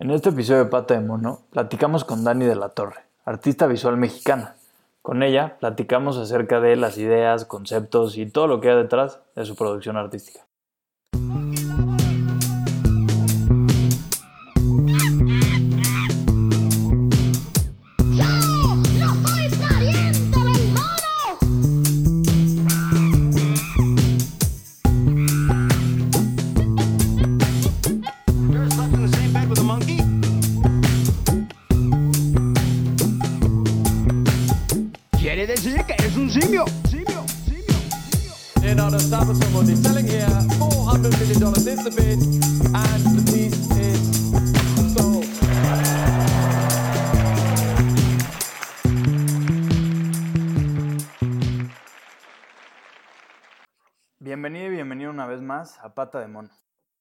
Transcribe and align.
En 0.00 0.10
este 0.10 0.30
episodio 0.30 0.64
de 0.64 0.70
Pata 0.70 0.94
de 0.94 1.00
Mono, 1.00 1.42
platicamos 1.50 2.06
con 2.06 2.24
Dani 2.24 2.46
de 2.46 2.56
la 2.56 2.70
Torre, 2.70 3.02
artista 3.26 3.66
visual 3.66 3.98
mexicana. 3.98 4.56
Con 5.02 5.22
ella 5.22 5.58
platicamos 5.60 6.16
acerca 6.16 6.58
de 6.58 6.74
las 6.76 6.96
ideas, 6.96 7.44
conceptos 7.44 8.16
y 8.16 8.24
todo 8.24 8.46
lo 8.46 8.62
que 8.62 8.70
hay 8.70 8.76
detrás 8.76 9.20
de 9.36 9.44
su 9.44 9.56
producción 9.56 9.98
artística. 9.98 10.40
Más 55.60 55.78
a 55.80 55.94
Pata 55.94 56.20
de 56.20 56.26
Mono, 56.26 56.48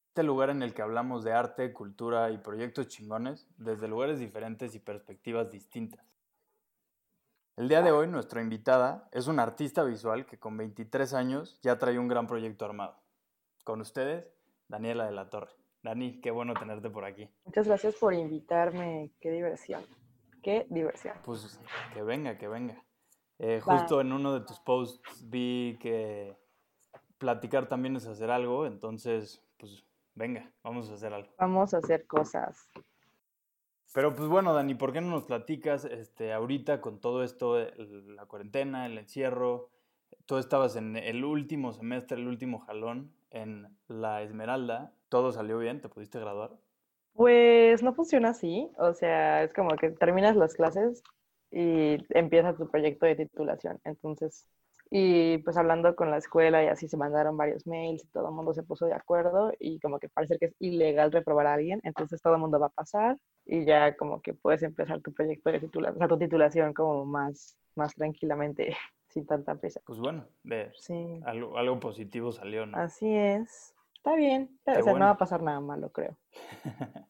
este 0.09 0.21
lugar 0.21 0.49
en 0.49 0.61
el 0.61 0.73
que 0.73 0.81
hablamos 0.81 1.23
de 1.23 1.31
arte, 1.31 1.71
cultura 1.71 2.29
y 2.29 2.39
proyectos 2.39 2.89
chingones 2.89 3.47
desde 3.55 3.87
lugares 3.87 4.19
diferentes 4.19 4.75
y 4.75 4.79
perspectivas 4.79 5.49
distintas. 5.49 6.05
El 7.55 7.69
día 7.69 7.81
de 7.81 7.93
hoy 7.93 8.07
nuestra 8.07 8.41
invitada 8.41 9.07
es 9.13 9.27
una 9.27 9.43
artista 9.43 9.81
visual 9.83 10.25
que 10.25 10.37
con 10.37 10.57
23 10.57 11.13
años 11.13 11.57
ya 11.61 11.79
trae 11.79 11.97
un 11.97 12.09
gran 12.09 12.27
proyecto 12.27 12.65
armado. 12.65 13.01
Con 13.63 13.79
ustedes, 13.79 14.27
Daniela 14.67 15.05
de 15.05 15.13
la 15.13 15.29
Torre. 15.29 15.53
Dani, 15.81 16.19
qué 16.19 16.29
bueno 16.29 16.53
tenerte 16.53 16.89
por 16.89 17.05
aquí. 17.05 17.29
Muchas 17.45 17.65
gracias 17.65 17.95
por 17.95 18.13
invitarme, 18.13 19.13
qué 19.21 19.31
diversión, 19.31 19.85
qué 20.43 20.67
diversión. 20.69 21.15
Pues 21.23 21.61
que 21.93 22.01
venga, 22.01 22.37
que 22.37 22.49
venga. 22.49 22.83
Eh, 23.37 23.61
justo 23.61 24.01
en 24.01 24.11
uno 24.11 24.33
de 24.33 24.45
tus 24.45 24.59
posts 24.59 25.29
vi 25.29 25.77
que 25.79 26.37
platicar 27.19 27.67
también 27.67 27.95
es 27.95 28.07
hacer 28.07 28.31
algo, 28.31 28.65
entonces, 28.65 29.43
pues 29.57 29.85
venga, 30.15 30.51
vamos 30.63 30.89
a 30.89 30.95
hacer 30.95 31.13
algo. 31.13 31.29
Vamos 31.37 31.73
a 31.73 31.77
hacer 31.77 32.07
cosas. 32.07 32.67
Pero 33.93 34.15
pues 34.15 34.27
bueno, 34.29 34.53
Dani, 34.53 34.75
¿por 34.75 34.93
qué 34.93 35.01
no 35.01 35.09
nos 35.09 35.23
platicas 35.23 35.85
este, 35.85 36.31
ahorita 36.33 36.79
con 36.81 36.99
todo 36.99 37.23
esto, 37.23 37.57
la 37.57 38.25
cuarentena, 38.25 38.85
el 38.85 38.97
encierro? 38.97 39.69
Tú 40.25 40.37
estabas 40.37 40.75
en 40.75 40.95
el 40.95 41.23
último 41.23 41.73
semestre, 41.73 42.17
el 42.17 42.27
último 42.27 42.59
jalón 42.59 43.11
en 43.31 43.67
la 43.87 44.21
Esmeralda. 44.21 44.93
¿Todo 45.09 45.31
salió 45.31 45.57
bien? 45.57 45.81
¿Te 45.81 45.89
pudiste 45.89 46.19
graduar? 46.19 46.51
Pues 47.13 47.81
no 47.81 47.93
funciona 47.93 48.29
así. 48.29 48.69
O 48.77 48.93
sea, 48.93 49.43
es 49.43 49.53
como 49.53 49.75
que 49.75 49.89
terminas 49.89 50.35
las 50.35 50.53
clases 50.53 51.03
y 51.51 51.97
empieza 52.09 52.55
tu 52.55 52.69
proyecto 52.69 53.07
de 53.07 53.15
titulación. 53.15 53.79
Entonces, 53.83 54.47
y 54.91 55.37
pues 55.39 55.55
hablando 55.55 55.95
con 55.95 56.09
la 56.09 56.17
escuela 56.17 56.63
y 56.63 56.67
así 56.67 56.87
se 56.87 56.97
mandaron 56.97 57.37
varios 57.37 57.67
mails 57.67 58.03
y 58.03 58.07
todo 58.07 58.29
el 58.29 58.33
mundo 58.33 58.53
se 58.53 58.63
puso 58.63 58.87
de 58.87 58.93
acuerdo 58.93 59.53
y 59.59 59.79
como 59.79 59.99
que 59.99 60.09
parece 60.09 60.37
que 60.39 60.47
es 60.47 60.55
ilegal 60.59 61.11
reprobar 61.11 61.47
a 61.47 61.53
alguien, 61.53 61.79
entonces 61.83 62.21
todo 62.21 62.33
el 62.33 62.39
mundo 62.39 62.59
va 62.59 62.67
a 62.67 62.71
pasar 62.71 63.17
y 63.45 63.65
ya 63.65 63.95
como 63.95 64.21
que 64.21 64.33
puedes 64.33 64.63
empezar 64.63 65.01
tu 65.01 65.13
proyecto 65.13 65.51
de 65.51 65.59
titulación, 65.59 65.95
o 65.95 65.99
sea, 65.99 66.07
tu 66.07 66.17
titulación 66.17 66.73
como 66.73 67.05
más, 67.05 67.57
más 67.75 67.93
tranquilamente, 67.93 68.75
sin 69.09 69.25
tanta 69.27 69.55
prisa. 69.55 69.81
Pues 69.85 69.99
bueno, 69.99 70.25
de 70.43 70.71
sí. 70.75 71.19
algo, 71.25 71.57
algo 71.57 71.79
positivo 71.79 72.31
salió, 72.31 72.65
¿no? 72.65 72.77
Así 72.77 73.11
es. 73.11 73.75
Está 73.95 74.15
bien, 74.15 74.57
o 74.65 74.81
sea, 74.81 74.93
no 74.93 74.99
va 74.99 75.09
a 75.11 75.17
pasar 75.17 75.41
nada 75.43 75.59
malo, 75.59 75.91
creo. 75.91 76.15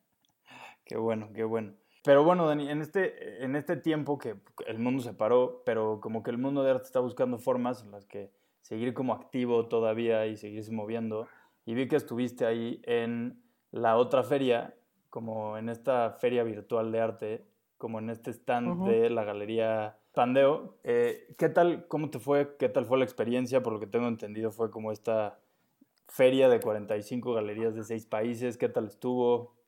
qué 0.85 0.97
bueno, 0.97 1.29
qué 1.33 1.43
bueno. 1.43 1.75
Pero 2.03 2.23
bueno, 2.23 2.47
Dani, 2.47 2.69
en 2.69 2.81
este, 2.81 3.43
en 3.43 3.55
este 3.55 3.75
tiempo 3.75 4.17
que 4.17 4.35
el 4.67 4.79
mundo 4.79 5.03
se 5.03 5.13
paró, 5.13 5.63
pero 5.65 5.99
como 6.01 6.23
que 6.23 6.31
el 6.31 6.37
mundo 6.37 6.63
de 6.63 6.71
arte 6.71 6.85
está 6.85 6.99
buscando 6.99 7.37
formas 7.37 7.83
en 7.83 7.91
las 7.91 8.05
que 8.05 8.31
seguir 8.61 8.93
como 8.93 9.13
activo 9.13 9.67
todavía 9.67 10.25
y 10.27 10.37
seguirse 10.37 10.71
moviendo. 10.71 11.27
Y 11.65 11.73
vi 11.73 11.87
que 11.87 11.97
estuviste 11.97 12.45
ahí 12.45 12.81
en 12.85 13.41
la 13.71 13.97
otra 13.97 14.23
feria, 14.23 14.75
como 15.09 15.57
en 15.57 15.69
esta 15.69 16.11
feria 16.11 16.43
virtual 16.43 16.91
de 16.91 16.99
arte, 17.01 17.45
como 17.77 17.99
en 17.99 18.09
este 18.09 18.31
stand 18.31 18.87
de 18.87 19.09
la 19.09 19.23
galería 19.23 19.97
Pandeo. 20.13 20.77
Eh, 20.83 21.33
¿Qué 21.37 21.49
tal, 21.49 21.87
cómo 21.87 22.09
te 22.09 22.19
fue? 22.19 22.55
¿Qué 22.57 22.69
tal 22.69 22.85
fue 22.85 22.97
la 22.97 23.05
experiencia? 23.05 23.61
Por 23.61 23.73
lo 23.73 23.79
que 23.79 23.87
tengo 23.87 24.07
entendido 24.07 24.51
fue 24.51 24.71
como 24.71 24.91
esta 24.91 25.39
feria 26.07 26.49
de 26.49 26.59
45 26.59 27.33
galerías 27.33 27.75
de 27.75 27.83
seis 27.83 28.05
países. 28.05 28.57
¿Qué 28.57 28.69
tal 28.69 28.87
estuvo? 28.87 29.58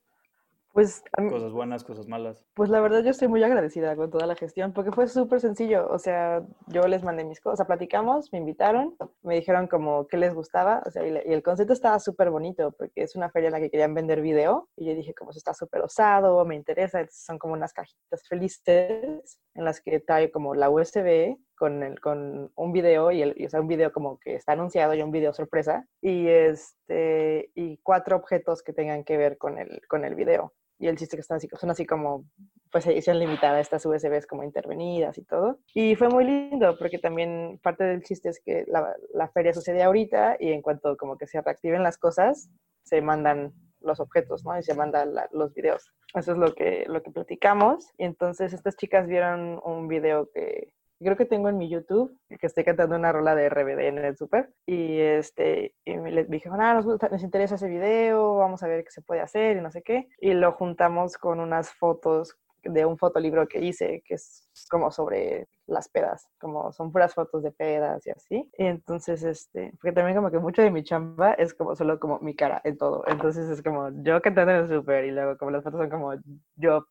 Pues, 0.73 1.03
cosas 1.29 1.51
buenas, 1.51 1.83
cosas 1.83 2.07
malas. 2.07 2.45
Pues 2.53 2.69
la 2.69 2.79
verdad 2.79 3.03
yo 3.03 3.09
estoy 3.09 3.27
muy 3.27 3.43
agradecida 3.43 3.93
con 3.97 4.09
toda 4.09 4.25
la 4.25 4.35
gestión 4.35 4.71
porque 4.71 4.91
fue 4.93 5.07
súper 5.07 5.41
sencillo. 5.41 5.89
O 5.89 5.99
sea, 5.99 6.45
yo 6.67 6.87
les 6.87 7.03
mandé 7.03 7.25
mis 7.25 7.41
cosas, 7.41 7.67
platicamos, 7.67 8.31
me 8.31 8.39
invitaron, 8.39 8.95
me 9.21 9.35
dijeron 9.35 9.67
como 9.67 10.07
qué 10.07 10.15
les 10.15 10.33
gustaba. 10.33 10.81
O 10.85 10.91
sea, 10.91 11.05
y, 11.05 11.11
el 11.25 11.43
concepto 11.43 11.73
estaba 11.73 11.99
súper 11.99 12.29
bonito 12.29 12.71
porque 12.71 13.03
es 13.03 13.17
una 13.17 13.29
feria 13.29 13.47
en 13.47 13.53
la 13.53 13.59
que 13.59 13.69
querían 13.69 13.93
vender 13.93 14.21
video. 14.21 14.69
Y 14.77 14.85
yo 14.85 14.95
dije 14.95 15.13
como 15.13 15.31
eso 15.31 15.39
está 15.39 15.53
súper 15.53 15.81
osado, 15.81 16.45
me 16.45 16.55
interesa. 16.55 17.05
son 17.11 17.37
como 17.37 17.53
unas 17.53 17.73
cajitas 17.73 18.25
felices 18.29 19.39
en 19.55 19.65
las 19.65 19.81
que 19.81 19.99
trae 19.99 20.31
como 20.31 20.55
la 20.55 20.69
USB 20.69 21.35
con, 21.57 21.83
el, 21.83 21.99
con 21.99 22.49
un 22.55 22.71
video 22.71 23.11
y, 23.11 23.21
el, 23.21 23.45
o 23.45 23.49
sea, 23.49 23.59
un 23.59 23.67
video 23.67 23.91
como 23.91 24.19
que 24.19 24.35
está 24.35 24.53
anunciado 24.53 24.93
y 24.93 25.01
un 25.01 25.11
video 25.11 25.33
sorpresa 25.33 25.85
y, 26.01 26.27
este, 26.29 27.51
y 27.55 27.77
cuatro 27.83 28.15
objetos 28.15 28.63
que 28.63 28.71
tengan 28.71 29.03
que 29.03 29.17
ver 29.17 29.37
con 29.37 29.57
el, 29.59 29.81
con 29.87 30.05
el 30.05 30.15
video 30.15 30.53
y 30.81 30.87
el 30.87 30.97
chiste 30.97 31.15
que 31.15 31.21
están 31.21 31.37
así, 31.37 31.47
son 31.59 31.69
así 31.69 31.85
como, 31.85 32.25
pues 32.71 32.87
edición 32.87 33.19
limitada, 33.19 33.59
estas 33.59 33.85
USBs 33.85 34.25
como 34.25 34.43
intervenidas 34.43 35.17
y 35.19 35.23
todo. 35.23 35.59
Y 35.75 35.95
fue 35.95 36.09
muy 36.09 36.25
lindo 36.25 36.75
porque 36.79 36.97
también 36.97 37.59
parte 37.61 37.83
del 37.83 38.03
chiste 38.03 38.29
es 38.29 38.41
que 38.43 38.65
la, 38.67 38.95
la 39.13 39.29
feria 39.29 39.53
sucede 39.53 39.83
ahorita 39.83 40.37
y 40.39 40.51
en 40.51 40.63
cuanto 40.63 40.97
como 40.97 41.17
que 41.17 41.27
se 41.27 41.39
reactiven 41.39 41.83
las 41.83 41.99
cosas, 41.99 42.49
se 42.83 42.99
mandan 43.01 43.53
los 43.79 43.99
objetos, 43.99 44.43
¿no? 44.43 44.57
Y 44.57 44.63
se 44.63 44.73
mandan 44.73 45.13
los 45.31 45.53
videos. 45.53 45.91
Eso 46.15 46.31
es 46.31 46.37
lo 46.37 46.53
que, 46.55 46.85
lo 46.87 47.03
que 47.03 47.11
platicamos. 47.11 47.87
Y 47.97 48.05
entonces 48.05 48.51
estas 48.51 48.75
chicas 48.75 49.07
vieron 49.07 49.61
un 49.63 49.87
video 49.87 50.29
que, 50.33 50.73
creo 51.05 51.17
que 51.17 51.25
tengo 51.25 51.49
en 51.49 51.57
mi 51.57 51.69
YouTube, 51.69 52.17
que 52.27 52.47
estoy 52.47 52.63
cantando 52.63 52.95
una 52.95 53.11
rola 53.11 53.35
de 53.35 53.49
RBD 53.49 53.79
en 53.87 53.97
el 53.99 54.17
super. 54.17 54.53
Y, 54.65 54.99
este, 54.99 55.75
y 55.85 55.95
les 55.97 56.29
dije, 56.29 56.49
ah, 56.51 56.73
nos, 56.73 56.85
nos 56.85 57.23
interesa 57.23 57.55
ese 57.55 57.67
video, 57.67 58.35
vamos 58.35 58.63
a 58.63 58.67
ver 58.67 58.83
qué 58.83 58.91
se 58.91 59.01
puede 59.01 59.21
hacer 59.21 59.57
y 59.57 59.61
no 59.61 59.71
sé 59.71 59.81
qué. 59.81 60.07
Y 60.19 60.33
lo 60.33 60.53
juntamos 60.53 61.17
con 61.17 61.39
unas 61.39 61.71
fotos 61.73 62.37
de 62.63 62.85
un 62.85 62.97
fotolibro 62.97 63.47
que 63.47 63.59
hice, 63.59 64.03
que 64.05 64.15
es 64.15 64.47
como 64.69 64.91
sobre 64.91 65.47
las 65.65 65.89
pedas, 65.89 66.27
como 66.39 66.71
son 66.71 66.91
puras 66.91 67.13
fotos 67.13 67.43
de 67.43 67.51
pedas 67.51 68.05
y 68.05 68.11
así. 68.11 68.49
Y 68.57 68.65
entonces, 68.65 69.23
este, 69.23 69.71
porque 69.81 69.93
también 69.93 70.15
como 70.15 70.31
que 70.31 70.39
mucho 70.39 70.61
de 70.61 70.71
mi 70.71 70.83
chamba 70.83 71.33
es 71.33 71.53
como 71.53 71.75
solo 71.75 71.99
como 71.99 72.19
mi 72.19 72.35
cara 72.35 72.61
en 72.63 72.77
todo. 72.77 73.03
Entonces 73.07 73.49
es 73.49 73.63
como 73.63 73.89
yo 74.03 74.21
cantando 74.21 74.51
en 74.53 74.57
el 74.59 74.69
súper 74.69 75.05
y 75.05 75.11
luego 75.11 75.37
como 75.37 75.51
las 75.51 75.63
fotos 75.63 75.79
son 75.79 75.89
como 75.89 76.13
yo 76.55 76.85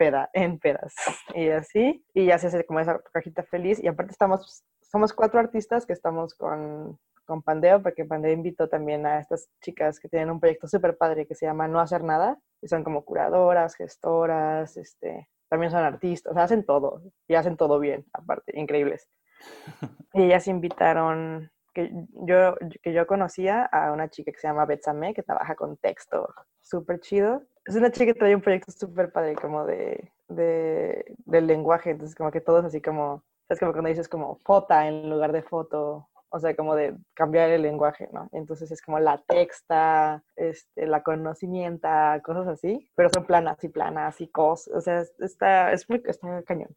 peda, 0.00 0.30
en 0.32 0.58
pedas 0.58 0.94
y 1.34 1.50
así. 1.50 2.02
Y 2.14 2.24
ya 2.24 2.38
se 2.38 2.46
hace 2.46 2.64
como 2.64 2.80
esa 2.80 2.98
cajita 3.12 3.42
feliz. 3.42 3.78
Y 3.84 3.86
aparte 3.86 4.12
estamos, 4.12 4.64
somos 4.80 5.12
cuatro 5.12 5.38
artistas 5.38 5.84
que 5.84 5.92
estamos 5.92 6.34
con, 6.34 6.98
con 7.26 7.42
Pandeo, 7.42 7.82
porque 7.82 8.06
Pandeo 8.06 8.32
invitó 8.32 8.66
también 8.66 9.04
a 9.04 9.20
estas 9.20 9.50
chicas 9.60 10.00
que 10.00 10.08
tienen 10.08 10.30
un 10.30 10.40
proyecto 10.40 10.68
súper 10.68 10.96
padre 10.96 11.26
que 11.26 11.34
se 11.34 11.44
llama 11.44 11.68
No 11.68 11.80
Hacer 11.80 12.02
Nada, 12.02 12.38
y 12.62 12.68
son 12.68 12.82
como 12.82 13.04
curadoras, 13.04 13.76
gestoras, 13.76 14.78
este, 14.78 15.28
también 15.50 15.70
son 15.70 15.84
artistas, 15.84 16.34
hacen 16.38 16.64
todo, 16.64 17.02
y 17.28 17.34
hacen 17.34 17.58
todo 17.58 17.78
bien, 17.78 18.06
aparte, 18.14 18.58
increíbles. 18.58 19.06
Y 20.12 20.24
ellas 20.24 20.48
invitaron, 20.48 21.52
que 21.72 21.90
yo, 22.26 22.56
que 22.82 22.92
yo 22.92 23.06
conocía 23.06 23.64
a 23.64 23.92
una 23.92 24.08
chica 24.08 24.32
que 24.32 24.38
se 24.38 24.48
llama 24.48 24.66
Betsame, 24.66 25.14
que 25.14 25.22
trabaja 25.22 25.54
con 25.54 25.76
texto 25.76 26.32
súper 26.60 27.00
chido, 27.00 27.42
es 27.64 27.76
una 27.76 27.90
chica 27.90 28.12
que 28.12 28.18
trae 28.18 28.34
un 28.34 28.40
proyecto 28.40 28.72
súper 28.72 29.12
padre, 29.12 29.34
como 29.36 29.64
de, 29.64 30.10
de, 30.28 31.04
del 31.24 31.46
lenguaje, 31.46 31.90
entonces 31.90 32.16
como 32.16 32.30
que 32.30 32.40
todo 32.40 32.60
es 32.60 32.64
así 32.64 32.80
como, 32.80 33.22
es 33.48 33.58
como 33.58 33.72
cuando 33.72 33.88
dices 33.88 34.08
como 34.08 34.36
fota 34.36 34.88
en 34.88 35.10
lugar 35.10 35.32
de 35.32 35.42
foto, 35.42 36.08
o 36.30 36.38
sea, 36.38 36.54
como 36.54 36.76
de 36.76 36.96
cambiar 37.14 37.50
el 37.50 37.62
lenguaje, 37.62 38.08
¿no? 38.12 38.28
Entonces 38.32 38.70
es 38.70 38.80
como 38.80 39.00
la 39.00 39.18
texta, 39.18 40.22
este, 40.36 40.86
la 40.86 41.02
conocimiento, 41.02 41.88
cosas 42.22 42.46
así, 42.46 42.88
pero 42.94 43.10
son 43.12 43.24
planas 43.24 43.62
y 43.64 43.68
planas 43.68 44.20
y 44.20 44.28
cosas, 44.28 44.74
o 44.74 44.80
sea, 44.80 45.04
está, 45.18 45.72
es 45.72 45.88
muy, 45.88 46.02
está 46.06 46.42
cañón. 46.42 46.74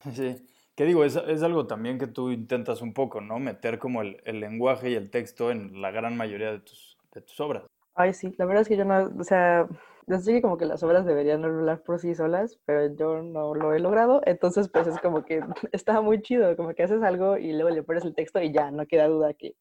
Sí, 0.14 0.36
¿Qué 0.78 0.84
digo, 0.84 1.02
es, 1.02 1.16
es, 1.16 1.42
algo 1.42 1.66
también 1.66 1.98
que 1.98 2.06
tú 2.06 2.30
intentas 2.30 2.82
un 2.82 2.94
poco, 2.94 3.20
¿no? 3.20 3.40
Meter 3.40 3.80
como 3.80 4.00
el, 4.00 4.22
el 4.24 4.38
lenguaje 4.38 4.90
y 4.90 4.94
el 4.94 5.10
texto 5.10 5.50
en 5.50 5.82
la 5.82 5.90
gran 5.90 6.16
mayoría 6.16 6.52
de 6.52 6.60
tus, 6.60 6.96
de 7.12 7.20
tus 7.20 7.40
obras. 7.40 7.64
Ay, 7.96 8.14
sí, 8.14 8.32
la 8.38 8.44
verdad 8.44 8.62
es 8.62 8.68
que 8.68 8.76
yo 8.76 8.84
no, 8.84 9.10
o 9.18 9.24
sea, 9.24 9.66
Así 10.08 10.32
que 10.32 10.40
como 10.40 10.56
que 10.56 10.66
las 10.66 10.84
obras 10.84 11.04
deberían 11.04 11.44
hablar 11.44 11.82
por 11.82 11.98
sí 11.98 12.14
solas, 12.14 12.60
pero 12.64 12.94
yo 12.94 13.24
no 13.24 13.56
lo 13.56 13.74
he 13.74 13.80
logrado, 13.80 14.22
entonces 14.24 14.68
pues 14.68 14.86
es 14.86 15.00
como 15.00 15.24
que 15.24 15.40
está 15.72 16.00
muy 16.00 16.22
chido, 16.22 16.56
como 16.56 16.72
que 16.74 16.84
haces 16.84 17.02
algo 17.02 17.36
y 17.36 17.52
luego 17.54 17.70
le 17.70 17.82
pones 17.82 18.04
el 18.04 18.14
texto 18.14 18.40
y 18.40 18.52
ya, 18.52 18.70
no 18.70 18.86
queda 18.86 19.08
duda 19.08 19.34
que, 19.34 19.56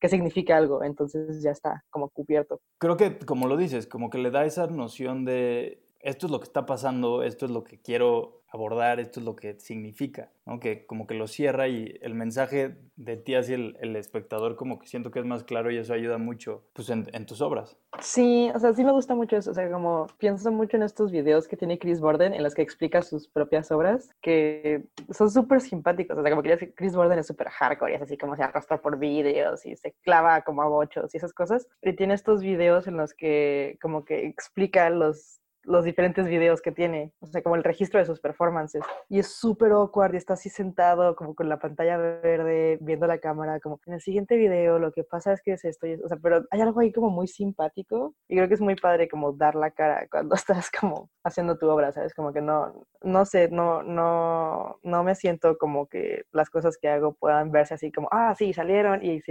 que 0.00 0.08
significa 0.08 0.56
algo, 0.56 0.84
entonces 0.84 1.42
ya 1.42 1.50
está 1.50 1.84
como 1.90 2.10
cubierto. 2.10 2.60
Creo 2.78 2.96
que 2.96 3.18
como 3.18 3.48
lo 3.48 3.56
dices, 3.56 3.88
como 3.88 4.08
que 4.08 4.18
le 4.18 4.30
da 4.30 4.44
esa 4.44 4.68
noción 4.68 5.24
de 5.24 5.83
esto 6.04 6.26
es 6.26 6.32
lo 6.32 6.38
que 6.38 6.44
está 6.44 6.66
pasando, 6.66 7.22
esto 7.22 7.46
es 7.46 7.50
lo 7.50 7.64
que 7.64 7.80
quiero 7.80 8.42
abordar, 8.54 9.00
esto 9.00 9.18
es 9.18 9.26
lo 9.26 9.34
que 9.34 9.58
significa, 9.58 10.30
¿no? 10.46 10.60
Como 10.86 11.08
que 11.08 11.14
lo 11.14 11.26
cierra 11.26 11.66
y 11.66 11.98
el 12.02 12.14
mensaje 12.14 12.76
de 12.94 13.16
ti 13.16 13.34
hacia 13.34 13.56
el, 13.56 13.76
el 13.80 13.96
espectador 13.96 14.54
como 14.54 14.78
que 14.78 14.86
siento 14.86 15.10
que 15.10 15.18
es 15.18 15.24
más 15.24 15.42
claro 15.42 15.72
y 15.72 15.78
eso 15.78 15.92
ayuda 15.92 16.18
mucho 16.18 16.62
pues 16.72 16.88
en, 16.90 17.08
en, 17.12 17.26
tus 17.26 17.40
obras. 17.40 17.76
Sí, 18.00 18.52
o 18.54 18.58
sea, 18.60 18.72
sí 18.74 18.84
me 18.84 18.92
gusta 18.92 19.16
mucho 19.16 19.36
eso, 19.36 19.50
o 19.50 19.54
sea, 19.54 19.68
como 19.72 20.06
pienso 20.18 20.52
mucho 20.52 20.76
en 20.76 20.84
estos 20.84 21.10
videos 21.10 21.48
que 21.48 21.56
tiene 21.56 21.80
Chris 21.80 22.00
Borden 22.00 22.32
en 22.32 22.44
los 22.44 22.54
que 22.54 22.62
explica 22.62 23.02
sus 23.02 23.26
propias 23.26 23.72
obras, 23.72 24.14
que 24.20 24.84
son 25.10 25.30
súper 25.30 25.60
simpáticos, 25.60 26.16
o 26.16 26.22
sea, 26.22 26.30
como 26.30 26.42
que 26.42 26.74
Chris 26.74 26.94
Borden 26.94 27.18
es 27.18 27.26
súper 27.26 27.48
hardcore 27.48 27.92
y 27.92 27.96
es 27.96 28.02
así 28.02 28.16
como 28.16 28.36
se 28.36 28.44
arrastra 28.44 28.80
por 28.80 28.98
videos 28.98 29.66
y 29.66 29.74
se 29.74 29.96
clava 30.02 30.42
como 30.42 30.62
a 30.62 30.68
bochos 30.68 31.12
y 31.12 31.16
esas 31.16 31.32
cosas, 31.32 31.66
y 31.82 31.94
tiene 31.94 32.14
estos 32.14 32.42
videos 32.42 32.86
en 32.86 32.98
los 32.98 33.14
que 33.14 33.78
como 33.80 34.04
que 34.04 34.26
explica 34.26 34.90
los 34.90 35.40
los 35.64 35.84
diferentes 35.84 36.26
videos 36.26 36.60
que 36.60 36.72
tiene, 36.72 37.12
o 37.20 37.26
sea, 37.26 37.42
como 37.42 37.56
el 37.56 37.64
registro 37.64 38.00
de 38.00 38.06
sus 38.06 38.20
performances. 38.20 38.82
Y 39.08 39.18
es 39.18 39.28
súper 39.28 39.72
awkward 39.72 40.14
y 40.14 40.16
está 40.16 40.34
así 40.34 40.50
sentado 40.50 41.16
como 41.16 41.34
con 41.34 41.48
la 41.48 41.58
pantalla 41.58 41.96
verde, 41.96 42.78
viendo 42.80 43.06
la 43.06 43.18
cámara, 43.18 43.60
como 43.60 43.80
en 43.86 43.94
el 43.94 44.00
siguiente 44.00 44.36
video 44.36 44.78
lo 44.78 44.92
que 44.92 45.04
pasa 45.04 45.32
es 45.32 45.42
que 45.42 45.52
es 45.52 45.64
esto, 45.64 45.86
o 46.04 46.08
sea, 46.08 46.18
pero 46.22 46.44
hay 46.50 46.60
algo 46.60 46.80
ahí 46.80 46.92
como 46.92 47.10
muy 47.10 47.26
simpático 47.26 48.14
y 48.28 48.36
creo 48.36 48.48
que 48.48 48.54
es 48.54 48.60
muy 48.60 48.76
padre 48.76 49.08
como 49.08 49.32
dar 49.32 49.54
la 49.54 49.70
cara 49.70 50.06
cuando 50.10 50.34
estás 50.34 50.70
como 50.70 51.10
haciendo 51.24 51.58
tu 51.58 51.68
obra, 51.68 51.92
¿sabes? 51.92 52.14
Como 52.14 52.32
que 52.32 52.40
no, 52.40 52.86
no 53.02 53.24
sé, 53.24 53.48
no, 53.48 53.82
no, 53.82 54.78
no 54.82 55.04
me 55.04 55.14
siento 55.14 55.56
como 55.58 55.86
que 55.88 56.24
las 56.32 56.50
cosas 56.50 56.76
que 56.76 56.88
hago 56.88 57.14
puedan 57.14 57.50
verse 57.50 57.74
así 57.74 57.90
como, 57.90 58.08
ah, 58.10 58.34
sí, 58.36 58.52
salieron 58.52 59.04
y 59.04 59.22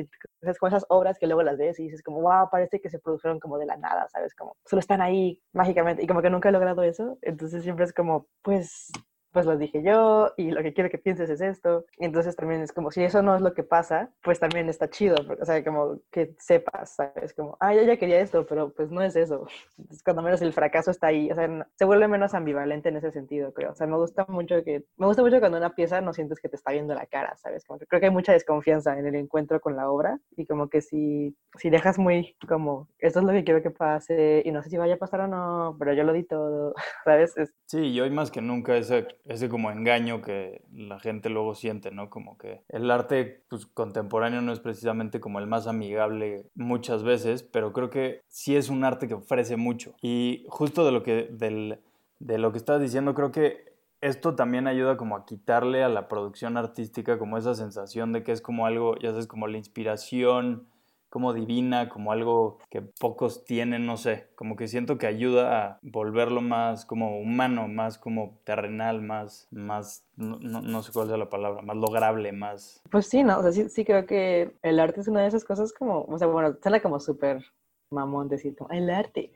es 0.42 0.60
como 0.60 0.70
esas 0.70 0.86
obras 0.90 1.18
que 1.20 1.28
luego 1.28 1.44
las 1.44 1.58
ves 1.58 1.80
y 1.80 1.84
dices 1.84 2.02
como, 2.02 2.22
wow, 2.22 2.50
parece 2.52 2.82
que 2.82 2.90
se 2.90 3.00
produjeron 3.00 3.40
como 3.40 3.58
de 3.58 3.66
la 3.66 3.78
nada, 3.78 4.08
¿sabes? 4.10 4.34
Como 4.36 4.56
solo 4.66 4.80
están 4.80 5.02
ahí 5.02 5.40
mágicamente 5.54 6.04
y 6.04 6.08
como 6.08 6.22
que 6.24 6.32
nunca 6.32 6.50
he 6.50 6.52
logrado 6.52 6.84
eso, 6.84 7.20
entonces 7.22 7.64
siempre 7.64 7.86
es 7.86 7.94
como, 7.94 8.28
pues 8.42 8.92
pues 9.34 9.46
lo 9.46 9.58
dije 9.58 9.82
yo 9.84 10.32
y 10.38 10.52
lo 10.52 10.62
que 10.62 10.74
quiero 10.74 10.90
que 10.90 10.98
pienses 10.98 11.30
es 11.30 11.42
esto. 11.42 11.86
Entonces 11.98 12.36
también 12.36 12.62
es 12.62 12.72
como, 12.72 12.92
si 12.92 13.04
eso 13.04 13.22
no 13.22 13.36
es 13.36 13.42
lo 13.42 13.54
que 13.54 13.64
pasa, 13.64 14.12
pues 14.22 14.40
también 14.40 14.70
está 14.70 14.90
chido, 14.90 15.16
o 15.42 15.46
sea, 15.46 15.64
como 15.64 16.00
que 16.12 16.36
sepas, 16.38 16.96
¿sabes? 16.96 17.34
Como, 17.34 17.58
ah, 17.60 17.74
yo 17.74 17.82
ya 17.84 17.98
quería 17.98 18.20
esto, 18.20 18.46
pero 18.46 18.72
pues 18.74 18.92
no 18.92 19.02
es 19.02 19.16
eso. 19.16 19.48
Entonces, 19.78 20.04
cuando 20.04 20.22
menos 20.22 20.42
el 20.42 20.54
fracaso 20.54 20.92
está 20.92 21.08
ahí, 21.08 21.32
o 21.32 21.36
sea, 21.36 21.68
se 21.76 21.86
vuelve 21.86 22.08
menos 22.08 22.34
ambivalente 22.34 22.90
en 22.90 22.98
ese 22.98 23.12
sentido, 23.12 23.54
creo. 23.54 23.72
O 23.72 23.76
sea, 23.76 23.88
me 23.88 23.98
gusta 23.98 24.26
mucho 24.30 24.64
que, 24.64 24.86
me 24.98 25.08
gusta 25.08 25.24
mucho 25.24 25.40
cuando 25.40 25.58
una 25.58 25.74
pieza 25.74 26.00
no 26.02 26.14
sientes 26.14 26.40
que 26.40 26.50
te 26.50 26.56
está 26.56 26.72
viendo 26.72 26.94
la 26.94 27.08
cara, 27.08 27.36
¿sabes? 27.38 27.66
Como 27.66 27.80
que 27.80 27.88
creo 27.88 28.00
que 28.00 28.08
hay 28.08 28.14
mucha 28.14 28.34
desconfianza 28.34 28.98
en 28.98 29.08
el 29.08 29.16
encuentro 29.16 29.60
con 29.60 29.76
la 29.76 29.90
obra 29.90 30.20
y 30.38 30.46
como 30.46 30.70
que 30.70 30.82
si, 30.82 31.36
si 31.58 31.70
dejas 31.70 31.98
muy 31.98 32.36
como, 32.48 32.88
esto 33.00 33.20
es 33.20 33.26
lo 33.26 33.32
que 33.32 33.44
quiero 33.44 33.64
que 33.64 33.72
pase 33.72 34.44
y 34.46 34.52
no 34.52 34.62
sé 34.62 34.70
si 34.70 34.78
vaya 34.78 34.96
a 34.96 34.98
pasar 34.98 35.22
o 35.22 35.28
no, 35.28 35.76
pero 35.80 35.94
yo 35.94 36.04
lo 36.04 36.14
di 36.14 36.24
todo, 36.24 36.74
¿sabes? 37.04 37.36
Es... 37.38 37.54
Sí, 37.66 37.80
y 37.80 38.00
hoy 38.00 38.12
más 38.12 38.30
que 38.30 38.42
nunca 38.42 38.78
ese 38.78 39.08
ese 39.26 39.50
como 39.50 39.72
engaño 39.72 40.22
que 40.22 40.64
la 40.74 41.00
gente 41.00 41.30
luego 41.30 41.56
siente, 41.56 41.92
¿no? 41.92 42.10
Como 42.10 42.38
que 42.38 42.62
el 42.70 42.90
arte 42.92 43.44
pues, 43.50 43.66
contemporáneo 43.66 44.42
no 44.42 44.52
es 44.52 44.60
precisamente 44.60 45.20
como 45.20 45.40
el 45.40 45.48
más 45.48 45.68
amigable 45.68 46.48
muchas 46.56 47.04
veces, 47.04 47.44
pero 47.44 47.72
creo 47.72 47.90
que 47.90 48.22
sí 48.28 48.56
es 48.56 48.70
un 48.70 48.84
arte 48.84 49.08
que 49.08 49.14
ofrece 49.14 49.56
mucho. 49.56 49.96
Y 50.02 50.46
justo 50.50 50.86
de 50.86 50.92
lo 50.92 51.04
que, 51.04 51.30
del, 51.32 51.80
de 52.20 52.38
lo 52.38 52.52
que 52.52 52.58
estás 52.58 52.82
diciendo, 52.82 53.14
creo 53.14 53.32
que 53.32 53.74
esto 54.02 54.36
también 54.36 54.68
ayuda 54.68 54.98
como 54.98 55.16
a 55.16 55.26
quitarle 55.26 55.82
a 55.82 55.90
la 55.90 56.10
producción 56.10 56.58
artística 56.58 57.18
como 57.18 57.38
esa 57.38 57.56
sensación 57.56 58.12
de 58.12 58.24
que 58.24 58.34
es 58.34 58.42
como 58.42 58.66
algo, 58.66 58.98
ya 58.98 59.12
sabes, 59.12 59.28
como 59.28 59.48
la 59.48 59.58
inspiración 59.58 60.68
como 61.14 61.32
divina, 61.32 61.90
como 61.90 62.12
algo 62.12 62.58
que 62.72 62.82
pocos 62.82 63.46
tienen, 63.46 63.86
no 63.86 63.98
sé, 63.98 64.30
como 64.34 64.56
que 64.56 64.68
siento 64.68 64.98
que 64.98 65.06
ayuda 65.06 65.64
a 65.64 65.80
volverlo 65.84 66.42
más 66.42 66.86
como 66.86 67.20
humano, 67.20 67.68
más 67.68 68.00
como 68.00 68.40
terrenal, 68.46 69.04
más, 69.04 69.48
más, 69.52 70.08
no, 70.16 70.40
no, 70.40 70.82
sé 70.82 70.92
cuál 70.92 71.12
es 71.12 71.20
la 71.20 71.30
palabra, 71.30 71.62
más 71.62 71.78
lograble, 71.78 72.32
más... 72.32 72.82
Pues 72.90 73.06
sí, 73.06 73.22
no, 73.22 73.38
o 73.38 73.44
sea, 73.44 73.52
sí, 73.52 73.70
sí 73.70 73.86
creo 73.86 74.08
que 74.08 74.56
el 74.64 74.80
arte 74.80 75.02
es 75.02 75.08
una 75.08 75.22
de 75.22 75.28
esas 75.28 75.44
cosas 75.44 75.72
como, 75.72 76.04
o 76.06 76.18
sea, 76.18 76.26
bueno, 76.26 76.58
suena 76.64 76.82
como 76.82 77.00
súper 77.00 77.46
mamón 77.92 78.28
decir 78.28 78.56
como 78.56 78.72
el 78.72 78.90
arte, 78.90 79.32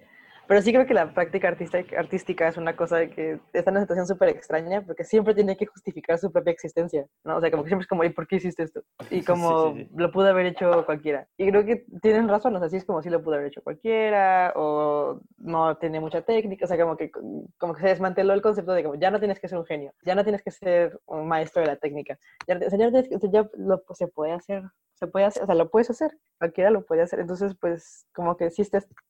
pero 0.47 0.61
sí 0.61 0.71
creo 0.71 0.85
que 0.85 0.93
la 0.93 1.13
práctica 1.13 1.47
artística 1.49 2.47
es 2.47 2.57
una 2.57 2.75
cosa 2.75 3.07
que 3.07 3.39
está 3.53 3.69
en 3.69 3.77
una 3.77 3.81
situación 3.81 4.07
súper 4.07 4.29
extraña 4.29 4.81
porque 4.81 5.03
siempre 5.03 5.33
tiene 5.33 5.57
que 5.57 5.65
justificar 5.65 6.17
su 6.17 6.31
propia 6.31 6.51
existencia, 6.51 7.05
¿no? 7.23 7.37
O 7.37 7.41
sea, 7.41 7.51
como 7.51 7.63
que 7.63 7.69
siempre 7.69 7.83
es 7.83 7.87
como, 7.87 8.03
¿y 8.03 8.09
por 8.09 8.27
qué 8.27 8.37
hiciste 8.37 8.63
esto? 8.63 8.83
Y 9.11 9.23
como 9.23 9.75
lo 9.95 10.11
pudo 10.11 10.27
haber 10.27 10.45
hecho 10.45 10.85
cualquiera. 10.85 11.27
Y 11.37 11.49
creo 11.49 11.65
que 11.65 11.85
tienen 12.01 12.27
razón, 12.27 12.55
o 12.55 12.59
sea, 12.59 12.69
sí 12.69 12.77
es 12.77 12.85
como 12.85 13.01
si 13.01 13.09
lo 13.09 13.23
pudo 13.23 13.35
haber 13.35 13.47
hecho 13.47 13.61
cualquiera 13.61 14.53
o 14.55 15.19
no 15.37 15.77
tiene 15.77 15.99
mucha 15.99 16.21
técnica, 16.21 16.65
o 16.65 16.67
sea, 16.67 16.77
como 16.77 16.97
que, 16.97 17.11
como 17.57 17.73
que 17.73 17.81
se 17.81 17.87
desmanteló 17.87 18.33
el 18.33 18.41
concepto 18.41 18.73
de 18.73 18.83
como 18.83 18.95
ya 18.95 19.11
no 19.11 19.19
tienes 19.19 19.39
que 19.39 19.47
ser 19.47 19.57
un 19.57 19.65
genio, 19.65 19.93
ya 20.03 20.15
no 20.15 20.23
tienes 20.23 20.43
que 20.43 20.51
ser 20.51 20.99
un 21.05 21.27
maestro 21.27 21.61
de 21.61 21.67
la 21.67 21.75
técnica, 21.77 22.17
ya, 22.47 22.57
o 22.57 22.69
sea, 22.69 22.79
ya, 23.31 23.49
lo, 23.57 23.83
se 23.93 24.07
puede 24.07 24.33
hacer 24.33 24.63
se 24.99 25.07
puede 25.07 25.25
hacer, 25.25 25.43
o 25.43 25.45
sea, 25.45 25.55
lo 25.55 25.69
puedes 25.69 25.89
hacer, 25.89 26.17
cualquiera 26.39 26.71
lo 26.71 26.85
puede 26.85 27.03
hacer. 27.03 27.19
Entonces, 27.19 27.55
pues, 27.59 28.07
como 28.13 28.35
que 28.35 28.49
sí 28.49 28.63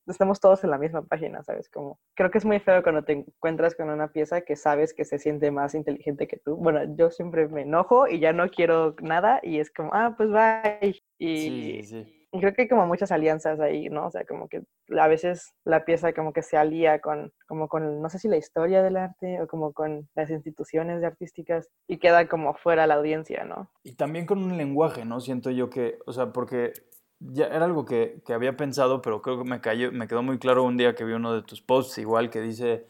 estamos 0.06 0.39
todos 0.39 0.63
en 0.63 0.72
la 0.72 0.78
misma 0.78 1.04
página, 1.04 1.44
¿sabes? 1.44 1.69
Como, 1.69 2.00
creo 2.16 2.30
que 2.30 2.38
es 2.39 2.45
muy 2.45 2.60
feo 2.60 2.84
cuando 2.84 3.04
te 3.04 3.13
encuentras 3.13 3.75
con 3.75 3.89
una 3.89 4.12
pieza 4.12 4.42
que 4.42 4.56
sabes 4.56 4.94
que 4.94 5.06
se 5.06 5.18
siente 5.18 5.50
más 5.51 5.75
inteligente 5.75 6.28
que 6.28 6.38
tú. 6.38 6.56
Bueno, 6.57 6.81
yo 6.95 7.10
siempre 7.10 7.48
me 7.48 7.62
enojo 7.62 8.07
y 8.07 8.19
ya 8.19 8.34
no 8.34 8.50
quiero 8.50 8.95
nada 9.01 9.39
y 9.44 9.60
es 9.60 9.72
como, 9.72 9.92
ah, 9.94 10.13
pues 10.18 10.30
bye. 10.30 11.01
Y, 11.18 11.38
sí, 11.38 11.84
sí 11.84 12.16
creo 12.31 12.53
que 12.53 12.63
hay 12.63 12.68
como 12.68 12.85
muchas 12.85 13.12
alianzas 13.12 13.59
ahí, 13.59 13.89
¿no? 13.89 14.07
O 14.07 14.12
sea, 14.12 14.25
como 14.25 14.47
que 14.47 14.63
a 14.97 15.07
veces 15.07 15.53
la 15.63 15.85
pieza 15.85 16.13
como 16.13 16.33
que 16.33 16.41
se 16.41 16.57
alía 16.57 17.00
con, 17.00 17.31
como 17.47 17.68
con, 17.68 18.01
no 18.01 18.09
sé 18.09 18.19
si 18.19 18.27
la 18.27 18.38
historia 18.38 18.83
del 18.83 18.97
arte 18.97 19.41
o 19.41 19.47
como 19.47 19.74
con 19.74 20.09
las 20.15 20.29
instituciones 20.29 21.03
artísticas 21.03 21.69
y 21.88 21.97
queda 21.97 22.27
como 22.27 22.53
fuera 22.53 22.88
la 22.88 22.95
audiencia, 22.95 23.45
¿no? 23.45 23.69
Y 23.83 23.94
también 23.94 24.25
con 24.25 24.44
un 24.44 24.57
lenguaje, 24.57 25.06
¿no? 25.06 25.19
Siento 25.19 25.51
yo 25.51 25.69
que, 25.69 26.00
o 26.06 26.13
sea, 26.13 26.33
porque 26.33 26.74
ya 27.19 27.47
era 27.47 27.65
algo 27.65 27.85
que, 27.85 28.21
que 28.25 28.33
había 28.33 28.57
pensado, 28.57 29.01
pero 29.01 29.21
creo 29.21 29.39
que 29.39 29.50
me, 29.50 29.62
cayó, 29.62 29.91
me 29.91 30.07
quedó 30.07 30.21
muy 30.21 30.38
claro 30.38 30.63
un 30.63 30.77
día 30.77 30.95
que 30.95 31.06
vi 31.06 31.13
uno 31.13 31.33
de 31.33 31.41
tus 31.41 31.62
posts, 31.62 31.97
igual 31.97 32.29
que 32.29 32.41
dice, 32.41 32.85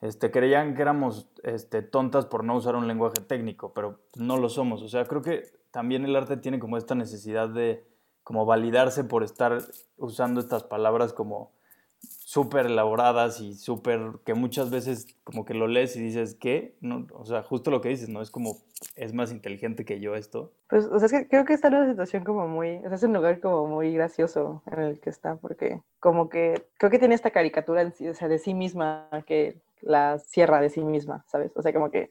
este, 0.00 0.30
creían 0.30 0.74
que 0.74 0.82
éramos 0.82 1.28
este, 1.42 1.82
tontas 1.82 2.26
por 2.26 2.44
no 2.44 2.56
usar 2.56 2.74
un 2.74 2.88
lenguaje 2.88 3.20
técnico, 3.26 3.72
pero 3.72 4.00
no 4.16 4.36
lo 4.36 4.48
somos. 4.48 4.82
O 4.82 4.88
sea, 4.88 5.04
creo 5.04 5.22
que 5.22 5.44
también 5.70 6.04
el 6.04 6.16
arte 6.16 6.36
tiene 6.36 6.58
como 6.58 6.76
esta 6.76 6.94
necesidad 6.94 7.48
de 7.48 7.84
como 8.30 8.46
validarse 8.46 9.02
por 9.02 9.24
estar 9.24 9.58
usando 9.96 10.38
estas 10.38 10.62
palabras 10.62 11.12
como 11.12 11.50
súper 11.98 12.66
elaboradas 12.66 13.40
y 13.40 13.54
súper 13.54 14.20
que 14.24 14.34
muchas 14.34 14.70
veces 14.70 15.16
como 15.24 15.44
que 15.44 15.52
lo 15.52 15.66
lees 15.66 15.96
y 15.96 16.00
dices, 16.00 16.36
¿qué? 16.36 16.76
No, 16.80 17.08
o 17.12 17.24
sea, 17.24 17.42
justo 17.42 17.72
lo 17.72 17.80
que 17.80 17.88
dices, 17.88 18.08
¿no? 18.08 18.22
Es 18.22 18.30
como, 18.30 18.58
es 18.94 19.12
más 19.14 19.32
inteligente 19.32 19.84
que 19.84 19.98
yo 19.98 20.14
esto. 20.14 20.52
Pues, 20.68 20.84
o 20.84 20.96
sea, 21.00 21.06
es 21.06 21.12
que 21.12 21.26
creo 21.26 21.44
que 21.44 21.54
está 21.54 21.66
en 21.66 21.74
una 21.74 21.90
situación 21.90 22.22
como 22.22 22.46
muy, 22.46 22.76
o 22.76 22.82
sea, 22.82 22.94
es 22.94 23.02
un 23.02 23.14
lugar 23.14 23.40
como 23.40 23.66
muy 23.66 23.92
gracioso 23.94 24.62
en 24.70 24.78
el 24.78 25.00
que 25.00 25.10
está, 25.10 25.34
porque 25.34 25.82
como 25.98 26.28
que 26.28 26.68
creo 26.78 26.88
que 26.88 27.00
tiene 27.00 27.16
esta 27.16 27.32
caricatura 27.32 27.82
en 27.82 27.92
sí, 27.92 28.06
o 28.06 28.14
sea, 28.14 28.28
de 28.28 28.38
sí 28.38 28.54
misma 28.54 29.08
que 29.26 29.60
la 29.80 30.20
cierra 30.20 30.60
de 30.60 30.70
sí 30.70 30.84
misma, 30.84 31.24
¿sabes? 31.26 31.50
O 31.56 31.62
sea, 31.62 31.72
como 31.72 31.90
que 31.90 32.10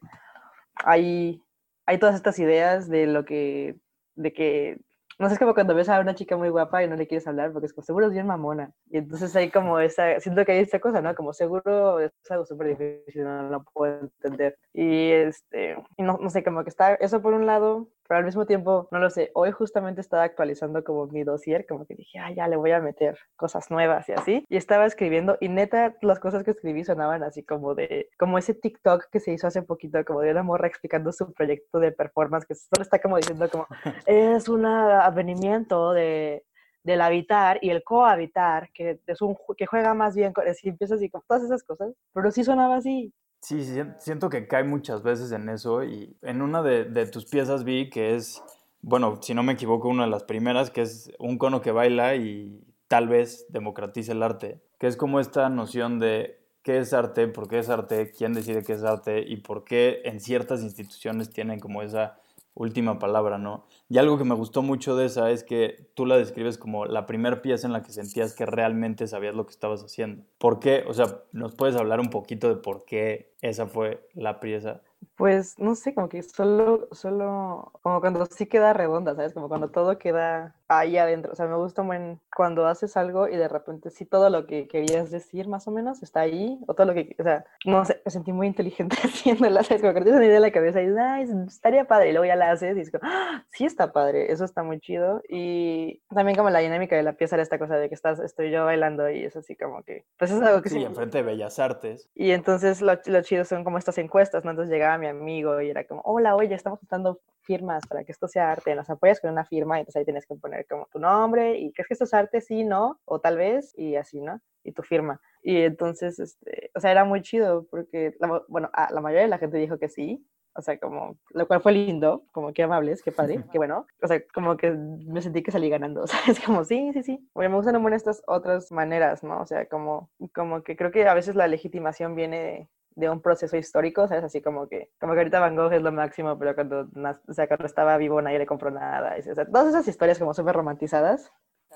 hay, 0.83 1.41
hay 1.85 1.97
todas 1.97 2.15
estas 2.15 2.38
ideas 2.39 2.89
de 2.89 3.07
lo 3.07 3.23
que, 3.23 3.77
de 4.15 4.33
que 4.33 4.81
no 5.19 5.27
sé, 5.27 5.33
es 5.33 5.39
como 5.39 5.53
cuando 5.53 5.75
ves 5.75 5.89
a 5.89 5.99
una 5.99 6.15
chica 6.15 6.38
muy 6.38 6.49
guapa 6.49 6.81
y 6.81 6.88
no 6.88 6.95
le 6.95 7.05
quieres 7.05 7.27
hablar 7.27 7.51
porque 7.51 7.65
es 7.65 7.73
como, 7.73 7.83
seguro 7.85 8.07
es 8.07 8.13
bien 8.13 8.25
mamona. 8.25 8.71
Y 8.89 8.97
entonces 8.97 9.35
hay 9.35 9.51
como 9.51 9.79
esa, 9.79 10.19
siento 10.21 10.45
que 10.45 10.53
hay 10.53 10.59
esta 10.59 10.79
cosa, 10.79 11.01
¿no? 11.01 11.13
Como 11.13 11.33
seguro 11.33 11.99
es 11.99 12.11
algo 12.29 12.45
súper 12.45 12.69
difícil, 12.69 13.25
no 13.25 13.49
lo 13.49 13.63
puedo 13.63 13.99
entender. 13.99 14.57
Y 14.73 15.11
este, 15.11 15.75
no, 15.97 16.17
no 16.21 16.29
sé, 16.29 16.41
como 16.43 16.63
que 16.63 16.69
está 16.69 16.95
eso 16.95 17.21
por 17.21 17.33
un 17.33 17.45
lado, 17.45 17.89
pero 18.09 18.17
al 18.17 18.25
mismo 18.25 18.47
tiempo, 18.47 18.87
no 18.89 18.97
lo 18.97 19.11
sé, 19.11 19.29
hoy 19.35 19.51
justamente 19.51 20.01
estaba 20.01 20.23
actualizando 20.23 20.83
como 20.83 21.05
mi 21.05 21.23
dossier, 21.23 21.67
como 21.67 21.85
que 21.85 21.93
dije, 21.93 22.17
ah, 22.17 22.31
ya 22.31 22.47
le 22.47 22.55
voy 22.55 22.71
a 22.71 22.81
meter 22.81 23.19
cosas 23.35 23.69
nuevas 23.69 24.09
y 24.09 24.13
así, 24.13 24.45
y 24.49 24.57
estaba 24.57 24.87
escribiendo, 24.87 25.37
y 25.39 25.47
neta, 25.47 25.95
las 26.01 26.19
cosas 26.19 26.43
que 26.43 26.49
escribí 26.49 26.83
sonaban 26.83 27.21
así 27.21 27.43
como 27.43 27.75
de, 27.75 28.09
como 28.17 28.39
ese 28.39 28.55
TikTok 28.55 29.05
que 29.11 29.19
se 29.19 29.31
hizo 29.31 29.45
hace 29.45 29.61
poquito, 29.61 30.03
como 30.05 30.21
de 30.21 30.31
una 30.31 30.41
morra 30.41 30.67
explicando 30.67 31.11
su 31.11 31.31
proyecto 31.33 31.79
de 31.79 31.91
performance, 31.91 32.47
que 32.47 32.55
solo 32.55 32.81
está 32.81 32.99
como 32.99 33.17
diciendo 33.17 33.47
como, 33.47 33.67
es 34.07 34.49
un 34.49 34.65
avenimiento 34.65 35.93
de 35.93 36.43
del 36.81 37.01
habitar 37.01 37.59
y 37.61 37.69
el 37.69 37.83
cohabitar, 37.83 38.69
que 38.73 38.99
es 39.05 39.21
un 39.21 39.35
que 39.57 39.65
juega 39.65 39.93
más 39.93 40.15
bien 40.15 40.33
con, 40.33 40.51
si 40.55 40.69
empiezas 40.69 40.97
así 40.97 41.09
con 41.09 41.21
todas 41.27 41.43
esas 41.43 41.61
cosas, 41.63 41.93
pero 42.13 42.31
sí 42.31 42.43
sonaba 42.43 42.77
así, 42.77 43.13
Sí, 43.41 43.65
siento 44.00 44.29
que 44.29 44.48
cae 44.48 44.63
muchas 44.63 45.01
veces 45.01 45.31
en 45.31 45.48
eso 45.50 45.84
y 45.84 46.15
en 46.22 46.41
una 46.41 46.62
de, 46.62 47.05
tus 47.08 47.25
piezas 47.25 47.63
vi 47.63 47.89
que 47.89 48.15
es, 48.15 48.43
bueno, 48.81 49.19
si 49.22 49.34
no 49.34 49.43
me 49.43 49.53
equivoco, 49.53 49.88
una 49.88 50.03
de 50.03 50.10
las 50.10 50.24
primeras, 50.24 50.69
que 50.72 50.81
es 50.81 51.12
un 51.19 51.38
cono 51.38 51.62
que 51.62 51.72
baila 51.72 52.15
y 52.15 52.62
tal 52.88 53.08
vez 53.08 53.46
democratiza 53.50 54.12
el 54.12 54.24
arte, 54.24 54.62
que 54.77 54.88
es 54.88 54.98
como 54.98 55.19
esta 55.19 55.50
noción 55.50 56.00
de 56.00 56.39
qué 56.63 56.79
es 56.79 56.93
arte, 56.93 57.27
por 57.27 57.48
qué 57.48 57.60
es 57.60 57.69
arte, 57.69 58.12
quién 58.12 58.34
decide 58.34 58.63
qué 58.63 58.74
es 58.74 58.84
arte 58.84 59.24
y 59.25 59.38
por 59.38 59.63
qué 59.63 60.01
en 60.03 60.19
ciertas 60.19 60.62
instituciones 60.62 61.29
tienen 61.29 61.60
como 61.60 61.81
esa 61.81 62.19
última 62.53 63.00
palabra, 63.00 63.38
¿no? 63.38 63.65
Y 63.88 63.98
algo 63.98 64.18
que 64.18 64.24
me 64.24 64.36
gustó 64.36 64.62
mucho 64.62 64.96
de 64.96 65.06
esa 65.06 65.32
es 65.32 65.44
que 65.44 65.89
tú 65.94 66.06
la 66.06 66.18
describes 66.18 66.58
como 66.58 66.86
la 66.86 67.06
primera 67.06 67.41
pieza 67.41 67.68
en 67.68 67.74
la 67.74 67.82
que 67.82 67.91
sentías 67.91 68.34
que 68.34 68.46
realmente 68.46 69.08
sabías 69.08 69.36
lo 69.36 69.46
que 69.46 69.51
estabas 69.51 69.84
haciendo. 69.84 70.24
¿Por 70.38 70.60
qué? 70.60 70.84
O 70.88 70.94
sea, 70.94 71.24
¿nos 71.32 71.56
puedes 71.56 71.75
hablar 71.75 72.00
un 72.00 72.10
poquito 72.10 72.50
de 72.50 72.56
por 72.56 72.86
qué 72.86 73.34
esa 73.41 73.68
fue 73.68 74.08
la 74.13 74.39
pieza? 74.39 74.82
Pues 75.15 75.60
no 75.60 75.75
sé, 75.75 75.94
como 75.94 76.08
que 76.08 76.24
solo, 76.24 76.88
solo, 76.91 77.74
como 77.82 78.00
cuando 78.00 78.25
sí 78.25 78.46
queda 78.46 78.74
redonda, 78.74 79.15
¿sabes? 79.15 79.34
Como 79.34 79.50
cuando 79.50 79.70
todo 79.70 79.98
queda 79.98 80.56
ahí 80.70 80.98
adentro. 80.98 81.34
O 81.34 81.36
sea, 81.36 81.48
me 81.48 81.58
gusta 81.58 81.84
muy 81.84 82.20
cuando 82.34 82.68
haces 82.68 82.96
algo 82.96 83.27
y 83.27 83.36
de 83.36 83.48
repente 83.48 83.89
sí 83.89 84.06
todo 84.06 84.29
lo 84.29 84.46
que 84.46 84.68
querías 84.68 85.12
decir 85.12 85.48
más 85.48 85.68
o 85.68 85.72
menos 85.72 86.03
está 86.03 86.22
ahí, 86.22 86.60
o 86.68 86.74
todo 86.74 86.88
lo 86.88 86.94
que, 86.94 87.15
o 87.20 87.24
sea, 87.24 87.44
no 87.65 87.84
sé, 87.84 88.01
me 88.06 88.12
sentí 88.12 88.32
muy 88.32 88.48
inteligente 88.48 88.96
haciéndola, 89.03 89.63
¿sabes? 89.63 89.82
Como 89.82 89.94
que 89.94 90.01
tienes 90.01 90.18
una 90.18 90.25
idea 90.25 90.38
en 90.38 90.41
la 90.44 90.51
cabeza 90.51 90.82
y 90.82 90.86
dices, 90.86 91.00
ay, 91.01 91.27
estaría 91.48 91.86
padre, 91.86 92.10
y 92.10 92.12
luego 92.13 92.25
ya 92.25 92.36
la 92.36 92.51
haces 92.51 92.75
y 92.75 92.79
dices, 92.79 93.00
¡Ah! 93.01 93.44
sí 93.51 93.65
está 93.65 93.91
padre, 93.91 94.32
eso 94.32 94.46
está 94.46 94.63
muy 94.63 94.79
chido. 94.79 95.22
Y 95.27 96.01
también 96.13 96.38
como 96.38 96.50
la 96.50 96.60
dinámica 96.60 96.96
de 96.96 97.03
la 97.03 97.13
pieza 97.13 97.36
era 97.36 97.44
esta 97.44 97.60
cosa 97.60 97.75
de 97.75 97.89
que 97.89 97.96
estás, 97.96 98.20
estoy 98.20 98.51
yo 98.51 98.63
bailando 98.63 99.10
y 99.10 99.25
es 99.25 99.36
así 99.36 99.56
como 99.56 99.84
que, 99.84 100.06
pues 100.18 100.32
es 100.32 100.41
algo 100.41 100.62
que 100.62 100.70
sí. 100.70 100.75
Sí, 100.75 100.86
enfrente 100.86 101.18
de 101.18 101.24
Bellas 101.24 101.60
Artes. 101.60 102.10
Y 102.13 102.32
entonces 102.32 102.82
lo, 102.82 102.94
lo 103.06 103.22
chido 103.24 103.44
son 103.44 103.63
como 103.63 103.79
estas 103.79 103.98
encuestas, 103.98 104.46
¿no? 104.46 104.51
Entonces 104.51 104.72
llegaba 104.72 104.88
mi 104.98 105.08
amigo 105.08 105.62
y 105.62 105.69
era 105.69 105.86
como, 105.86 106.01
hola, 106.05 106.36
oye, 106.36 106.55
estamos 106.55 106.79
dando 106.89 107.22
firmas 107.41 107.86
para 107.88 108.03
que 108.03 108.12
esto 108.12 108.27
sea 108.27 108.51
arte, 108.51 108.75
nos 108.75 108.89
apoyas 108.89 109.19
con 109.19 109.31
una 109.31 109.46
firma, 109.46 109.77
y 109.77 109.81
entonces 109.81 110.00
ahí 110.00 110.05
tienes 110.05 110.25
que 110.25 110.36
poner 110.36 110.65
como 110.67 110.88
tu 110.91 111.00
nombre 111.00 111.58
y 111.58 111.72
crees 111.72 111.88
que 111.88 111.93
esto 111.93 112.03
es 112.05 112.13
arte, 112.13 112.41
sí, 112.41 112.63
no, 112.63 113.00
o 113.05 113.19
tal 113.19 113.38
vez, 113.38 113.74
y 113.77 113.96
así, 113.96 114.22
¿no? 114.22 114.39
Y 114.63 114.72
tu 114.72 114.84
firma. 114.84 115.19
Y 115.41 115.58
entonces, 115.62 116.19
este, 116.19 116.72
o 116.75 116.79
sea, 116.79 116.91
era 116.91 117.05
muy 117.05 117.22
chido 117.22 117.65
porque, 117.72 118.15
la, 118.19 118.43
bueno, 118.48 118.69
a, 118.74 118.91
la 118.93 119.01
mayoría 119.01 119.24
de 119.24 119.29
la 119.29 119.39
gente 119.39 119.58
dijo 119.58 119.79
que 119.79 119.89
sí, 119.89 120.24
o 120.53 120.62
sea, 120.62 120.77
como, 120.77 121.17
lo 121.31 121.48
cual 121.48 121.62
fue 121.62 121.72
lindo, 121.72 122.24
como 122.31 122.53
que 122.53 122.63
amables, 122.63 123.01
qué 123.01 123.12
padre, 123.12 123.43
qué 123.51 123.58
bueno. 123.58 123.88
O 124.01 124.08
sea, 124.08 124.22
como 124.34 124.58
que 124.58 124.72
me 124.72 125.22
sentí 125.22 125.41
que 125.41 125.51
salí 125.51 125.69
ganando, 125.69 126.01
o 126.03 126.08
sea, 126.08 126.19
es 126.27 126.39
como, 126.39 126.65
sí, 126.65 126.91
sí, 126.93 127.03
sí. 127.03 127.29
Bueno, 127.34 127.51
me 127.51 127.55
gustan 127.58 127.75
un 127.75 127.93
estas 127.93 128.22
otras 128.27 128.72
maneras, 128.72 129.24
¿no? 129.24 129.41
O 129.41 129.46
sea, 129.46 129.67
como, 129.67 130.10
como 130.34 130.63
que 130.63 130.75
creo 130.75 130.91
que 130.91 131.08
a 131.08 131.13
veces 131.13 131.36
la 131.36 131.48
legitimación 131.48 132.15
viene 132.15 132.69
de 132.96 133.10
un 133.10 133.22
proceso 133.22 133.58
histórico, 133.58 134.08
¿sabes? 134.08 134.24
Así 134.24 134.41
como 134.41 134.67
que, 134.67 134.89
como 135.00 135.13
que 135.13 135.19
ahorita 135.19 135.39
Van 135.39 135.55
Gogh 135.55 135.74
es 135.74 135.81
lo 135.81 135.91
máximo, 135.91 136.38
pero 136.38 136.55
cuando, 136.55 136.88
o 137.27 137.34
sea, 137.34 137.48
cuando 137.48 137.65
estaba 137.65 137.98
vivo 137.98 138.22
nadie 138.22 138.39
le 138.39 138.46
compró 138.46 138.72
nada. 138.72 139.15
O 139.17 139.36
sea, 139.36 139.46
todas 139.46 139.67
esas 139.67 139.88
historias 139.88 140.19
como 140.19 140.34
súper 140.34 140.55
romantizadas. 140.55 141.31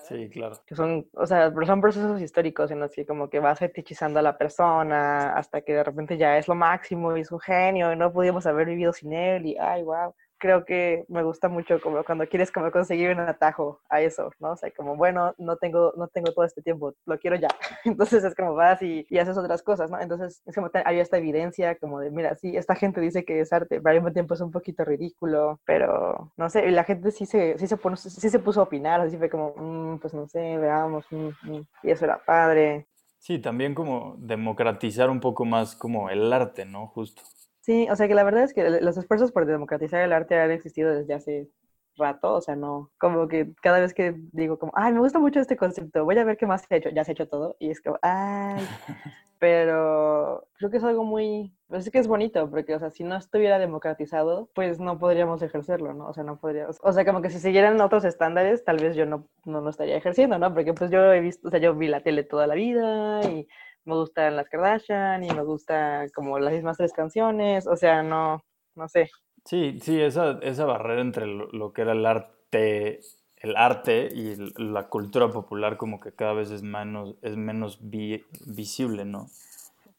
Sí, 0.08 0.30
claro. 0.30 0.56
Que 0.66 0.76
son, 0.76 1.08
o 1.14 1.26
sea, 1.26 1.54
son 1.66 1.82
procesos 1.82 2.22
históricos 2.22 2.72
en 2.72 2.80
los 2.80 2.92
que 2.92 3.06
como 3.06 3.30
que 3.30 3.40
vas 3.40 3.60
fetichizando 3.60 4.20
a 4.20 4.24
la 4.24 4.38
persona 4.38 5.34
hasta 5.34 5.62
que 5.62 5.74
de 5.74 5.84
repente 5.84 6.18
ya 6.18 6.38
es 6.38 6.48
lo 6.48 6.56
máximo 6.56 7.16
y 7.16 7.22
es 7.22 7.32
un 7.32 7.40
genio 7.40 7.94
y 7.94 7.96
no 7.96 8.12
pudimos 8.12 8.46
haber 8.46 8.68
vivido 8.68 8.92
sin 8.92 9.14
él 9.14 9.46
y, 9.46 9.58
ay, 9.58 9.84
wow 9.84 10.14
creo 10.44 10.66
que 10.66 11.06
me 11.08 11.24
gusta 11.24 11.48
mucho 11.48 11.80
como 11.80 12.04
cuando 12.04 12.28
quieres 12.28 12.52
como 12.52 12.70
conseguir 12.70 13.12
un 13.12 13.22
atajo 13.22 13.80
a 13.88 14.02
eso, 14.02 14.30
¿no? 14.42 14.52
O 14.52 14.58
sea, 14.58 14.70
como, 14.72 14.98
bueno, 14.98 15.34
no 15.38 15.56
tengo, 15.56 15.94
no 15.96 16.10
tengo 16.10 16.34
todo 16.34 16.44
este 16.44 16.62
tiempo, 16.62 16.94
lo 17.06 17.18
quiero 17.18 17.38
ya. 17.38 17.48
Entonces 17.86 18.26
es 18.26 18.36
como 18.36 18.54
vas 18.54 18.82
y, 18.82 19.08
y 19.10 19.20
haces 19.20 19.38
otras 19.38 19.64
cosas, 19.64 19.90
¿no? 19.90 20.02
Entonces 20.02 20.42
es 20.46 20.54
como 20.54 20.70
hay 20.84 21.00
esta 21.00 21.18
evidencia 21.18 21.76
como 21.76 22.02
de, 22.02 22.12
mira, 22.12 22.36
sí, 22.36 22.58
esta 22.58 22.76
gente 22.76 23.00
dice 23.00 23.24
que 23.24 23.40
es 23.40 23.54
arte, 23.54 23.80
pero 23.80 23.92
al 23.92 23.96
mismo 24.02 24.12
tiempo 24.12 24.34
es 24.34 24.42
un 24.42 24.52
poquito 24.52 24.84
ridículo, 24.84 25.62
pero 25.64 26.34
no 26.36 26.50
sé, 26.50 26.68
y 26.68 26.72
la 26.72 26.84
gente 26.84 27.12
sí 27.12 27.26
se, 27.26 27.58
sí 27.58 27.66
se, 27.66 27.78
puso, 27.78 28.10
sí 28.10 28.30
se 28.30 28.40
puso 28.40 28.60
a 28.60 28.64
opinar, 28.64 29.00
así 29.00 29.18
fue 29.18 29.30
como, 29.30 29.54
mm, 29.56 30.00
pues 30.00 30.14
no 30.14 30.28
sé, 30.28 30.58
veamos, 30.58 31.06
mm, 31.10 31.30
mm", 31.44 31.66
y 31.84 31.92
eso 31.92 32.04
era 32.04 32.22
padre. 32.22 32.86
Sí, 33.18 33.40
también 33.40 33.74
como 33.74 34.16
democratizar 34.18 35.10
un 35.10 35.22
poco 35.22 35.46
más 35.46 35.74
como 35.74 36.10
el 36.10 36.34
arte, 36.34 36.66
¿no? 36.66 36.88
Justo. 36.88 37.22
Sí, 37.64 37.88
o 37.90 37.96
sea 37.96 38.10
que 38.10 38.14
la 38.14 38.26
verdad 38.26 38.44
es 38.44 38.54
que 38.54 38.70
los 38.82 38.98
esfuerzos 38.98 39.32
por 39.32 39.46
democratizar 39.46 40.02
el 40.02 40.12
arte 40.12 40.38
han 40.38 40.52
existido 40.52 40.94
desde 40.94 41.14
hace 41.14 41.50
rato, 41.96 42.34
o 42.34 42.42
sea, 42.42 42.58
no, 42.58 42.92
como 42.98 43.30
que 43.30 43.54
cada 43.62 43.80
vez 43.80 43.94
que 43.94 44.16
digo 44.34 44.60
como, 44.60 44.74
ay, 44.76 44.92
me 44.92 45.00
gusta 45.00 45.18
mucho 45.18 45.40
este 45.40 45.56
concepto, 45.56 46.04
voy 46.04 46.18
a 46.18 46.26
ver 46.26 46.36
qué 46.36 46.46
más 46.46 46.64
se 46.64 46.74
ha 46.74 46.78
hecho, 46.78 46.90
ya 46.90 47.06
se 47.06 47.12
ha 47.12 47.14
hecho 47.14 47.30
todo, 47.30 47.56
y 47.60 47.70
es 47.70 47.82
como, 47.82 47.98
ay, 48.02 48.68
pero 49.40 50.46
creo 50.58 50.72
que 50.72 50.78
es 50.78 50.84
algo 50.84 51.06
muy, 51.06 51.56
pues 51.68 51.86
es 51.86 51.92
que 51.92 52.00
es 52.00 52.08
bonito, 52.08 52.50
porque, 52.50 52.76
o 52.76 52.80
sea, 52.80 52.90
si 52.90 53.06
no 53.06 53.16
estuviera 53.16 53.60
democratizado, 53.60 54.50
pues 54.54 54.82
no 54.82 55.00
podríamos 55.00 55.42
ejercerlo, 55.42 55.94
¿no? 55.94 56.08
O 56.10 56.14
sea, 56.14 56.26
no 56.26 56.40
podríamos, 56.40 56.80
o 56.84 56.92
sea, 56.92 57.06
como 57.06 57.22
que 57.22 57.30
si 57.30 57.40
siguieran 57.40 57.80
otros 57.80 58.04
estándares, 58.04 58.66
tal 58.66 58.76
vez 58.78 58.94
yo 58.98 59.06
no, 59.06 59.30
no 59.46 59.62
lo 59.62 59.70
estaría 59.70 59.96
ejerciendo, 59.96 60.38
¿no? 60.38 60.54
Porque 60.54 60.74
pues 60.74 60.92
yo 60.92 61.14
he 61.14 61.22
visto, 61.22 61.48
o 61.48 61.52
sea, 61.52 61.62
yo 61.62 61.74
vi 61.76 61.88
la 61.88 62.04
tele 62.04 62.24
toda 62.24 62.46
la 62.46 62.56
vida 62.56 63.22
y 63.24 63.48
me 63.86 63.96
gustan 63.96 64.36
las 64.36 64.50
Kardashian 64.50 65.24
y 65.24 65.32
me 65.32 65.44
gusta 65.44 66.06
como 66.14 66.40
las 66.40 66.54
mismas 66.54 66.78
tres 66.78 66.94
canciones, 66.94 67.68
o 67.68 67.76
sea, 67.76 68.04
no, 68.04 68.44
no 68.76 68.88
sé. 68.88 69.10
Sí, 69.46 69.78
sí, 69.82 70.00
esa, 70.00 70.40
esa 70.42 70.66
barrera 70.66 71.02
entre 71.02 71.28
lo, 71.28 71.74
que 71.74 71.82
era 71.82 71.92
el 71.92 72.06
arte, 72.06 73.02
el 73.38 73.56
arte 73.58 74.10
y 74.14 74.36
la 74.58 74.88
cultura 74.88 75.30
popular 75.30 75.78
como 75.78 76.00
que 76.00 76.14
cada 76.14 76.34
vez 76.34 76.50
es 76.50 76.64
menos, 76.64 77.16
es 77.22 77.36
menos 77.36 77.80
visible, 77.82 79.06
¿no? 79.06 79.28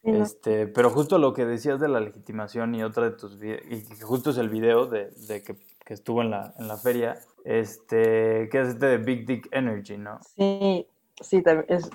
Este, 0.02 0.66
pero 0.66 0.90
justo 0.90 1.18
lo 1.18 1.32
que 1.32 1.46
decías 1.46 1.80
de 1.80 1.88
la 1.88 1.98
legitimación 1.98 2.74
y 2.74 2.82
otra 2.82 3.04
de 3.04 3.16
tus 3.16 3.36
y 3.36 3.38
que 3.38 4.02
justo 4.02 4.30
es 4.30 4.38
el 4.38 4.50
video 4.50 4.84
de, 4.86 5.10
de 5.28 5.42
que, 5.42 5.56
que, 5.82 5.94
estuvo 5.94 6.20
en 6.20 6.30
la, 6.30 6.52
en 6.58 6.68
la 6.68 6.76
feria, 6.76 7.18
este, 7.44 8.50
que 8.50 8.60
es 8.60 8.68
este 8.68 8.84
de 8.84 8.98
Big 8.98 9.26
Dick 9.26 9.48
Energy, 9.50 9.96
¿no? 9.96 10.18
Sí, 10.36 10.86
sí, 11.22 11.42
también 11.42 11.66
es, 11.70 11.90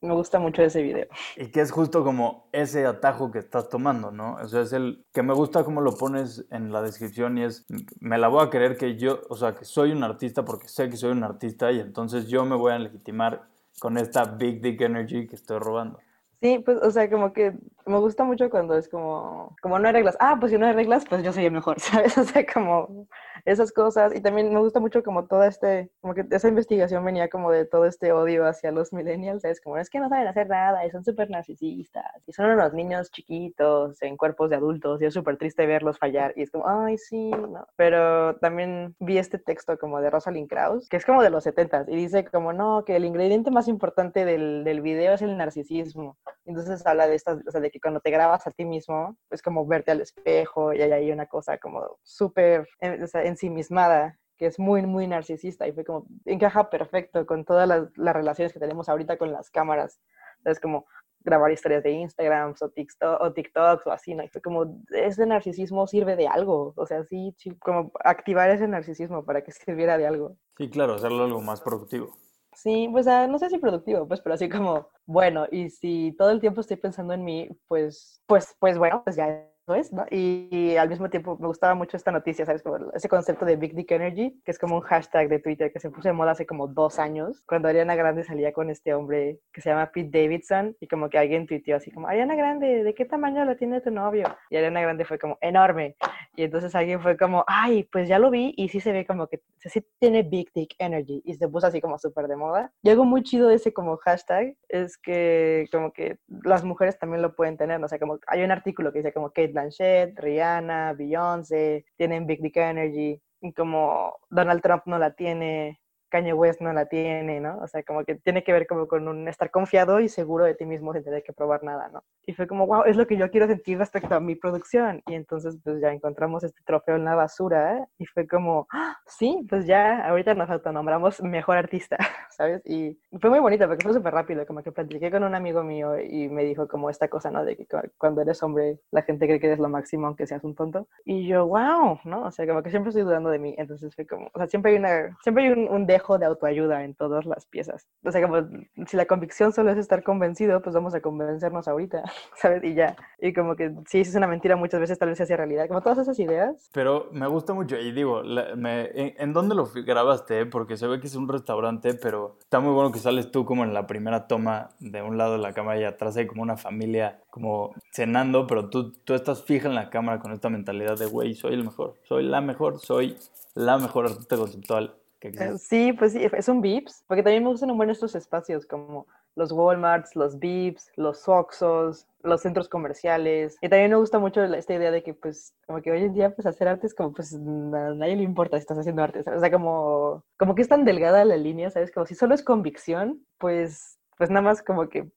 me 0.00 0.14
gusta 0.14 0.38
mucho 0.38 0.62
ese 0.62 0.82
video. 0.82 1.06
Y 1.36 1.50
que 1.50 1.60
es 1.60 1.70
justo 1.70 2.04
como 2.04 2.48
ese 2.52 2.86
atajo 2.86 3.30
que 3.30 3.38
estás 3.38 3.68
tomando, 3.68 4.10
¿no? 4.10 4.34
O 4.34 4.48
sea, 4.48 4.62
es 4.62 4.72
el 4.72 5.04
que 5.12 5.22
me 5.22 5.34
gusta 5.34 5.64
cómo 5.64 5.80
lo 5.80 5.96
pones 5.96 6.46
en 6.50 6.72
la 6.72 6.82
descripción 6.82 7.38
y 7.38 7.44
es, 7.44 7.66
me 8.00 8.18
la 8.18 8.28
voy 8.28 8.44
a 8.44 8.50
creer 8.50 8.76
que 8.76 8.96
yo, 8.96 9.20
o 9.28 9.36
sea, 9.36 9.54
que 9.54 9.64
soy 9.64 9.92
un 9.92 10.02
artista 10.04 10.44
porque 10.44 10.68
sé 10.68 10.88
que 10.88 10.96
soy 10.96 11.12
un 11.12 11.24
artista 11.24 11.72
y 11.72 11.80
entonces 11.80 12.28
yo 12.28 12.44
me 12.44 12.56
voy 12.56 12.72
a 12.72 12.78
legitimar 12.78 13.48
con 13.80 13.98
esta 13.98 14.24
Big 14.24 14.60
Dick 14.60 14.80
Energy 14.80 15.26
que 15.26 15.36
estoy 15.36 15.58
robando. 15.58 15.98
Sí, 16.40 16.58
pues, 16.64 16.78
o 16.82 16.90
sea, 16.90 17.10
como 17.10 17.32
que 17.32 17.56
me 17.86 17.98
gusta 17.98 18.24
mucho 18.24 18.50
cuando 18.50 18.76
es 18.76 18.88
como, 18.88 19.56
como 19.62 19.78
no 19.78 19.86
hay 19.86 19.94
reglas. 19.94 20.16
Ah, 20.20 20.36
pues 20.38 20.52
si 20.52 20.58
no 20.58 20.66
hay 20.66 20.72
reglas, 20.72 21.04
pues 21.08 21.22
yo 21.22 21.32
soy 21.32 21.46
el 21.46 21.52
mejor, 21.52 21.78
¿sabes? 21.80 22.18
O 22.18 22.24
sea, 22.24 22.44
como 22.46 23.06
esas 23.44 23.72
cosas. 23.72 24.14
Y 24.14 24.20
también 24.20 24.52
me 24.52 24.60
gusta 24.60 24.80
mucho 24.80 25.02
como 25.02 25.26
toda 25.26 25.46
este, 25.46 25.90
como 26.00 26.14
que 26.14 26.26
esa 26.30 26.48
investigación 26.48 27.04
venía 27.04 27.28
como 27.28 27.50
de 27.50 27.64
todo 27.64 27.86
este 27.86 28.12
odio 28.12 28.46
hacia 28.46 28.72
los 28.72 28.92
millennials, 28.92 29.42
¿sabes? 29.42 29.60
Como 29.60 29.78
es 29.78 29.88
que 29.88 30.00
no 30.00 30.08
saben 30.08 30.26
hacer 30.26 30.48
nada 30.48 30.84
y 30.84 30.90
son 30.90 31.04
súper 31.04 31.30
narcisistas 31.30 32.22
y 32.26 32.32
son 32.32 32.50
unos 32.50 32.72
niños 32.74 33.10
chiquitos 33.10 34.02
en 34.02 34.16
cuerpos 34.16 34.50
de 34.50 34.56
adultos 34.56 35.00
y 35.00 35.06
es 35.06 35.14
súper 35.14 35.36
triste 35.36 35.66
verlos 35.66 35.98
fallar. 35.98 36.32
Y 36.36 36.42
es 36.42 36.50
como, 36.50 36.66
ay, 36.68 36.98
sí, 36.98 37.30
no. 37.30 37.66
Pero 37.76 38.36
también 38.36 38.96
vi 38.98 39.18
este 39.18 39.38
texto 39.38 39.78
como 39.78 40.00
de 40.00 40.10
Rosalind 40.10 40.48
Krauss, 40.48 40.88
que 40.88 40.96
es 40.96 41.06
como 41.06 41.22
de 41.22 41.30
los 41.30 41.44
70 41.44 41.86
y 41.88 41.96
dice 41.96 42.24
como, 42.24 42.52
no, 42.52 42.84
que 42.84 42.96
el 42.96 43.04
ingrediente 43.04 43.50
más 43.50 43.68
importante 43.68 44.24
del, 44.24 44.64
del 44.64 44.80
video 44.80 45.14
es 45.14 45.22
el 45.22 45.36
narcisismo 45.36 46.16
entonces 46.46 46.86
habla 46.86 47.08
de 47.08 47.16
estas, 47.16 47.38
o 47.46 47.50
sea, 47.50 47.60
de 47.60 47.70
que 47.70 47.75
cuando 47.80 48.00
te 48.00 48.10
grabas 48.10 48.46
a 48.46 48.50
ti 48.50 48.64
mismo, 48.64 49.16
es 49.30 49.42
como 49.42 49.66
verte 49.66 49.90
al 49.90 50.00
espejo 50.00 50.72
y 50.72 50.82
hay 50.82 50.92
ahí 50.92 51.12
una 51.12 51.26
cosa 51.26 51.58
como 51.58 51.98
súper 52.02 52.68
o 53.02 53.06
sea, 53.06 53.24
ensimismada 53.24 54.18
que 54.36 54.46
es 54.46 54.58
muy, 54.58 54.82
muy 54.82 55.06
narcisista 55.06 55.66
y 55.66 55.72
fue 55.72 55.84
como, 55.84 56.06
encaja 56.24 56.68
perfecto 56.70 57.26
con 57.26 57.44
todas 57.44 57.68
las, 57.68 58.14
relaciones 58.14 58.52
que 58.52 58.60
tenemos 58.60 58.88
ahorita 58.88 59.16
con 59.16 59.32
las 59.32 59.50
cámaras. 59.50 60.00
Es 60.44 60.60
como 60.60 60.86
grabar 61.20 61.50
historias 61.50 61.82
de 61.82 61.90
Instagram 61.92 62.54
o, 62.60 62.68
TikTok, 62.68 63.20
o 63.20 63.32
TikToks 63.32 63.86
o 63.86 63.90
así, 63.90 64.16
como, 64.42 64.80
ese 64.90 65.26
narcisismo 65.26 65.86
sirve 65.86 66.16
de 66.16 66.28
algo, 66.28 66.72
o 66.76 66.86
sea, 66.86 67.02
sí, 67.04 67.34
como 67.58 67.90
activar 68.04 68.50
ese 68.50 68.68
narcisismo 68.68 69.24
para 69.24 69.42
que 69.42 69.50
sirviera 69.52 69.98
de 69.98 70.06
algo. 70.06 70.36
Sí, 70.56 70.70
claro, 70.70 70.94
hacerlo 70.94 71.24
algo 71.24 71.40
más 71.40 71.60
productivo. 71.60 72.14
Sí, 72.56 72.88
pues 72.90 73.06
ah, 73.06 73.26
no 73.26 73.38
sé 73.38 73.50
si 73.50 73.58
productivo, 73.58 74.08
pues, 74.08 74.22
pero 74.22 74.34
así 74.34 74.48
como, 74.48 74.88
bueno, 75.04 75.46
y 75.52 75.68
si 75.68 76.14
todo 76.16 76.30
el 76.30 76.40
tiempo 76.40 76.62
estoy 76.62 76.78
pensando 76.78 77.12
en 77.12 77.22
mí, 77.22 77.50
pues, 77.68 78.22
pues, 78.26 78.56
pues 78.58 78.78
bueno, 78.78 79.02
pues 79.04 79.14
ya 79.14 79.46
es, 79.74 79.92
¿no? 79.92 80.06
Y, 80.10 80.76
al 80.76 80.88
mismo 80.88 81.10
tiempo 81.10 81.36
me 81.40 81.46
gustaba 81.46 81.74
mucho 81.74 81.96
esta 81.96 82.12
noticia, 82.12 82.46
¿sabes? 82.46 82.62
Como 82.62 82.92
ese 82.92 83.08
concepto 83.08 83.44
de 83.44 83.56
Big 83.56 83.74
Dick 83.74 83.90
Energy, 83.90 84.40
que 84.44 84.50
es 84.50 84.58
como 84.58 84.76
un 84.76 84.82
hashtag 84.82 85.28
de 85.28 85.38
Twitter 85.38 85.72
que 85.72 85.80
se 85.80 85.90
puso 85.90 86.08
de 86.08 86.12
moda 86.12 86.32
hace 86.32 86.46
como 86.46 86.68
dos 86.68 86.98
años, 86.98 87.42
cuando 87.46 87.68
Ariana 87.68 87.94
Grande 87.94 88.24
salía 88.24 88.52
con 88.52 88.70
este 88.70 88.94
hombre 88.94 89.40
que 89.52 89.60
se 89.60 89.70
llama 89.70 89.90
Pete 89.92 90.22
Davidson, 90.22 90.76
y 90.80 90.86
como 90.86 91.08
que 91.08 91.18
alguien 91.18 91.46
tuiteó 91.46 91.76
así 91.76 91.90
como, 91.90 92.08
Ariana 92.08 92.36
Grande, 92.36 92.84
¿de 92.84 92.94
qué 92.94 93.04
tamaño 93.04 93.44
lo 93.44 93.56
tiene 93.56 93.80
tu 93.80 93.90
novio? 93.90 94.26
Y 94.50 94.56
Ariana 94.56 94.80
Grande 94.80 95.04
fue 95.04 95.18
como, 95.18 95.38
enorme. 95.40 95.96
Y 96.36 96.44
entonces 96.44 96.74
alguien 96.74 97.00
fue 97.00 97.16
como, 97.16 97.44
ay, 97.46 97.84
pues 97.84 98.08
ya 98.08 98.18
lo 98.18 98.30
vi, 98.30 98.54
y 98.56 98.68
sí 98.68 98.80
se 98.80 98.92
ve 98.92 99.06
como 99.06 99.26
que 99.26 99.40
sí 99.58 99.84
tiene 99.98 100.22
Big 100.22 100.52
Dick 100.54 100.74
Energy, 100.78 101.22
y 101.24 101.34
se 101.34 101.48
puso 101.48 101.66
así 101.66 101.80
como 101.80 101.98
súper 101.98 102.28
de 102.28 102.36
moda. 102.36 102.72
Y 102.82 102.90
algo 102.90 103.04
muy 103.04 103.22
chido 103.22 103.48
de 103.48 103.56
ese 103.56 103.72
como 103.72 103.96
hashtag 103.96 104.56
es 104.68 104.96
que 104.98 105.66
como 105.72 105.92
que 105.92 106.18
las 106.44 106.64
mujeres 106.64 106.98
también 106.98 107.22
lo 107.22 107.34
pueden 107.34 107.56
tener, 107.56 107.80
¿no? 107.80 107.86
o 107.86 107.88
sea, 107.88 107.98
como 107.98 108.18
hay 108.26 108.42
un 108.42 108.50
artículo 108.50 108.92
que 108.92 108.98
dice 108.98 109.12
como 109.12 109.30
Kate 109.30 109.52
Blanchett, 109.56 110.18
Rihanna, 110.18 110.92
Beyoncé, 110.92 111.86
tienen 111.96 112.26
Big 112.26 112.42
Dick 112.42 112.56
Energy, 112.58 113.20
y 113.40 113.52
como 113.52 114.18
Donald 114.28 114.60
Trump 114.62 114.82
no 114.86 114.98
la 114.98 115.14
tiene, 115.14 115.80
Kanye 116.08 116.32
West 116.32 116.60
no 116.60 116.72
la 116.72 116.86
tiene, 116.86 117.40
¿no? 117.40 117.58
O 117.58 117.68
sea, 117.68 117.82
como 117.82 118.04
que 118.04 118.14
tiene 118.16 118.44
que 118.44 118.52
ver 118.52 118.66
como 118.66 118.86
con 118.86 119.08
un 119.08 119.28
estar 119.28 119.50
confiado 119.50 120.00
y 120.00 120.08
seguro 120.08 120.44
de 120.44 120.54
ti 120.54 120.64
mismo 120.64 120.92
sin 120.92 121.04
tener 121.04 121.22
que 121.22 121.32
probar 121.32 121.62
nada, 121.62 121.88
¿no? 121.88 122.04
Y 122.26 122.34
fue 122.34 122.46
como, 122.46 122.66
wow, 122.66 122.84
es 122.84 122.96
lo 122.96 123.06
que 123.06 123.16
yo 123.16 123.30
quiero 123.30 123.46
sentir 123.46 123.78
respecto 123.78 124.14
a 124.14 124.20
mi 124.20 124.34
producción. 124.34 125.02
Y 125.06 125.14
entonces, 125.14 125.56
pues 125.62 125.80
ya 125.80 125.92
encontramos 125.92 126.44
este 126.44 126.60
trofeo 126.64 126.96
en 126.96 127.04
la 127.04 127.14
basura 127.14 127.78
¿eh? 127.78 127.84
y 127.98 128.06
fue 128.06 128.26
como, 128.26 128.66
¡Ah! 128.72 128.98
sí, 129.06 129.46
pues 129.48 129.66
ya 129.66 130.06
ahorita 130.08 130.34
nos 130.34 130.50
autonombramos 130.50 131.22
mejor 131.22 131.56
artista, 131.56 131.96
¿sabes? 132.30 132.62
Y 132.64 132.98
fue 133.20 133.30
muy 133.30 133.40
bonito 133.40 133.66
porque 133.68 133.84
fue 133.84 133.94
súper 133.94 134.14
rápido, 134.14 134.46
como 134.46 134.62
que 134.62 134.72
platiqué 134.72 135.10
con 135.10 135.24
un 135.24 135.34
amigo 135.34 135.62
mío 135.62 135.98
y 136.00 136.28
me 136.28 136.44
dijo 136.44 136.68
como 136.68 136.90
esta 136.90 137.08
cosa, 137.08 137.30
¿no? 137.30 137.44
De 137.44 137.56
que 137.56 137.66
cuando 137.98 138.22
eres 138.22 138.42
hombre, 138.42 138.80
la 138.90 139.02
gente 139.02 139.26
cree 139.26 139.40
que 139.40 139.46
eres 139.46 139.58
lo 139.58 139.68
máximo 139.68 140.06
aunque 140.06 140.26
seas 140.26 140.44
un 140.44 140.54
tonto. 140.54 140.88
Y 141.04 141.26
yo, 141.26 141.46
wow, 141.46 142.00
¿no? 142.04 142.24
O 142.24 142.30
sea, 142.30 142.46
como 142.46 142.62
que 142.62 142.70
siempre 142.70 142.90
estoy 142.90 143.04
dudando 143.04 143.30
de 143.30 143.38
mí. 143.38 143.54
Entonces 143.58 143.94
fue 143.94 144.06
como, 144.06 144.30
o 144.32 144.38
sea, 144.38 144.46
siempre 144.46 144.72
hay, 144.72 144.78
una, 144.78 145.16
siempre 145.22 145.44
hay 145.44 145.50
un, 145.50 145.68
un 145.68 145.86
dejo 145.86 146.05
de 146.18 146.26
autoayuda 146.26 146.84
en 146.84 146.94
todas 146.94 147.26
las 147.26 147.46
piezas. 147.46 147.88
O 148.04 148.10
sea, 148.10 148.22
como 148.22 148.48
si 148.86 148.96
la 148.96 149.06
convicción 149.06 149.52
solo 149.52 149.70
es 149.70 149.78
estar 149.78 150.02
convencido, 150.02 150.62
pues 150.62 150.74
vamos 150.74 150.94
a 150.94 151.00
convencernos 151.00 151.68
ahorita, 151.68 152.02
¿sabes? 152.36 152.64
Y 152.64 152.74
ya. 152.74 152.96
Y 153.18 153.32
como 153.32 153.56
que 153.56 153.74
sí, 153.86 154.00
es 154.00 154.14
una 154.14 154.26
mentira 154.26 154.56
muchas 154.56 154.80
veces, 154.80 154.98
tal 154.98 155.08
vez 155.08 155.18
se 155.18 155.24
hace 155.24 155.36
realidad. 155.36 155.68
Como 155.68 155.82
todas 155.82 155.98
esas 155.98 156.18
ideas. 156.18 156.70
Pero 156.72 157.08
me 157.12 157.26
gusta 157.26 157.52
mucho. 157.52 157.76
Y 157.76 157.92
digo, 157.92 158.22
me, 158.56 158.90
¿en, 158.94 159.32
dónde 159.32 159.54
lo 159.54 159.68
grabaste? 159.74 160.46
Porque 160.46 160.76
se 160.76 160.86
ve 160.86 161.00
que 161.00 161.08
es 161.08 161.16
un 161.16 161.28
restaurante, 161.28 161.94
pero 161.94 162.36
está 162.40 162.60
muy 162.60 162.72
bueno 162.72 162.92
que 162.92 162.98
sales 162.98 163.30
tú 163.30 163.44
como 163.44 163.64
en 163.64 163.74
la 163.74 163.86
primera 163.86 164.28
toma 164.28 164.70
de 164.78 165.02
un 165.02 165.18
lado 165.18 165.32
de 165.32 165.38
la 165.38 165.52
cámara 165.52 165.80
y 165.80 165.84
atrás 165.84 166.16
hay 166.16 166.26
como 166.26 166.42
una 166.42 166.56
familia 166.56 167.20
como 167.30 167.74
cenando, 167.92 168.46
pero 168.46 168.70
tú, 168.70 168.92
tú 168.92 169.14
estás 169.14 169.42
fija 169.42 169.68
en 169.68 169.74
la 169.74 169.90
cámara 169.90 170.20
con 170.20 170.32
esta 170.32 170.48
mentalidad 170.48 170.98
de, 170.98 171.06
güey, 171.06 171.34
soy 171.34 171.54
el 171.54 171.64
mejor, 171.64 171.94
soy 172.04 172.22
la 172.22 172.40
mejor, 172.40 172.78
soy 172.78 173.16
la 173.54 173.78
mejor 173.78 174.06
artista 174.06 174.36
conceptual 174.36 174.94
eh, 175.28 175.58
sí, 175.58 175.92
pues 175.92 176.12
sí, 176.12 176.22
es 176.24 176.48
un 176.48 176.60
Vips, 176.60 177.04
porque 177.06 177.22
también 177.22 177.42
me 177.42 177.50
gustan 177.50 177.70
un 177.70 177.76
buen 177.76 177.90
estos 177.90 178.14
espacios 178.14 178.66
como 178.66 179.06
los 179.36 179.52
Walmarts, 179.52 180.16
los 180.16 180.38
Vips, 180.38 180.90
los 180.96 181.28
Oxos, 181.28 182.06
los 182.22 182.40
centros 182.40 182.68
comerciales. 182.68 183.58
Y 183.60 183.68
también 183.68 183.90
me 183.90 183.98
gusta 183.98 184.18
mucho 184.18 184.42
esta 184.42 184.74
idea 184.74 184.90
de 184.90 185.02
que, 185.02 185.14
pues, 185.14 185.54
como 185.66 185.82
que 185.82 185.90
hoy 185.90 186.04
en 186.04 186.14
día, 186.14 186.34
pues, 186.34 186.46
hacer 186.46 186.68
arte 186.68 186.86
es 186.86 186.94
como, 186.94 187.12
pues, 187.12 187.34
a 187.34 187.38
nadie 187.38 188.16
le 188.16 188.22
importa 188.22 188.56
si 188.56 188.62
estás 188.62 188.78
haciendo 188.78 189.02
arte. 189.02 189.20
O 189.20 189.40
sea, 189.40 189.50
como, 189.50 190.24
como 190.38 190.54
que 190.54 190.62
es 190.62 190.68
tan 190.68 190.84
delgada 190.84 191.24
la 191.24 191.36
línea, 191.36 191.70
¿sabes? 191.70 191.92
Como 191.92 192.06
si 192.06 192.14
solo 192.14 192.34
es 192.34 192.42
convicción, 192.42 193.24
pues, 193.38 193.98
pues 194.16 194.30
nada 194.30 194.42
más 194.42 194.62
como 194.62 194.88
que 194.88 195.10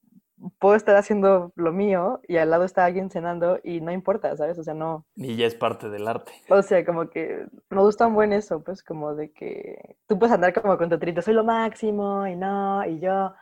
puedo 0.58 0.74
estar 0.74 0.96
haciendo 0.96 1.52
lo 1.54 1.72
mío 1.72 2.20
y 2.26 2.36
al 2.36 2.50
lado 2.50 2.64
está 2.64 2.84
alguien 2.84 3.10
cenando 3.10 3.58
y 3.62 3.80
no 3.80 3.92
importa, 3.92 4.36
¿sabes? 4.36 4.58
O 4.58 4.64
sea, 4.64 4.74
no. 4.74 5.06
Y 5.16 5.36
ya 5.36 5.46
es 5.46 5.54
parte 5.54 5.88
del 5.88 6.08
arte. 6.08 6.32
O 6.48 6.62
sea, 6.62 6.84
como 6.84 7.10
que 7.10 7.46
me 7.68 7.80
gusta 7.80 8.06
un 8.06 8.14
buen 8.14 8.32
eso, 8.32 8.62
pues 8.62 8.82
como 8.82 9.14
de 9.14 9.32
que 9.32 9.96
tú 10.06 10.18
puedes 10.18 10.34
andar 10.34 10.52
como 10.52 10.76
con 10.78 10.88
tu 10.88 10.98
trito, 10.98 11.22
soy 11.22 11.34
lo 11.34 11.44
máximo 11.44 12.26
y 12.26 12.36
no, 12.36 12.84
y 12.86 13.00
yo. 13.00 13.32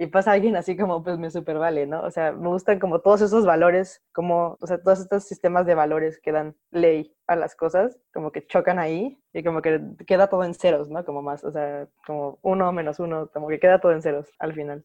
Y 0.00 0.06
pasa 0.06 0.30
alguien 0.30 0.54
así 0.54 0.76
como, 0.76 1.02
pues 1.02 1.18
me 1.18 1.28
super 1.28 1.58
vale, 1.58 1.84
¿no? 1.84 2.02
O 2.02 2.10
sea, 2.12 2.30
me 2.30 2.46
gustan 2.46 2.78
como 2.78 3.00
todos 3.00 3.20
esos 3.20 3.44
valores, 3.44 4.00
como, 4.12 4.56
o 4.60 4.66
sea, 4.66 4.80
todos 4.80 5.00
estos 5.00 5.24
sistemas 5.24 5.66
de 5.66 5.74
valores 5.74 6.20
que 6.20 6.30
dan 6.30 6.54
ley 6.70 7.16
a 7.26 7.34
las 7.34 7.56
cosas, 7.56 7.98
como 8.14 8.30
que 8.30 8.46
chocan 8.46 8.78
ahí 8.78 9.20
y 9.32 9.42
como 9.42 9.60
que 9.60 9.80
queda 10.06 10.28
todo 10.28 10.44
en 10.44 10.54
ceros, 10.54 10.88
¿no? 10.88 11.04
Como 11.04 11.20
más, 11.20 11.42
o 11.42 11.50
sea, 11.50 11.88
como 12.06 12.38
uno 12.42 12.70
menos 12.72 13.00
uno, 13.00 13.28
como 13.32 13.48
que 13.48 13.58
queda 13.58 13.80
todo 13.80 13.90
en 13.90 14.02
ceros 14.02 14.30
al 14.38 14.54
final. 14.54 14.84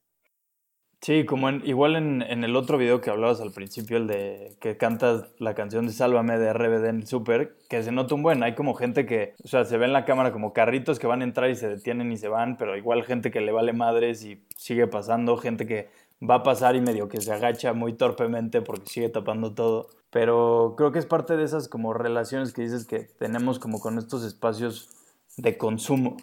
Sí, 1.03 1.25
como 1.25 1.50
en, 1.50 1.62
igual 1.65 1.98
en, 1.98 2.22
en, 2.22 2.45
el 2.45 2.55
otro 2.55 2.77
video 2.77 3.01
que 3.01 3.10
hablabas 3.10 3.41
al 3.41 3.51
principio, 3.51 3.98
el 3.98 4.07
de 4.07 4.55
que 4.62 4.77
cantas 4.77 5.25
la 5.38 5.53
canción 5.53 5.86
de 5.86 5.91
Sálvame 5.91 6.38
de 6.39 6.53
RBD 6.53 6.86
en 6.86 6.95
el 7.01 7.07
súper, 7.07 7.57
que 7.67 7.83
se 7.83 7.91
nota 7.91 8.15
un 8.15 8.24
buen, 8.24 8.41
hay 8.41 8.55
como 8.55 8.74
gente 8.74 9.05
que, 9.05 9.36
o 9.43 9.50
sea, 9.50 9.65
se 9.65 9.77
ve 9.77 9.83
en 9.83 9.91
la 9.91 10.05
cámara 10.05 10.31
como 10.31 10.53
carritos 10.53 11.00
que 11.00 11.07
van 11.07 11.19
a 11.19 11.25
entrar 11.25 11.50
y 11.50 11.55
se 11.57 11.67
detienen 11.67 12.10
y 12.13 12.15
se 12.15 12.29
van, 12.29 12.55
pero 12.55 12.77
igual 12.77 13.03
gente 13.03 13.31
que 13.31 13.41
le 13.41 13.51
vale 13.51 13.74
madres 13.74 14.24
y 14.24 14.45
sigue 14.55 14.88
pasando, 14.88 15.36
gente 15.36 15.67
que 15.67 15.89
va 16.22 16.36
a 16.36 16.43
pasar 16.43 16.77
y 16.77 16.79
medio 16.79 17.10
que 17.10 17.19
se 17.19 17.33
agacha 17.33 17.74
muy 17.74 17.91
torpemente 17.91 18.62
porque 18.62 18.89
sigue 18.89 19.10
tapando 19.10 19.53
todo. 19.53 19.89
Pero 20.10 20.75
creo 20.77 20.93
que 20.93 21.00
es 21.00 21.05
parte 21.05 21.36
de 21.36 21.43
esas 21.43 21.67
como 21.67 21.93
relaciones 21.93 22.53
que 22.53 22.62
dices 22.62 22.86
que 22.86 23.00
tenemos 23.20 23.59
como 23.59 23.81
con 23.81 23.98
estos 23.98 24.24
espacios 24.24 24.89
de 25.35 25.57
consumo 25.57 26.16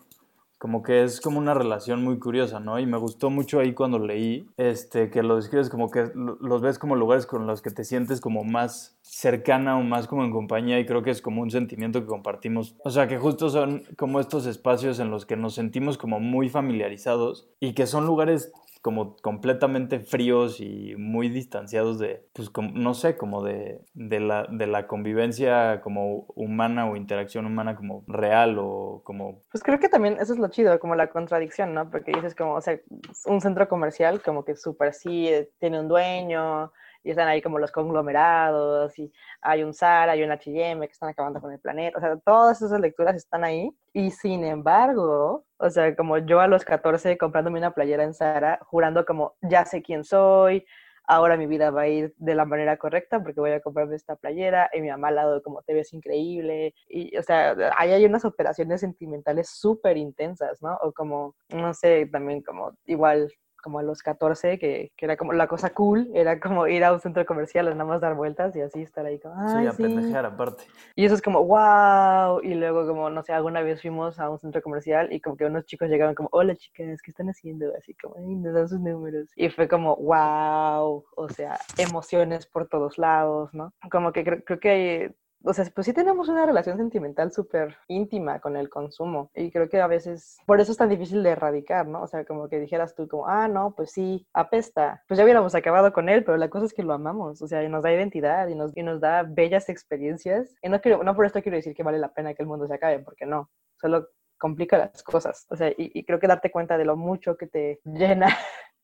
como 0.61 0.83
que 0.83 1.05
es 1.05 1.23
como 1.23 1.38
una 1.38 1.55
relación 1.55 2.05
muy 2.05 2.18
curiosa, 2.18 2.61
¿no? 2.61 2.79
Y 2.79 2.85
me 2.85 2.99
gustó 2.99 3.31
mucho 3.31 3.61
ahí 3.61 3.73
cuando 3.73 3.99
leí, 3.99 4.46
este, 4.59 5.09
que 5.09 5.23
lo 5.23 5.37
describes 5.37 5.70
como 5.70 5.90
que 5.90 6.11
los 6.14 6.61
ves 6.61 6.79
como 6.79 6.96
lugares 6.96 7.25
con 7.25 7.46
los 7.46 7.62
que 7.62 7.70
te 7.70 7.83
sientes 7.83 8.20
como 8.20 8.44
más 8.44 8.99
cercana 9.01 9.79
o 9.79 9.83
más 9.83 10.07
como 10.07 10.23
en 10.23 10.31
compañía 10.31 10.79
y 10.79 10.85
creo 10.85 11.03
que 11.03 11.12
es 11.12 11.23
como 11.23 11.40
un 11.40 11.51
sentimiento 11.51 12.03
que 12.03 12.07
compartimos. 12.07 12.77
O 12.85 12.90
sea, 12.90 13.09
que 13.09 13.16
justo 13.16 13.49
son 13.49 13.85
como 13.96 14.20
estos 14.20 14.44
espacios 14.44 15.01
en 15.01 15.11
los 15.11 15.25
que 15.25 15.35
nos 15.35 15.55
sentimos 15.55 15.96
como 15.96 16.20
muy 16.20 16.51
familiarizados 16.51 17.49
y 17.59 17.73
que 17.73 17.87
son 17.87 18.05
lugares 18.05 18.53
como 18.81 19.16
completamente 19.16 20.01
fríos 20.01 20.61
y 20.61 20.95
muy 20.97 21.29
distanciados 21.29 21.99
de, 21.99 22.27
pues 22.33 22.49
como, 22.49 22.71
no 22.73 22.95
sé, 22.95 23.16
como 23.16 23.43
de, 23.43 23.81
de, 23.93 24.21
la, 24.21 24.47
de 24.51 24.66
la 24.66 24.87
convivencia 24.87 25.81
como 25.83 26.27
humana 26.35 26.88
o 26.88 26.97
interacción 26.97 27.45
humana 27.45 27.77
como 27.77 28.05
real 28.07 28.57
o 28.59 29.03
como... 29.05 29.43
Pues 29.51 29.62
creo 29.62 29.79
que 29.79 29.88
también 29.88 30.16
eso 30.21 30.33
es 30.33 30.38
lo 30.38 30.49
chido, 30.49 30.81
como 30.81 30.95
la 30.95 31.11
contradicción, 31.11 31.75
¿no? 31.75 31.90
Porque 31.90 32.12
dices 32.12 32.35
como, 32.35 32.55
o 32.55 32.61
sea, 32.61 32.81
un 33.27 33.40
centro 33.40 33.69
comercial 33.69 34.23
como 34.23 34.45
que 34.45 34.57
súper 34.57 34.95
sí, 34.95 35.29
eh, 35.29 35.51
tiene 35.59 35.81
un 35.81 35.88
dueño, 35.88 36.73
y 37.03 37.11
están 37.11 37.29
ahí 37.29 37.43
como 37.43 37.59
los 37.59 37.73
conglomerados, 37.73 38.99
y 38.99 39.13
hay 39.41 39.63
un 39.63 39.75
Zara, 39.75 40.13
hay 40.13 40.23
un 40.23 40.31
H&M 40.31 40.87
que 40.87 40.93
están 40.93 41.09
acabando 41.09 41.41
con 41.41 41.53
el 41.53 41.61
planeta, 41.61 41.99
o 41.99 42.01
sea, 42.01 42.17
todas 42.19 42.61
esas 42.63 42.81
lecturas 42.81 43.17
están 43.17 43.45
ahí, 43.45 43.71
y 43.93 44.11
sin 44.11 44.45
embargo, 44.45 45.45
o 45.59 45.71
sea, 45.71 45.95
como 45.97 46.19
yo 46.19 46.41
a 46.41 46.47
los 46.47 46.65
14 46.65 47.19
comprándome 47.19 47.59
una 47.59 47.73
playera 47.73 48.05
en 48.05 48.15
Zara, 48.15 48.59
jurando 48.63 49.05
como, 49.05 49.35
ya 49.43 49.65
sé 49.65 49.83
quién 49.83 50.05
soy, 50.05 50.65
ahora 51.11 51.37
mi 51.37 51.47
vida 51.47 51.71
va 51.71 51.83
a 51.83 51.89
ir 51.89 52.15
de 52.19 52.35
la 52.37 52.45
manera 52.45 52.77
correcta 52.77 53.21
porque 53.21 53.41
voy 53.41 53.51
a 53.51 53.61
comprarme 53.61 53.97
esta 53.97 54.15
playera 54.15 54.71
y 54.73 54.81
mi 54.81 54.91
mamá 54.91 55.09
al 55.09 55.17
lado 55.17 55.43
como 55.43 55.61
te 55.63 55.75
ves 55.75 55.93
increíble 55.93 56.73
y 56.89 57.17
o 57.17 57.23
sea 57.25 57.57
ahí 57.77 57.91
hay 57.91 58.05
unas 58.05 58.25
operaciones 58.25 58.81
sentimentales 58.81 59.51
súper 59.51 59.97
intensas 59.97 60.63
no 60.63 60.79
o 60.83 60.93
como 60.93 61.35
no 61.49 61.75
sé 61.75 62.07
también 62.07 62.43
como 62.43 62.77
igual 62.87 63.29
como 63.61 63.79
a 63.79 63.83
los 63.83 64.03
14, 64.03 64.59
que, 64.59 64.92
que, 64.96 65.05
era 65.05 65.16
como 65.16 65.33
la 65.33 65.46
cosa 65.46 65.70
cool, 65.70 66.11
era 66.14 66.40
como 66.40 66.66
ir 66.66 66.85
a 66.85 66.92
un 66.92 67.01
centro 67.01 67.25
comercial 67.27 67.68
a 67.68 67.70
nada 67.73 67.85
más 67.85 68.01
dar 68.01 68.14
vueltas 68.14 68.55
y 68.57 68.61
así 68.61 68.83
estar 68.83 69.05
ahí 69.07 69.18
como, 69.18 69.35
sí, 69.49 69.66
a 69.66 69.73
pendejear 69.73 70.27
aparte. 70.27 70.64
Y 70.96 71.05
eso 71.05 71.14
es 71.14 71.23
como, 71.23 71.44
wow, 71.44 72.40
y 72.42 72.55
luego 72.55 72.87
como, 72.87 73.11
no 73.11 73.23
sé, 73.23 73.33
alguna 73.33 73.62
vez 73.62 73.81
fuimos 73.81 74.18
a 74.18 74.31
un 74.31 74.38
centro 74.38 74.62
comercial 74.62 75.12
y 75.12 75.20
como 75.20 75.37
que 75.37 75.44
unos 75.44 75.64
chicos 75.66 75.88
llegaron 75.88 76.14
como, 76.14 76.29
hola 76.33 76.57
chicas, 76.57 77.01
¿qué 77.03 77.11
están 77.11 77.29
haciendo? 77.29 77.73
Así 77.77 77.94
como, 77.94 78.16
y 78.18 78.37
nos 78.37 78.55
dan 78.55 78.68
sus 78.68 78.81
números. 78.81 79.29
Y 79.37 79.49
fue 79.51 79.68
como, 79.68 79.96
wow, 79.96 81.05
o 81.16 81.29
sea, 81.29 81.59
emociones 81.79 82.46
por 82.46 82.68
todos 82.68 82.99
lados, 82.99 83.53
¿no? 83.53 83.73
Como 83.90 84.12
que 84.12 84.25
creo, 84.25 84.44
creo 84.44 84.61
que 84.61 85.14
o 85.42 85.53
sea, 85.55 85.64
pues 85.74 85.87
sí 85.87 85.92
tenemos 85.92 86.29
una 86.29 86.44
relación 86.44 86.76
sentimental 86.76 87.33
súper 87.33 87.76
íntima 87.88 88.40
con 88.40 88.57
el 88.57 88.68
consumo 88.68 89.31
y 89.35 89.50
creo 89.50 89.68
que 89.68 89.81
a 89.81 89.87
veces 89.87 90.38
por 90.46 90.61
eso 90.61 90.72
es 90.72 90.79
tan 90.79 90.88
difícil 90.88 91.22
de 91.22 91.31
erradicar, 91.31 91.87
¿no? 91.87 92.03
O 92.03 92.07
sea, 92.07 92.24
como 92.24 92.48
que 92.48 92.61
dijeras 92.61 92.94
tú 92.94 93.09
como, 93.09 93.26
ah, 93.26 93.48
no, 93.48 93.74
pues 93.74 93.92
sí, 93.92 94.26
apesta, 94.33 95.03
pues 95.09 95.18
ya 95.18 95.24
hubiéramos 95.24 95.55
acabado 95.55 95.92
con 95.92 96.09
él, 96.09 96.24
pero 96.24 96.37
la 96.37 96.50
cosa 96.50 96.66
es 96.66 96.74
que 96.74 96.83
lo 96.83 96.92
amamos, 96.92 97.40
o 97.42 97.48
sea, 97.48 97.62
y 97.64 97.68
nos 97.68 97.83
da 97.83 97.92
identidad 97.92 98.48
y 98.48 98.55
nos, 98.55 98.76
y 98.76 98.83
nos 98.83 99.00
da 99.00 99.22
bellas 99.22 99.68
experiencias 99.68 100.55
y 100.62 100.68
no, 100.68 100.81
quiero, 100.81 101.03
no 101.03 101.14
por 101.14 101.26
esto 101.26 101.42
quiero 101.42 101.57
decir 101.57 101.74
que 101.74 101.83
vale 101.83 101.98
la 101.98 102.12
pena 102.12 102.35
que 102.35 102.42
el 102.42 102.48
mundo 102.48 102.66
se 102.66 102.74
acabe, 102.74 103.00
porque 103.00 103.26
no, 103.26 103.50
solo 103.81 104.09
complica 104.38 104.79
las 104.79 105.03
cosas, 105.03 105.46
o 105.50 105.57
sea, 105.57 105.70
y, 105.70 105.74
y 105.98 106.05
creo 106.05 106.18
que 106.18 106.26
darte 106.26 106.50
cuenta 106.50 106.79
de 106.79 106.85
lo 106.85 106.96
mucho 106.96 107.37
que 107.37 107.46
te 107.46 107.81
llena 107.85 108.29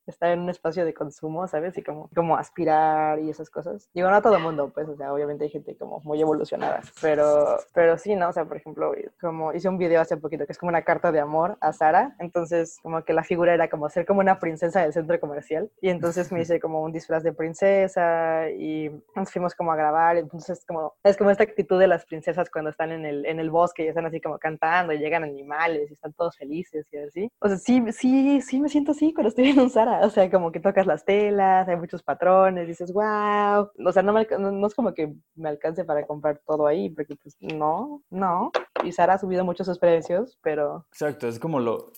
estar 0.06 0.30
en 0.30 0.40
un 0.40 0.50
espacio 0.50 0.84
de 0.84 0.94
consumo, 0.94 1.46
¿sabes? 1.46 1.76
Y 1.78 1.82
como, 1.82 2.08
como 2.14 2.36
aspirar 2.36 3.18
y 3.18 3.30
esas 3.30 3.50
cosas. 3.50 3.88
Digo, 3.94 4.08
no 4.10 4.16
a 4.16 4.22
todo 4.22 4.38
mundo, 4.38 4.70
pues, 4.72 4.88
o 4.88 4.96
sea, 4.96 5.12
obviamente 5.12 5.44
hay 5.44 5.50
gente 5.50 5.76
como 5.76 6.00
muy 6.00 6.20
evolucionada, 6.20 6.80
pero, 7.00 7.58
pero 7.74 7.98
sí, 7.98 8.14
¿no? 8.14 8.28
O 8.28 8.32
sea, 8.32 8.44
por 8.44 8.56
ejemplo, 8.56 8.92
como 9.20 9.52
hice 9.52 9.68
un 9.68 9.78
video 9.78 10.00
hace 10.00 10.16
poquito 10.16 10.46
que 10.46 10.52
es 10.52 10.58
como 10.58 10.70
una 10.70 10.82
carta 10.82 11.12
de 11.12 11.20
amor 11.20 11.56
a 11.60 11.72
Sara, 11.72 12.14
entonces 12.18 12.78
como 12.82 13.02
que 13.02 13.12
la 13.12 13.24
figura 13.24 13.54
era 13.54 13.68
como 13.68 13.88
ser 13.88 14.06
como 14.06 14.20
una 14.20 14.38
princesa 14.38 14.80
del 14.80 14.92
centro 14.92 15.18
comercial 15.20 15.70
y 15.80 15.88
entonces 15.88 16.30
me 16.32 16.40
hice 16.40 16.60
como 16.60 16.82
un 16.82 16.92
disfraz 16.92 17.22
de 17.22 17.32
princesa 17.32 18.50
y 18.50 18.90
nos 19.14 19.30
fuimos 19.30 19.54
como 19.54 19.72
a 19.72 19.76
grabar, 19.76 20.16
entonces 20.16 20.64
como, 20.66 20.94
es 21.02 21.16
como 21.16 21.30
esta 21.30 21.44
actitud 21.44 21.78
de 21.78 21.88
las 21.88 22.04
princesas 22.04 22.50
cuando 22.50 22.70
están 22.70 22.92
en 22.92 23.04
el, 23.04 23.26
en 23.26 23.40
el 23.40 23.50
bosque 23.50 23.84
y 23.84 23.88
están 23.88 24.06
así 24.06 24.20
como 24.20 24.38
cantando 24.38 24.92
y 24.92 24.98
llegan 24.98 25.24
animales 25.24 25.90
y 25.90 25.94
están 25.94 26.12
todos 26.12 26.36
felices 26.36 26.86
y 26.92 26.98
así. 26.98 27.32
O 27.40 27.48
sea, 27.48 27.56
sí, 27.56 27.82
sí, 27.92 28.40
sí 28.40 28.60
me 28.60 28.68
siento 28.68 28.92
así 28.92 29.12
cuando 29.12 29.28
estoy 29.28 29.50
en 29.50 29.60
un 29.60 29.70
Sara 29.70 29.95
o 30.02 30.10
sea, 30.10 30.30
como 30.30 30.52
que 30.52 30.60
tocas 30.60 30.86
las 30.86 31.04
telas, 31.04 31.68
hay 31.68 31.76
muchos 31.76 32.02
patrones, 32.02 32.66
dices, 32.66 32.92
wow, 32.92 33.70
o 33.84 33.92
sea, 33.92 34.02
no, 34.02 34.12
no, 34.12 34.66
es 34.66 34.74
como 34.74 34.94
que 34.94 35.14
me 35.34 35.48
alcance 35.48 35.84
para 35.84 36.06
comprar 36.06 36.40
todo 36.46 36.66
ahí, 36.66 36.90
porque 36.90 37.16
pues 37.16 37.36
no, 37.40 38.02
no, 38.10 38.50
y 38.84 38.92
Sara 38.92 39.14
ha 39.14 39.18
subido 39.18 39.44
mucho 39.44 39.64
sus 39.64 39.78
precios, 39.78 40.38
pero... 40.42 40.86
Exacto, 40.90 41.28
es 41.28 41.38
como 41.38 41.60
lo, 41.60 41.92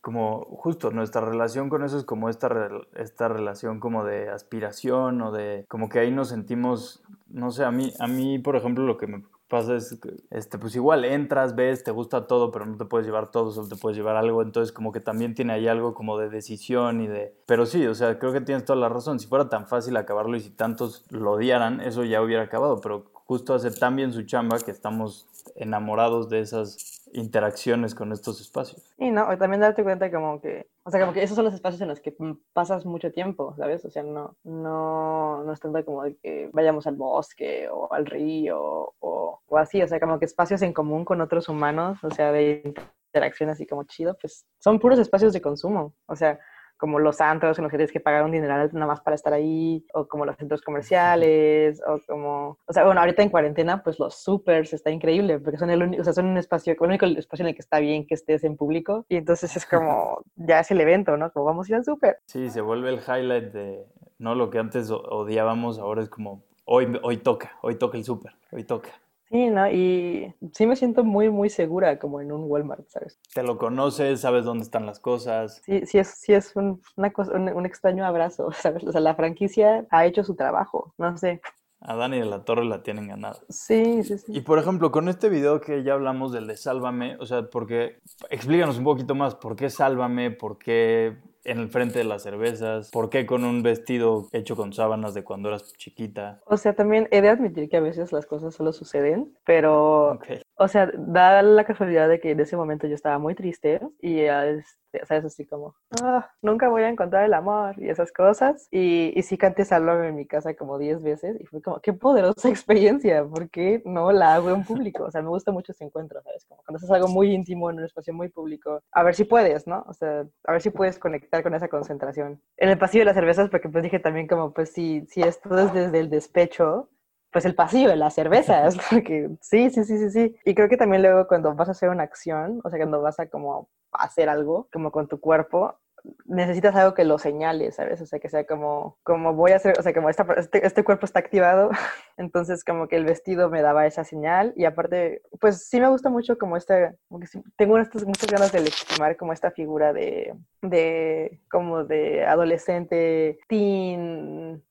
como 0.00 0.44
justo 0.44 0.90
nuestra 0.90 1.20
relación 1.20 1.68
con 1.68 1.84
eso 1.84 1.98
es 1.98 2.04
como 2.04 2.28
esta, 2.28 2.48
esta 2.94 3.28
relación 3.28 3.80
como 3.80 4.04
de 4.04 4.28
aspiración 4.28 5.22
o 5.22 5.32
de 5.32 5.64
como 5.68 5.88
que 5.88 6.00
ahí 6.00 6.10
nos 6.10 6.28
sentimos, 6.28 7.02
no 7.28 7.50
sé, 7.50 7.64
a 7.64 7.70
mí, 7.70 7.92
a 7.98 8.06
mí 8.06 8.38
por 8.38 8.56
ejemplo 8.56 8.84
lo 8.84 8.96
que 8.96 9.06
me 9.06 9.22
pasa 9.50 9.74
es, 9.74 9.98
este, 10.30 10.58
pues 10.58 10.76
igual 10.76 11.04
entras, 11.04 11.56
ves, 11.56 11.82
te 11.82 11.90
gusta 11.90 12.26
todo, 12.26 12.52
pero 12.52 12.64
no 12.64 12.76
te 12.76 12.84
puedes 12.86 13.06
llevar 13.06 13.30
todo, 13.30 13.50
solo 13.50 13.68
te 13.68 13.76
puedes 13.76 13.96
llevar 13.98 14.16
algo, 14.16 14.40
entonces 14.42 14.72
como 14.72 14.92
que 14.92 15.00
también 15.00 15.34
tiene 15.34 15.52
ahí 15.52 15.66
algo 15.66 15.92
como 15.92 16.16
de 16.16 16.30
decisión 16.30 17.00
y 17.00 17.08
de... 17.08 17.34
Pero 17.46 17.66
sí, 17.66 17.84
o 17.86 17.94
sea, 17.94 18.18
creo 18.18 18.32
que 18.32 18.40
tienes 18.40 18.64
toda 18.64 18.78
la 18.78 18.88
razón, 18.88 19.18
si 19.18 19.26
fuera 19.26 19.48
tan 19.48 19.66
fácil 19.66 19.96
acabarlo 19.96 20.36
y 20.36 20.40
si 20.40 20.50
tantos 20.50 21.04
lo 21.10 21.32
odiaran, 21.32 21.80
eso 21.80 22.04
ya 22.04 22.22
hubiera 22.22 22.44
acabado, 22.44 22.80
pero 22.80 23.10
justo 23.12 23.52
hace 23.52 23.70
tan 23.72 23.96
bien 23.96 24.12
su 24.12 24.22
chamba 24.22 24.58
que 24.60 24.70
estamos 24.70 25.28
enamorados 25.56 26.28
de 26.30 26.40
esas 26.40 26.99
interacciones 27.12 27.94
con 27.94 28.12
estos 28.12 28.40
espacios. 28.40 28.94
Y 28.98 29.10
no, 29.10 29.26
también 29.38 29.60
darte 29.60 29.82
cuenta 29.82 30.10
como 30.10 30.40
que, 30.40 30.68
o 30.84 30.90
sea, 30.90 31.00
como 31.00 31.12
que 31.12 31.22
esos 31.22 31.36
son 31.36 31.44
los 31.44 31.54
espacios 31.54 31.80
en 31.80 31.88
los 31.88 32.00
que 32.00 32.14
pasas 32.52 32.84
mucho 32.86 33.12
tiempo, 33.12 33.54
¿sabes? 33.56 33.84
O 33.84 33.90
sea, 33.90 34.02
no, 34.02 34.36
no, 34.44 35.42
no 35.44 35.52
es 35.52 35.60
tanto 35.60 35.84
como 35.84 36.04
de 36.04 36.16
que 36.16 36.50
vayamos 36.52 36.86
al 36.86 36.96
bosque 36.96 37.68
o 37.68 37.92
al 37.92 38.06
río 38.06 38.94
o, 38.98 39.40
o 39.46 39.58
así, 39.58 39.82
o 39.82 39.88
sea, 39.88 40.00
como 40.00 40.18
que 40.18 40.24
espacios 40.24 40.62
en 40.62 40.72
común 40.72 41.04
con 41.04 41.20
otros 41.20 41.48
humanos, 41.48 41.98
o 42.02 42.10
sea, 42.10 42.32
de 42.32 42.74
interacción 43.12 43.50
así 43.50 43.66
como 43.66 43.84
chido, 43.84 44.16
pues 44.20 44.46
son 44.58 44.78
puros 44.78 44.98
espacios 44.98 45.32
de 45.32 45.40
consumo, 45.40 45.94
o 46.06 46.16
sea, 46.16 46.38
como 46.80 46.98
los 46.98 47.20
antros 47.20 47.58
en 47.58 47.64
los 47.64 47.70
que 47.70 47.76
tienes 47.76 47.92
que 47.92 48.00
pagar 48.00 48.24
un 48.24 48.30
dineral 48.30 48.70
nada 48.72 48.86
más 48.86 49.02
para 49.02 49.14
estar 49.14 49.34
ahí, 49.34 49.84
o 49.92 50.08
como 50.08 50.24
los 50.24 50.36
centros 50.36 50.62
comerciales, 50.62 51.80
o 51.86 52.00
como, 52.08 52.58
o 52.64 52.72
sea, 52.72 52.84
bueno, 52.84 53.00
ahorita 53.00 53.22
en 53.22 53.28
cuarentena, 53.28 53.82
pues 53.82 53.98
los 53.98 54.22
supers 54.22 54.72
está 54.72 54.90
increíble, 54.90 55.38
porque 55.38 55.58
son 55.58 55.68
el 55.68 55.82
único, 55.82 56.00
o 56.00 56.04
sea, 56.04 56.14
son 56.14 56.26
un 56.26 56.38
espacio, 56.38 56.72
el 56.72 56.88
único 56.88 57.04
espacio 57.04 57.44
en 57.44 57.48
el 57.48 57.54
que 57.54 57.60
está 57.60 57.80
bien 57.80 58.06
que 58.06 58.14
estés 58.14 58.44
en 58.44 58.56
público, 58.56 59.04
y 59.10 59.16
entonces 59.16 59.54
es 59.56 59.66
como, 59.66 60.22
ya 60.36 60.60
es 60.60 60.70
el 60.70 60.80
evento, 60.80 61.18
¿no? 61.18 61.30
Como 61.32 61.44
vamos 61.44 61.68
a 61.68 61.72
ir 61.72 61.76
al 61.76 61.84
super. 61.84 62.18
Sí, 62.24 62.48
se 62.48 62.62
vuelve 62.62 62.88
el 62.88 63.00
highlight 63.00 63.52
de, 63.52 63.84
no 64.18 64.34
lo 64.34 64.48
que 64.48 64.58
antes 64.58 64.90
odiábamos, 64.90 65.78
ahora 65.78 66.00
es 66.00 66.08
como, 66.08 66.42
hoy, 66.64 66.98
hoy 67.02 67.18
toca, 67.18 67.58
hoy 67.60 67.74
toca 67.74 67.98
el 67.98 68.04
super, 68.04 68.32
hoy 68.52 68.64
toca. 68.64 68.90
Sí, 69.30 69.48
¿no? 69.48 69.70
Y 69.70 70.34
sí 70.52 70.66
me 70.66 70.74
siento 70.74 71.04
muy, 71.04 71.30
muy 71.30 71.50
segura 71.50 72.00
como 72.00 72.20
en 72.20 72.32
un 72.32 72.50
Walmart, 72.50 72.88
¿sabes? 72.88 73.20
Te 73.32 73.44
lo 73.44 73.58
conoces, 73.58 74.20
sabes 74.20 74.44
dónde 74.44 74.64
están 74.64 74.86
las 74.86 74.98
cosas. 74.98 75.62
Sí, 75.64 75.86
sí 75.86 75.98
es, 75.98 76.08
sí 76.08 76.32
es 76.32 76.56
un, 76.56 76.82
una 76.96 77.12
cosa, 77.12 77.34
un, 77.34 77.64
extraño 77.64 78.04
abrazo, 78.04 78.50
¿sabes? 78.52 78.82
O 78.82 78.90
sea, 78.90 79.00
la 79.00 79.14
franquicia 79.14 79.86
ha 79.90 80.04
hecho 80.04 80.24
su 80.24 80.34
trabajo, 80.34 80.94
no 80.98 81.16
sé. 81.16 81.40
A 81.80 81.94
Dani 81.94 82.18
de 82.18 82.26
la 82.26 82.44
Torre 82.44 82.64
la 82.64 82.82
tienen 82.82 83.06
ganada. 83.06 83.38
Sí, 83.48 84.02
sí, 84.02 84.18
sí. 84.18 84.32
Y 84.36 84.40
por 84.40 84.58
ejemplo, 84.58 84.90
con 84.90 85.08
este 85.08 85.28
video 85.28 85.60
que 85.60 85.84
ya 85.84 85.94
hablamos 85.94 86.32
del 86.32 86.48
de 86.48 86.56
Sálvame, 86.56 87.16
o 87.20 87.24
sea, 87.24 87.48
porque 87.48 88.00
explícanos 88.30 88.78
un 88.78 88.84
poquito 88.84 89.14
más, 89.14 89.36
¿por 89.36 89.54
qué 89.54 89.70
Sálvame? 89.70 90.32
¿Por 90.32 90.58
qué 90.58 91.16
en 91.44 91.58
el 91.58 91.68
frente 91.68 91.98
de 91.98 92.04
las 92.04 92.22
cervezas? 92.22 92.90
¿Por 92.90 93.10
qué 93.10 93.26
con 93.26 93.44
un 93.44 93.62
vestido 93.62 94.28
hecho 94.32 94.56
con 94.56 94.72
sábanas 94.72 95.14
de 95.14 95.24
cuando 95.24 95.48
eras 95.48 95.72
chiquita? 95.74 96.40
O 96.46 96.56
sea, 96.56 96.74
también 96.74 97.08
he 97.10 97.20
de 97.20 97.28
admitir 97.28 97.68
que 97.68 97.76
a 97.76 97.80
veces 97.80 98.12
las 98.12 98.26
cosas 98.26 98.54
solo 98.54 98.72
suceden, 98.72 99.36
pero, 99.44 100.18
o 100.56 100.68
sea, 100.68 100.90
da 100.96 101.42
la 101.42 101.64
casualidad 101.64 102.08
de 102.08 102.20
que 102.20 102.32
en 102.32 102.40
ese 102.40 102.56
momento 102.56 102.86
yo 102.86 102.94
estaba 102.94 103.18
muy 103.18 103.34
triste 103.34 103.80
y, 104.00 104.20
este, 104.20 104.89
¿sabes? 105.06 105.24
Así 105.24 105.46
como, 105.46 105.74
ah, 106.02 106.30
nunca 106.42 106.68
voy 106.68 106.82
a 106.82 106.88
encontrar 106.88 107.24
el 107.24 107.34
amor 107.34 107.74
y 107.78 107.88
esas 107.88 108.12
cosas. 108.12 108.68
Y, 108.70 109.12
y 109.18 109.22
sí 109.22 109.38
canté 109.38 109.64
Sálvame 109.64 110.08
en 110.08 110.16
mi 110.16 110.26
casa 110.26 110.54
como 110.54 110.78
10 110.78 111.02
veces 111.02 111.40
y 111.40 111.46
fue 111.46 111.62
como, 111.62 111.80
qué 111.80 111.92
poderosa 111.92 112.48
experiencia, 112.48 113.24
¿por 113.24 113.50
qué 113.50 113.82
no 113.84 114.12
la 114.12 114.34
hago 114.34 114.50
en 114.50 114.64
público? 114.64 115.04
O 115.04 115.10
sea, 115.10 115.22
me 115.22 115.28
gusta 115.28 115.52
mucho 115.52 115.72
ese 115.72 115.84
encuentro, 115.84 116.22
¿sabes? 116.22 116.44
Como 116.46 116.62
cuando 116.62 116.78
haces 116.78 116.90
algo 116.90 117.08
muy 117.08 117.32
íntimo 117.32 117.70
en 117.70 117.78
un 117.78 117.84
espacio 117.84 118.12
muy 118.14 118.28
público, 118.28 118.80
a 118.92 119.02
ver 119.02 119.14
si 119.14 119.24
puedes, 119.24 119.66
¿no? 119.66 119.84
O 119.86 119.92
sea, 119.92 120.26
a 120.44 120.52
ver 120.52 120.62
si 120.62 120.70
puedes 120.70 120.98
conectar 120.98 121.42
con 121.42 121.54
esa 121.54 121.68
concentración. 121.68 122.40
En 122.56 122.68
el 122.68 122.78
pasillo 122.78 123.02
de 123.02 123.06
las 123.06 123.14
cervezas, 123.14 123.48
porque 123.50 123.68
pues 123.68 123.82
dije 123.84 123.98
también 123.98 124.26
como, 124.26 124.52
pues 124.52 124.72
si, 124.72 125.06
si 125.06 125.22
esto 125.22 125.56
es 125.58 125.72
desde 125.72 126.00
el 126.00 126.10
despecho, 126.10 126.88
pues 127.32 127.44
el 127.44 127.54
pasillo 127.54 127.94
las 127.94 128.14
cervezas, 128.14 128.76
porque 128.90 129.30
sí, 129.40 129.70
sí, 129.70 129.84
sí, 129.84 129.98
sí, 129.98 130.10
sí. 130.10 130.36
Y 130.44 130.54
creo 130.54 130.68
que 130.68 130.76
también 130.76 131.02
luego 131.02 131.26
cuando 131.26 131.54
vas 131.54 131.68
a 131.68 131.72
hacer 131.72 131.88
una 131.88 132.02
acción, 132.02 132.60
o 132.64 132.70
sea, 132.70 132.78
cuando 132.78 133.00
vas 133.00 133.20
a 133.20 133.28
como 133.28 133.68
hacer 133.92 134.28
algo, 134.28 134.68
como 134.72 134.90
con 134.90 135.08
tu 135.08 135.20
cuerpo, 135.20 135.78
necesitas 136.24 136.74
algo 136.76 136.94
que 136.94 137.04
lo 137.04 137.18
señale, 137.18 137.72
¿sabes? 137.72 138.00
O 138.00 138.06
sea, 138.06 138.18
que 138.18 138.28
sea 138.28 138.44
como, 138.46 138.98
como 139.02 139.34
voy 139.34 139.52
a 139.52 139.56
hacer, 139.56 139.78
o 139.78 139.82
sea, 139.82 139.92
como 139.92 140.08
esta, 140.08 140.26
este, 140.36 140.66
este, 140.66 140.84
cuerpo 140.84 141.06
está 141.06 141.18
activado, 141.18 141.70
entonces 142.16 142.64
como 142.64 142.88
que 142.88 142.96
el 142.96 143.04
vestido 143.04 143.50
me 143.50 143.62
daba 143.62 143.86
esa 143.86 144.04
señal 144.04 144.52
y 144.56 144.64
aparte, 144.64 145.22
pues 145.40 145.68
sí 145.68 145.80
me 145.80 145.88
gusta 145.88 146.10
mucho 146.10 146.38
como 146.38 146.56
este, 146.56 146.96
como 147.08 147.20
que 147.20 147.26
tengo 147.56 147.76
muchas, 147.76 148.04
muchas 148.04 148.30
ganas 148.30 148.52
de 148.52 148.60
legitimar 148.60 149.16
como 149.16 149.32
esta 149.32 149.50
figura 149.50 149.92
de, 149.92 150.34
de, 150.62 151.40
como 151.50 151.84
de 151.84 152.24
adolescente, 152.24 153.38
teen, 153.48 154.62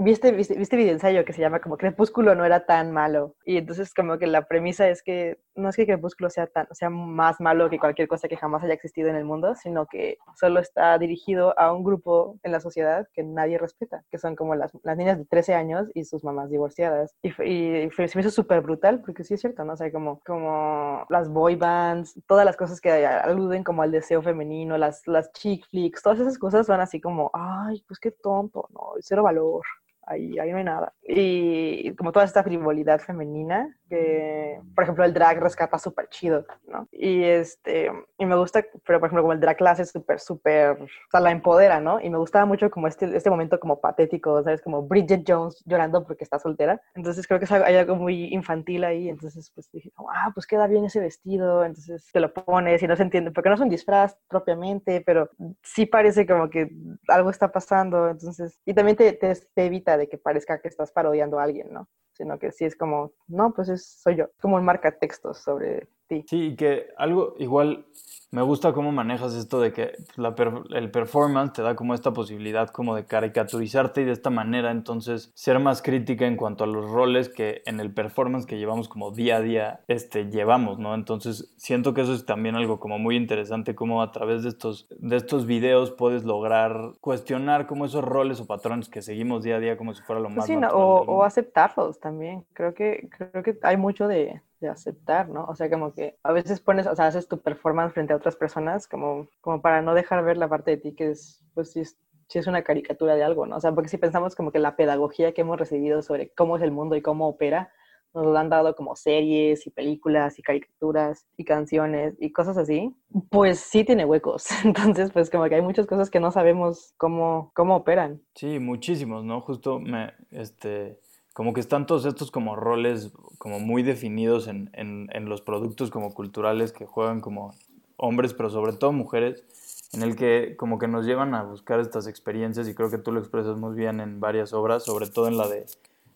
viste, 0.00 0.32
viste, 0.32 0.54
viste 0.54 0.76
video 0.76 0.92
ensayo 0.92 1.24
que 1.24 1.32
se 1.32 1.40
llama 1.40 1.60
como 1.60 1.76
Crepúsculo 1.76 2.34
no 2.34 2.44
era 2.44 2.66
tan 2.66 2.92
malo. 2.92 3.34
Y 3.44 3.58
entonces 3.58 3.92
como 3.92 4.18
que 4.18 4.26
la 4.26 4.46
premisa 4.48 4.88
es 4.88 5.02
que 5.02 5.38
no 5.56 5.68
es 5.68 5.76
que 5.76 5.86
Crepúsculo 5.86 6.30
sea, 6.30 6.46
tan, 6.46 6.66
sea 6.72 6.90
más 6.90 7.40
malo 7.40 7.68
que 7.70 7.78
cualquier 7.78 8.08
cosa 8.08 8.28
que 8.28 8.36
jamás 8.36 8.62
haya 8.62 8.74
existido 8.74 9.08
en 9.08 9.16
el 9.16 9.24
mundo, 9.24 9.54
sino 9.54 9.86
que 9.86 10.18
solo 10.38 10.60
está 10.60 10.96
dirigido 10.98 11.58
a 11.58 11.72
un 11.72 11.84
grupo 11.84 12.38
en 12.42 12.52
la 12.52 12.60
sociedad 12.60 13.08
que 13.12 13.22
nadie 13.22 13.58
respeta, 13.58 14.04
que 14.10 14.18
son 14.18 14.36
como 14.36 14.54
las, 14.54 14.72
las 14.82 14.96
niñas 14.96 15.18
de 15.18 15.24
13 15.24 15.54
años 15.54 15.88
y 15.94 16.04
sus 16.04 16.24
mamás 16.24 16.50
divorciadas. 16.50 17.14
Y, 17.22 17.28
y, 17.28 17.90
se 17.90 18.18
me 18.18 18.20
hizo 18.20 18.30
súper 18.30 18.60
brutal, 18.60 19.00
porque 19.00 19.24
sí 19.24 19.34
es 19.34 19.40
cierto, 19.40 19.64
¿no? 19.64 19.74
O 19.74 19.76
sea, 19.76 19.90
como, 19.90 20.20
como 20.26 21.06
las 21.08 21.28
boy 21.28 21.56
bands, 21.56 22.20
todas 22.26 22.44
las 22.44 22.56
cosas 22.56 22.80
que 22.80 23.06
aluden 23.06 23.64
como 23.64 23.82
al 23.82 23.90
deseo 23.92 24.22
femenino, 24.22 24.78
las, 24.78 25.06
las 25.06 25.32
chick 25.32 25.66
flicks, 25.70 26.02
todas 26.02 26.20
esas 26.20 26.38
cosas 26.38 26.66
van 26.66 26.80
así 26.80 27.00
como, 27.00 27.30
ay, 27.32 27.82
pues 27.86 27.98
qué 27.98 28.10
tonto, 28.10 28.68
no, 28.72 28.92
cero 29.00 29.22
valor 29.22 29.62
ahí, 30.06 30.38
ahí 30.38 30.50
no 30.50 30.58
hay 30.58 30.64
nada. 30.64 30.92
Y 31.02 31.94
como 31.96 32.12
toda 32.12 32.24
esta 32.24 32.42
frivolidad 32.42 33.00
femenina, 33.00 33.68
que, 33.88 34.60
por 34.74 34.84
ejemplo, 34.84 35.04
el 35.04 35.14
drag 35.14 35.38
rescata 35.40 35.78
súper 35.78 36.08
chido, 36.08 36.44
¿no? 36.66 36.88
Y, 36.90 37.22
este, 37.24 37.90
y 38.18 38.26
me 38.26 38.36
gusta, 38.36 38.64
pero 38.84 38.98
por 38.98 39.08
ejemplo, 39.08 39.22
como 39.22 39.32
el 39.32 39.40
drag 39.40 39.56
class 39.56 39.80
es 39.80 39.90
súper, 39.90 40.18
súper, 40.18 40.70
o 40.82 41.10
sea, 41.10 41.20
la 41.20 41.30
empodera, 41.30 41.80
¿no? 41.80 42.00
Y 42.00 42.10
me 42.10 42.18
gustaba 42.18 42.46
mucho 42.46 42.70
como 42.70 42.88
este, 42.88 43.16
este 43.16 43.30
momento 43.30 43.60
como 43.60 43.80
patético, 43.80 44.42
¿sabes? 44.42 44.62
Como 44.62 44.82
Bridget 44.82 45.24
Jones 45.26 45.62
llorando 45.66 46.04
porque 46.04 46.24
está 46.24 46.38
soltera. 46.38 46.80
Entonces 46.94 47.26
creo 47.26 47.40
que 47.40 47.46
hay 47.54 47.76
algo 47.76 47.96
muy 47.96 48.32
infantil 48.32 48.84
ahí, 48.84 49.08
entonces 49.08 49.50
pues 49.54 49.70
dije, 49.70 49.92
ah, 49.98 50.30
pues 50.34 50.46
queda 50.46 50.66
bien 50.66 50.84
ese 50.84 51.00
vestido, 51.00 51.64
entonces 51.64 52.08
te 52.12 52.20
lo 52.20 52.32
pones 52.32 52.82
y 52.82 52.86
no 52.86 52.96
se 52.96 53.02
entiende, 53.02 53.30
porque 53.30 53.48
no 53.48 53.54
es 53.54 53.60
un 53.60 53.68
disfraz 53.68 54.16
propiamente, 54.28 55.02
pero 55.04 55.30
sí 55.62 55.86
parece 55.86 56.26
como 56.26 56.50
que 56.50 56.70
algo 57.08 57.30
está 57.30 57.52
pasando, 57.52 58.08
entonces, 58.08 58.58
y 58.64 58.74
también 58.74 58.96
te, 58.96 59.12
te, 59.12 59.32
te 59.54 59.66
evita 59.66 59.95
de 59.98 60.08
que 60.08 60.18
parezca 60.18 60.60
que 60.60 60.68
estás 60.68 60.92
parodiando 60.92 61.38
a 61.38 61.44
alguien, 61.44 61.72
¿no? 61.72 61.88
Sino 62.16 62.38
que 62.38 62.52
sí 62.52 62.64
es 62.64 62.76
como, 62.76 63.12
no, 63.28 63.52
pues 63.52 63.68
es, 63.68 63.86
soy 63.86 64.16
yo, 64.16 64.26
como 64.40 64.56
un 64.56 64.64
marca 64.64 64.98
textos 64.98 65.38
sobre 65.38 65.88
ti. 66.06 66.24
Sí, 66.28 66.56
que 66.56 66.88
algo 66.96 67.34
igual 67.38 67.86
me 68.30 68.42
gusta 68.42 68.72
cómo 68.72 68.92
manejas 68.92 69.34
esto 69.34 69.60
de 69.60 69.72
que 69.72 69.92
la 70.16 70.34
el 70.74 70.90
performance 70.90 71.52
te 71.54 71.62
da 71.62 71.76
como 71.76 71.94
esta 71.94 72.12
posibilidad 72.12 72.68
como 72.68 72.94
de 72.94 73.06
caricaturizarte 73.06 74.02
y 74.02 74.04
de 74.04 74.12
esta 74.12 74.30
manera 74.30 74.70
entonces 74.72 75.30
ser 75.34 75.58
más 75.58 75.80
crítica 75.80 76.26
en 76.26 76.36
cuanto 76.36 76.64
a 76.64 76.66
los 76.66 76.90
roles 76.90 77.28
que 77.28 77.62
en 77.66 77.80
el 77.80 77.94
performance 77.94 78.44
que 78.44 78.58
llevamos 78.58 78.88
como 78.88 79.12
día 79.12 79.36
a 79.36 79.40
día 79.40 79.80
este, 79.86 80.28
llevamos, 80.28 80.78
¿no? 80.78 80.94
Entonces 80.94 81.54
siento 81.56 81.94
que 81.94 82.02
eso 82.02 82.12
es 82.12 82.26
también 82.26 82.56
algo 82.56 82.80
como 82.80 82.98
muy 82.98 83.16
interesante 83.16 83.74
como 83.74 84.02
a 84.02 84.10
través 84.10 84.42
de 84.42 84.48
estos, 84.50 84.88
de 84.90 85.16
estos 85.16 85.46
videos 85.46 85.92
puedes 85.92 86.24
lograr 86.24 86.92
cuestionar 87.00 87.66
como 87.66 87.86
esos 87.86 88.04
roles 88.04 88.40
o 88.40 88.46
patrones 88.46 88.88
que 88.88 89.02
seguimos 89.02 89.44
día 89.44 89.56
a 89.56 89.60
día 89.60 89.76
como 89.76 89.94
si 89.94 90.02
fuera 90.02 90.20
lo 90.20 90.28
pues 90.28 90.36
más 90.36 90.46
sí, 90.46 90.56
o, 90.56 91.04
o 91.06 91.24
aceptarlos 91.24 92.00
también. 92.06 92.46
Creo 92.52 92.72
que, 92.72 93.08
creo 93.10 93.42
que 93.42 93.58
hay 93.62 93.76
mucho 93.76 94.06
de, 94.06 94.40
de 94.60 94.68
aceptar, 94.68 95.28
¿no? 95.28 95.44
O 95.46 95.56
sea, 95.56 95.68
como 95.68 95.92
que 95.92 96.16
a 96.22 96.32
veces 96.32 96.60
pones, 96.60 96.86
o 96.86 96.94
sea, 96.94 97.08
haces 97.08 97.26
tu 97.26 97.40
performance 97.40 97.94
frente 97.94 98.12
a 98.12 98.16
otras 98.16 98.36
personas 98.36 98.86
como, 98.86 99.26
como 99.40 99.60
para 99.60 99.82
no 99.82 99.92
dejar 99.92 100.24
ver 100.24 100.36
la 100.36 100.48
parte 100.48 100.70
de 100.70 100.76
ti 100.76 100.94
que 100.94 101.10
es, 101.10 101.42
pues 101.54 101.72
sí 101.72 101.80
es, 101.80 101.98
es 102.32 102.46
una 102.46 102.62
caricatura 102.62 103.16
de 103.16 103.24
algo, 103.24 103.44
¿no? 103.44 103.56
O 103.56 103.60
sea, 103.60 103.72
porque 103.72 103.88
si 103.88 103.98
pensamos 103.98 104.36
como 104.36 104.52
que 104.52 104.60
la 104.60 104.76
pedagogía 104.76 105.32
que 105.32 105.40
hemos 105.40 105.58
recibido 105.58 106.00
sobre 106.00 106.30
cómo 106.30 106.56
es 106.56 106.62
el 106.62 106.70
mundo 106.70 106.94
y 106.94 107.02
cómo 107.02 107.26
opera, 107.26 107.72
nos 108.14 108.24
lo 108.24 108.38
han 108.38 108.48
dado 108.48 108.76
como 108.76 108.94
series 108.94 109.66
y 109.66 109.70
películas 109.70 110.38
y 110.38 110.42
caricaturas 110.42 111.26
y 111.36 111.44
canciones 111.44 112.14
y 112.20 112.32
cosas 112.32 112.56
así, 112.56 112.94
pues 113.30 113.58
sí 113.58 113.84
tiene 113.84 114.04
huecos. 114.04 114.46
Entonces, 114.64 115.10
pues 115.10 115.28
como 115.28 115.48
que 115.48 115.56
hay 115.56 115.62
muchas 115.62 115.86
cosas 115.86 116.08
que 116.08 116.20
no 116.20 116.30
sabemos 116.30 116.94
cómo, 116.96 117.50
cómo 117.54 117.74
operan. 117.76 118.22
Sí, 118.34 118.60
muchísimos, 118.60 119.24
¿no? 119.24 119.40
Justo 119.40 119.80
me, 119.80 120.14
este, 120.30 121.00
como 121.36 121.52
que 121.52 121.60
están 121.60 121.84
todos 121.84 122.06
estos 122.06 122.30
como 122.30 122.56
roles 122.56 123.10
como 123.36 123.60
muy 123.60 123.82
definidos 123.82 124.48
en, 124.48 124.70
en, 124.72 125.28
los 125.28 125.42
productos 125.42 125.90
como 125.90 126.14
culturales 126.14 126.72
que 126.72 126.86
juegan 126.86 127.20
como 127.20 127.54
hombres, 127.98 128.32
pero 128.32 128.48
sobre 128.48 128.72
todo 128.72 128.92
mujeres, 128.92 129.44
en 129.92 130.02
el 130.02 130.16
que 130.16 130.54
como 130.56 130.78
que 130.78 130.88
nos 130.88 131.04
llevan 131.04 131.34
a 131.34 131.42
buscar 131.42 131.78
estas 131.78 132.06
experiencias 132.06 132.66
y 132.68 132.74
creo 132.74 132.88
que 132.88 132.96
tú 132.96 133.12
lo 133.12 133.20
expresas 133.20 133.58
muy 133.58 133.74
bien 133.74 134.00
en 134.00 134.18
varias 134.18 134.54
obras, 134.54 134.84
sobre 134.84 135.10
todo 135.10 135.28
en 135.28 135.36
la 135.36 135.46
de 135.46 135.66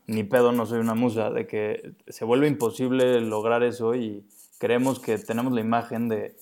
Ni 0.06 0.24
pedo, 0.24 0.52
no 0.52 0.64
soy 0.64 0.78
una 0.78 0.94
musa, 0.94 1.28
de 1.28 1.46
que 1.46 1.92
se 2.08 2.24
vuelve 2.24 2.48
imposible 2.48 3.20
lograr 3.20 3.62
eso 3.62 3.94
y 3.94 4.24
creemos 4.56 5.00
que 5.00 5.18
tenemos 5.18 5.52
la 5.52 5.60
imagen 5.60 6.08
de, 6.08 6.34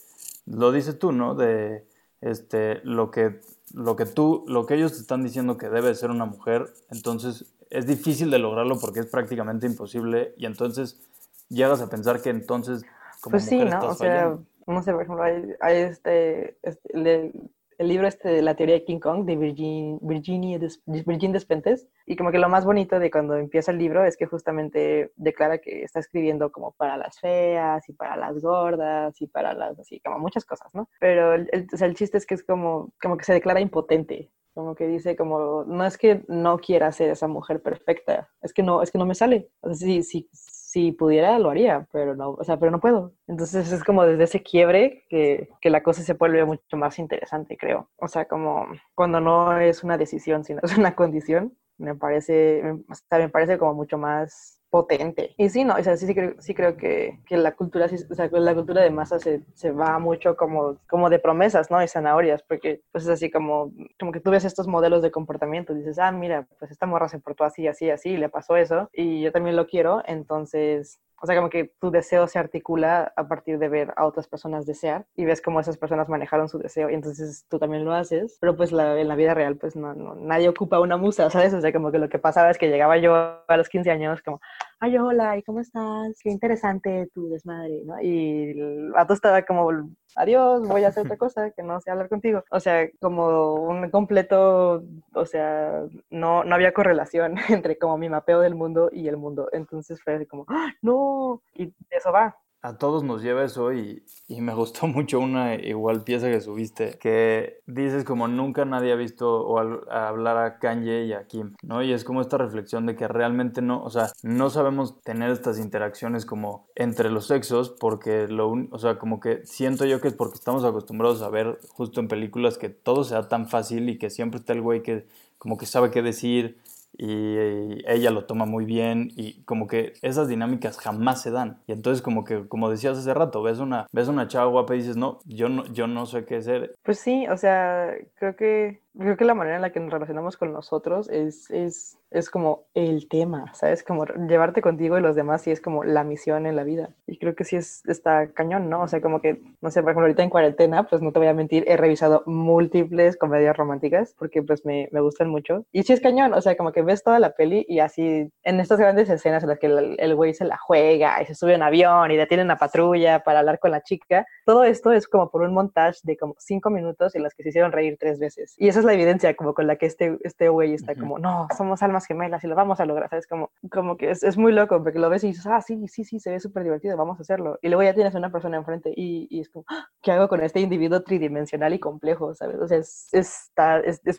lo 0.46 0.70
dices 0.70 1.00
tú, 1.00 1.10
¿no? 1.10 1.34
De 1.34 1.84
este, 2.20 2.80
lo 2.84 3.10
que, 3.10 3.40
lo 3.74 3.96
que 3.96 4.06
tú, 4.06 4.44
lo 4.46 4.66
que 4.66 4.74
ellos 4.74 4.92
te 4.92 5.00
están 5.00 5.24
diciendo 5.24 5.56
que 5.56 5.68
debe 5.68 5.92
ser 5.96 6.12
una 6.12 6.26
mujer, 6.26 6.72
entonces 6.92 7.44
es 7.70 7.87
difícil 7.87 8.31
de 8.31 8.38
lograrlo 8.38 8.78
porque 8.78 9.00
es 9.00 9.07
prácticamente 9.07 9.66
imposible 9.66 10.35
y 10.37 10.46
entonces 10.46 11.00
llegas 11.48 11.81
a 11.81 11.88
pensar 11.88 12.20
que 12.20 12.31
entonces 12.31 12.85
como 13.20 13.33
pues 13.33 13.44
sí, 13.44 13.64
¿no? 13.64 13.81
O 13.81 13.94
sea, 13.94 14.38
no 14.66 14.83
sé, 14.83 14.92
por 14.92 15.02
ejemplo, 15.02 15.24
hay, 15.24 15.76
este, 15.76 16.59
este 16.62 17.33
el 17.78 17.88
libro 17.88 18.09
este 18.09 18.28
de 18.28 18.42
la 18.42 18.57
teoría 18.57 18.74
de 18.74 18.85
King 18.85 18.98
Kong 18.98 19.24
de 19.24 19.37
Virgin, 19.37 19.98
Virginia 20.02 20.59
Virgin 20.87 21.33
Despentes 21.33 21.87
y 22.07 22.16
como 22.16 22.33
que 22.33 22.38
lo 22.38 22.48
más 22.48 22.64
bonito 22.64 22.98
de 22.98 23.09
cuando 23.09 23.37
empieza 23.37 23.70
el 23.70 23.78
libro 23.78 24.04
es 24.04 24.16
que 24.16 24.26
justamente 24.26 25.12
declara 25.14 25.59
que 25.59 25.85
está 25.85 26.00
escribiendo 26.00 26.50
como 26.50 26.72
para 26.72 26.96
las 26.96 27.20
feas 27.20 27.88
y 27.88 27.92
para 27.92 28.16
las 28.16 28.42
gordas 28.42 29.20
y 29.22 29.28
para 29.28 29.54
las 29.54 29.78
así 29.78 30.00
como 30.00 30.18
muchas 30.18 30.44
cosas, 30.44 30.74
¿no? 30.74 30.88
Pero 30.98 31.35
el, 31.35 31.68
o 31.72 31.76
sea, 31.76 31.87
el 31.87 31.94
chiste 31.94 32.18
es 32.18 32.26
que 32.26 32.35
es 32.35 32.42
como 32.42 32.92
como 33.00 33.16
que 33.16 33.24
se 33.24 33.33
declara 33.33 33.61
impotente 33.61 34.33
como 34.54 34.74
que 34.74 34.87
dice 34.87 35.16
como 35.16 35.64
no 35.64 35.84
es 35.84 35.98
que 35.98 36.24
no 36.28 36.58
quiera 36.58 36.92
ser 36.92 37.11
esa 37.11 37.28
mujer 37.28 37.62
perfecta 37.62 38.30
es 38.42 38.52
que 38.52 38.62
no 38.62 38.82
es 38.82 38.90
que 38.90 38.98
no 38.98 39.06
me 39.06 39.14
sale 39.14 39.50
o 39.61 39.68
sea, 39.68 39.76
sí, 39.76 40.02
sí, 40.02 40.28
si 40.68 40.92
pudiera 40.92 41.38
lo 41.38 41.48
haría, 41.48 41.88
pero 41.92 42.14
no, 42.14 42.32
o 42.32 42.44
sea, 42.44 42.58
pero 42.58 42.70
no 42.70 42.78
puedo. 42.78 43.14
Entonces 43.26 43.72
es 43.72 43.82
como 43.82 44.04
desde 44.04 44.24
ese 44.24 44.42
quiebre 44.42 45.06
que, 45.08 45.48
que, 45.62 45.70
la 45.70 45.82
cosa 45.82 46.02
se 46.02 46.12
vuelve 46.12 46.44
mucho 46.44 46.76
más 46.76 46.98
interesante, 46.98 47.56
creo. 47.56 47.88
O 47.96 48.06
sea, 48.06 48.26
como 48.26 48.66
cuando 48.94 49.18
no 49.18 49.58
es 49.58 49.82
una 49.82 49.96
decisión, 49.96 50.44
sino 50.44 50.61
es 50.62 50.76
una 50.76 50.94
condición, 50.94 51.56
me 51.78 51.94
parece, 51.94 52.62
me 53.11 53.28
parece 53.30 53.56
como 53.56 53.72
mucho 53.72 53.96
más 53.96 54.58
potente. 54.70 55.35
Y 55.38 55.48
sí, 55.48 55.64
no, 55.64 55.74
o 55.74 55.83
sea, 55.83 55.96
sí, 55.96 56.07
sí 56.07 56.14
creo, 56.14 56.35
sí 56.38 56.54
creo 56.54 56.76
que, 56.76 57.20
que 57.26 57.37
la 57.37 57.54
cultura, 57.54 57.87
o 57.87 58.14
sea, 58.14 58.28
la 58.33 58.54
cultura 58.54 58.83
de 58.83 58.90
masa 58.90 59.18
se, 59.18 59.42
se, 59.54 59.70
va 59.70 59.98
mucho 59.98 60.37
como, 60.37 60.78
como 60.88 61.11
de 61.11 61.18
promesas, 61.18 61.70
¿no? 61.70 61.83
Y 61.83 61.88
zanahorias, 61.88 62.42
porque 62.42 62.83
pues 62.92 63.04
es 63.04 63.11
así 63.11 63.31
como, 63.31 63.72
como 63.98 64.12
que 64.12 64.20
tú 64.20 64.31
ves 64.31 64.44
estos 64.44 64.66
modelos 64.66 65.02
de 65.02 65.11
comportamiento, 65.11 65.72
y 65.72 65.78
dices, 65.78 65.98
ah, 65.98 66.12
mira, 66.12 66.46
pues 66.59 66.70
esta 66.70 66.87
morra 66.87 67.09
se 67.09 67.18
portó 67.18 67.44
así, 67.44 67.66
así, 67.66 67.90
así, 67.90 68.16
le 68.16 68.28
pasó 68.28 68.57
eso, 68.57 68.90
y 68.92 69.22
yo 69.22 69.33
también 69.33 69.57
lo 69.57 69.66
quiero, 69.66 70.02
entonces 70.07 71.00
o 71.20 71.26
sea, 71.26 71.37
como 71.37 71.50
que 71.50 71.72
tu 71.81 71.90
deseo 71.90 72.28
se 72.28 72.38
articula 72.38 73.12
a 73.16 73.28
partir 73.28 73.59
de 73.59 73.68
ver 73.68 73.92
a 73.96 74.07
otras 74.07 74.28
personas 74.28 74.66
desear 74.66 75.07
y 75.16 75.24
ves 75.24 75.42
cómo 75.42 75.61
esas 75.61 75.76
personas 75.76 76.09
manejaron 76.09 76.48
su 76.48 76.59
deseo 76.59 76.90
y 76.90 76.94
entonces 76.94 77.44
tú 77.48 77.59
también 77.59 77.85
lo 77.85 77.92
haces, 77.92 78.38
pero 78.40 78.57
pues 78.57 78.72
la, 78.72 79.00
en 79.00 79.09
la 79.09 79.16
vida 79.16 79.35
real 79.35 79.57
pues 79.57 79.76
no, 79.76 79.94
no, 79.94 80.14
nadie 80.14 80.48
ocupa 80.48 80.81
una 80.81 80.96
musa, 80.96 81.28
¿sabes? 81.31 81.52
O 81.54 81.61
sea, 81.61 81.72
como 81.72 81.90
que 81.90 81.98
lo 81.98 82.09
que 82.09 82.18
pasaba 82.18 82.50
es 82.50 82.59
que 82.59 82.68
llegaba 82.68 82.98
yo 82.98 83.14
a 83.14 83.57
los 83.57 83.68
15 83.68 83.90
años 83.90 84.22
como, 84.22 84.40
ay, 84.80 84.96
hola, 84.98 85.36
¿y 85.36 85.42
cómo 85.42 85.60
estás? 85.60 86.18
Qué 86.22 86.30
interesante 86.30 87.08
tu 87.12 87.28
desmadre, 87.28 87.82
¿no? 87.84 88.00
Y 88.00 88.50
el 88.58 88.90
vato 88.92 89.14
estaba 89.14 89.42
como, 89.42 89.70
adiós, 90.16 90.66
voy 90.66 90.84
a 90.84 90.88
hacer 90.88 91.04
otra 91.04 91.16
cosa 91.18 91.50
que 91.50 91.62
no 91.62 91.80
sea 91.80 91.94
hablar 91.94 92.08
contigo. 92.08 92.44
O 92.50 92.60
sea, 92.60 92.88
como 93.00 93.54
un 93.54 93.90
completo, 93.90 94.84
o 95.14 95.26
sea, 95.26 95.84
no, 96.10 96.44
no 96.44 96.54
había 96.54 96.72
correlación 96.72 97.36
entre 97.48 97.78
como 97.78 97.98
mi 97.98 98.08
mapeo 98.08 98.40
del 98.40 98.54
mundo 98.54 98.90
y 98.92 99.08
el 99.08 99.16
mundo. 99.16 99.48
Entonces 99.52 100.00
fue 100.02 100.14
así 100.14 100.26
como, 100.26 100.44
¡Ah, 100.48 100.72
no, 100.82 101.42
y 101.54 101.72
eso 101.90 102.12
va 102.12 102.36
a 102.61 102.77
todos 102.77 103.05
nos 103.05 103.23
lleva 103.23 103.44
eso 103.44 103.73
y, 103.73 104.03
y, 104.27 104.40
me 104.40 104.53
gustó 104.55 104.87
mucho 104.88 105.21
una 105.21 105.55
igual 105.55 106.03
pieza 106.03 106.29
que 106.29 106.40
subiste 106.40 106.99
que 106.99 107.61
dices 107.66 108.05
como 108.05 108.27
nunca 108.27 108.64
nadie 108.64 108.92
ha 108.92 108.97
visto 108.97 109.47
o 109.47 109.59
hablar 109.59 110.37
a 110.38 110.59
Kanye 110.59 111.05
y 111.05 111.12
a 111.12 111.27
Kim, 111.27 111.55
¿no? 111.62 111.83
Y 111.83 111.92
es 111.92 112.05
como 112.05 112.21
esta 112.21 112.37
reflexión 112.37 112.87
de 112.87 112.97
que 112.97 113.07
realmente 113.07 113.62
no, 113.62 113.83
o 113.83 113.90
sea, 113.90 114.11
no 114.23 114.51
sabemos 114.51 115.01
tener 115.03 115.31
estas 115.31 115.59
interacciones 115.59 116.27
como 116.27 116.66
entre 116.75 117.11
los 117.11 117.27
sexos 117.27 117.71
porque 117.71 118.27
lo, 118.29 118.53
o 118.71 118.79
sea, 118.79 118.99
como 118.99 119.21
que 119.21 119.44
siento 119.44 119.85
yo 119.85 120.01
que 120.01 120.09
es 120.09 120.14
porque 120.14 120.35
estamos 120.35 120.64
acostumbrados 120.64 121.23
a 121.23 121.29
ver 121.29 121.61
justo 121.68 122.01
en 122.01 122.09
películas 122.09 122.59
que 122.59 122.68
todo 122.68 123.05
sea 123.05 123.29
tan 123.29 123.49
fácil 123.49 123.88
y 123.88 123.99
que 123.99 124.11
siempre 124.11 124.40
está 124.40 124.53
el 124.53 124.62
güey 124.62 124.83
que 124.83 125.07
como 125.38 125.57
que 125.57 125.66
sabe 125.66 125.90
qué 125.90 126.03
decir 126.03 126.59
y 126.96 127.87
ella 127.87 128.11
lo 128.11 128.27
toma 128.27 128.46
muy 128.46 128.64
bien 128.64 129.11
y 129.16 129.42
como 129.44 129.66
que 129.66 129.92
esas 130.03 130.29
dinámicas 130.29 130.79
jamás 130.79 131.22
se 131.22 131.31
dan. 131.31 131.62
Y 131.66 131.72
entonces 131.72 132.03
como 132.03 132.24
que, 132.24 132.48
como 132.48 132.70
decías 132.70 132.98
hace 132.98 133.14
rato, 133.14 133.42
ves 133.42 133.59
una, 133.59 133.87
ves 133.92 134.09
una 134.09 134.29
chava 134.29 134.51
guapa 134.51 134.74
y 134.74 134.79
dices, 134.79 134.96
no, 134.96 135.20
yo 135.24 135.48
no, 135.48 135.64
yo 135.66 135.87
no 135.87 136.07
sé 136.07 136.24
qué 136.24 136.42
ser. 136.42 136.74
Pues 136.83 136.98
sí, 136.98 137.27
o 137.29 137.37
sea, 137.37 137.92
creo 138.14 138.37
que 138.37 138.83
creo 138.98 139.16
que 139.16 139.24
la 139.24 139.34
manera 139.34 139.56
en 139.56 139.62
la 139.62 139.70
que 139.70 139.80
nos 139.80 139.92
relacionamos 139.92 140.37
con 140.37 140.52
nosotros 140.52 141.08
es, 141.08 141.50
es, 141.50 141.98
es 142.11 142.30
como 142.30 142.64
el 142.74 143.08
tema, 143.08 143.52
¿sabes? 143.54 143.82
Como 143.84 144.04
llevarte 144.04 144.61
contigo 144.61 144.98
y 144.98 145.00
los 145.00 145.16
demás 145.16 145.46
y 145.46 145.52
es 145.52 145.61
como 145.61 145.84
la 145.84 146.04
misión 146.04 146.46
en 146.46 146.56
la 146.56 146.64
vida. 146.64 146.90
Y 147.06 147.18
creo 147.18 147.34
que 147.34 147.44
sí 147.44 147.56
es, 147.56 147.82
está 147.87 148.32
cañón, 148.32 148.68
¿no? 148.68 148.82
O 148.82 148.88
sea, 148.88 149.00
como 149.00 149.20
que, 149.20 149.40
no 149.61 149.70
sé, 149.70 149.82
por 149.82 149.90
ejemplo, 149.90 150.06
ahorita 150.06 150.22
en 150.22 150.30
cuarentena, 150.30 150.88
pues 150.88 151.00
no 151.02 151.12
te 151.12 151.18
voy 151.18 151.28
a 151.28 151.34
mentir, 151.34 151.64
he 151.68 151.76
revisado 151.76 152.22
múltiples 152.26 153.16
comedias 153.16 153.56
románticas 153.56 154.14
porque 154.18 154.42
pues 154.42 154.64
me, 154.64 154.88
me 154.92 155.00
gustan 155.00 155.30
mucho. 155.30 155.64
Y 155.72 155.84
sí 155.84 155.92
es 155.92 156.00
cañón, 156.00 156.34
o 156.34 156.40
sea, 156.40 156.56
como 156.56 156.72
que 156.72 156.82
ves 156.82 157.02
toda 157.02 157.18
la 157.18 157.32
peli 157.32 157.64
y 157.68 157.78
así, 157.78 158.30
en 158.42 158.61
estas 158.61 158.78
grandes 158.78 159.08
escenas 159.08 159.42
en 159.42 159.50
las 159.50 159.58
que 159.58 159.66
el 159.66 160.14
güey 160.14 160.34
se 160.34 160.44
la 160.44 160.58
juega 160.58 161.22
y 161.22 161.26
se 161.26 161.34
sube 161.34 161.54
a 161.54 161.56
un 161.56 161.62
avión 161.62 162.11
y 162.11 162.16
detiene 162.16 162.42
una 162.42 162.56
patrulla 162.56 163.20
para 163.20 163.40
hablar 163.40 163.58
con 163.58 163.70
la 163.70 163.82
chica, 163.82 164.26
todo 164.44 164.64
esto 164.64 164.92
es 164.92 165.06
como 165.06 165.30
por 165.30 165.42
un 165.42 165.54
montaje 165.54 165.78
de 166.02 166.16
como 166.16 166.34
cinco 166.38 166.70
minutos 166.70 167.14
en 167.14 167.22
las 167.22 167.34
que 167.34 167.42
se 167.42 167.50
hicieron 167.50 167.72
reír 167.72 167.96
tres 167.98 168.18
veces. 168.18 168.54
Y 168.58 168.68
esa 168.68 168.80
es 168.80 168.84
la 168.88 168.94
evidencia 168.94 169.35
como 169.37 169.55
con 169.55 169.66
la 169.66 169.77
que 169.77 169.87
este, 169.87 170.18
este 170.22 170.48
güey 170.48 170.74
está 170.74 170.94
como, 170.94 171.18
no, 171.18 171.46
somos 171.57 171.83
almas 171.83 172.07
gemelas 172.07 172.42
y 172.42 172.48
lo 172.48 172.57
vamos 172.57 172.81
a 172.81 172.87
lograr, 172.87 173.09
¿sabes? 173.09 173.27
Como, 173.27 173.53
como 173.70 173.96
que 173.96 174.11
es, 174.11 174.22
es 174.22 174.37
muy 174.37 174.53
loco 174.53 174.83
porque 174.83 174.98
lo 174.98 175.09
ves 175.09 175.22
y 175.24 175.29
dices, 175.29 175.46
ah, 175.46 175.61
sí, 175.61 175.87
sí, 175.88 176.05
sí, 176.05 176.18
se 176.18 176.31
ve 176.31 176.40
súper 176.40 176.64
divertido, 176.64 176.96
vamos 176.96 177.18
a 177.18 177.22
hacerlo. 177.22 177.59
Y 177.62 177.68
luego 177.68 177.83
ya 177.85 177.94
tienes 177.94 178.14
una 178.14 178.33
persona 178.33 178.57
enfrente 178.57 178.92
y, 178.96 179.29
y 179.31 179.40
es 179.40 179.48
como, 179.48 179.64
ah, 179.68 179.87
¿qué 180.03 180.12
hago 180.12 180.29
con 180.29 180.42
este 180.42 180.61
individuo 180.61 181.03
tridimensional 181.03 181.72
y 181.74 181.79
complejo, 181.79 182.35
¿sabes? 182.35 182.59
O 182.59 182.66
sea, 182.66 182.79
es, 182.79 183.09
es, 183.12 183.53
es, 183.85 184.01
es, 184.05 184.18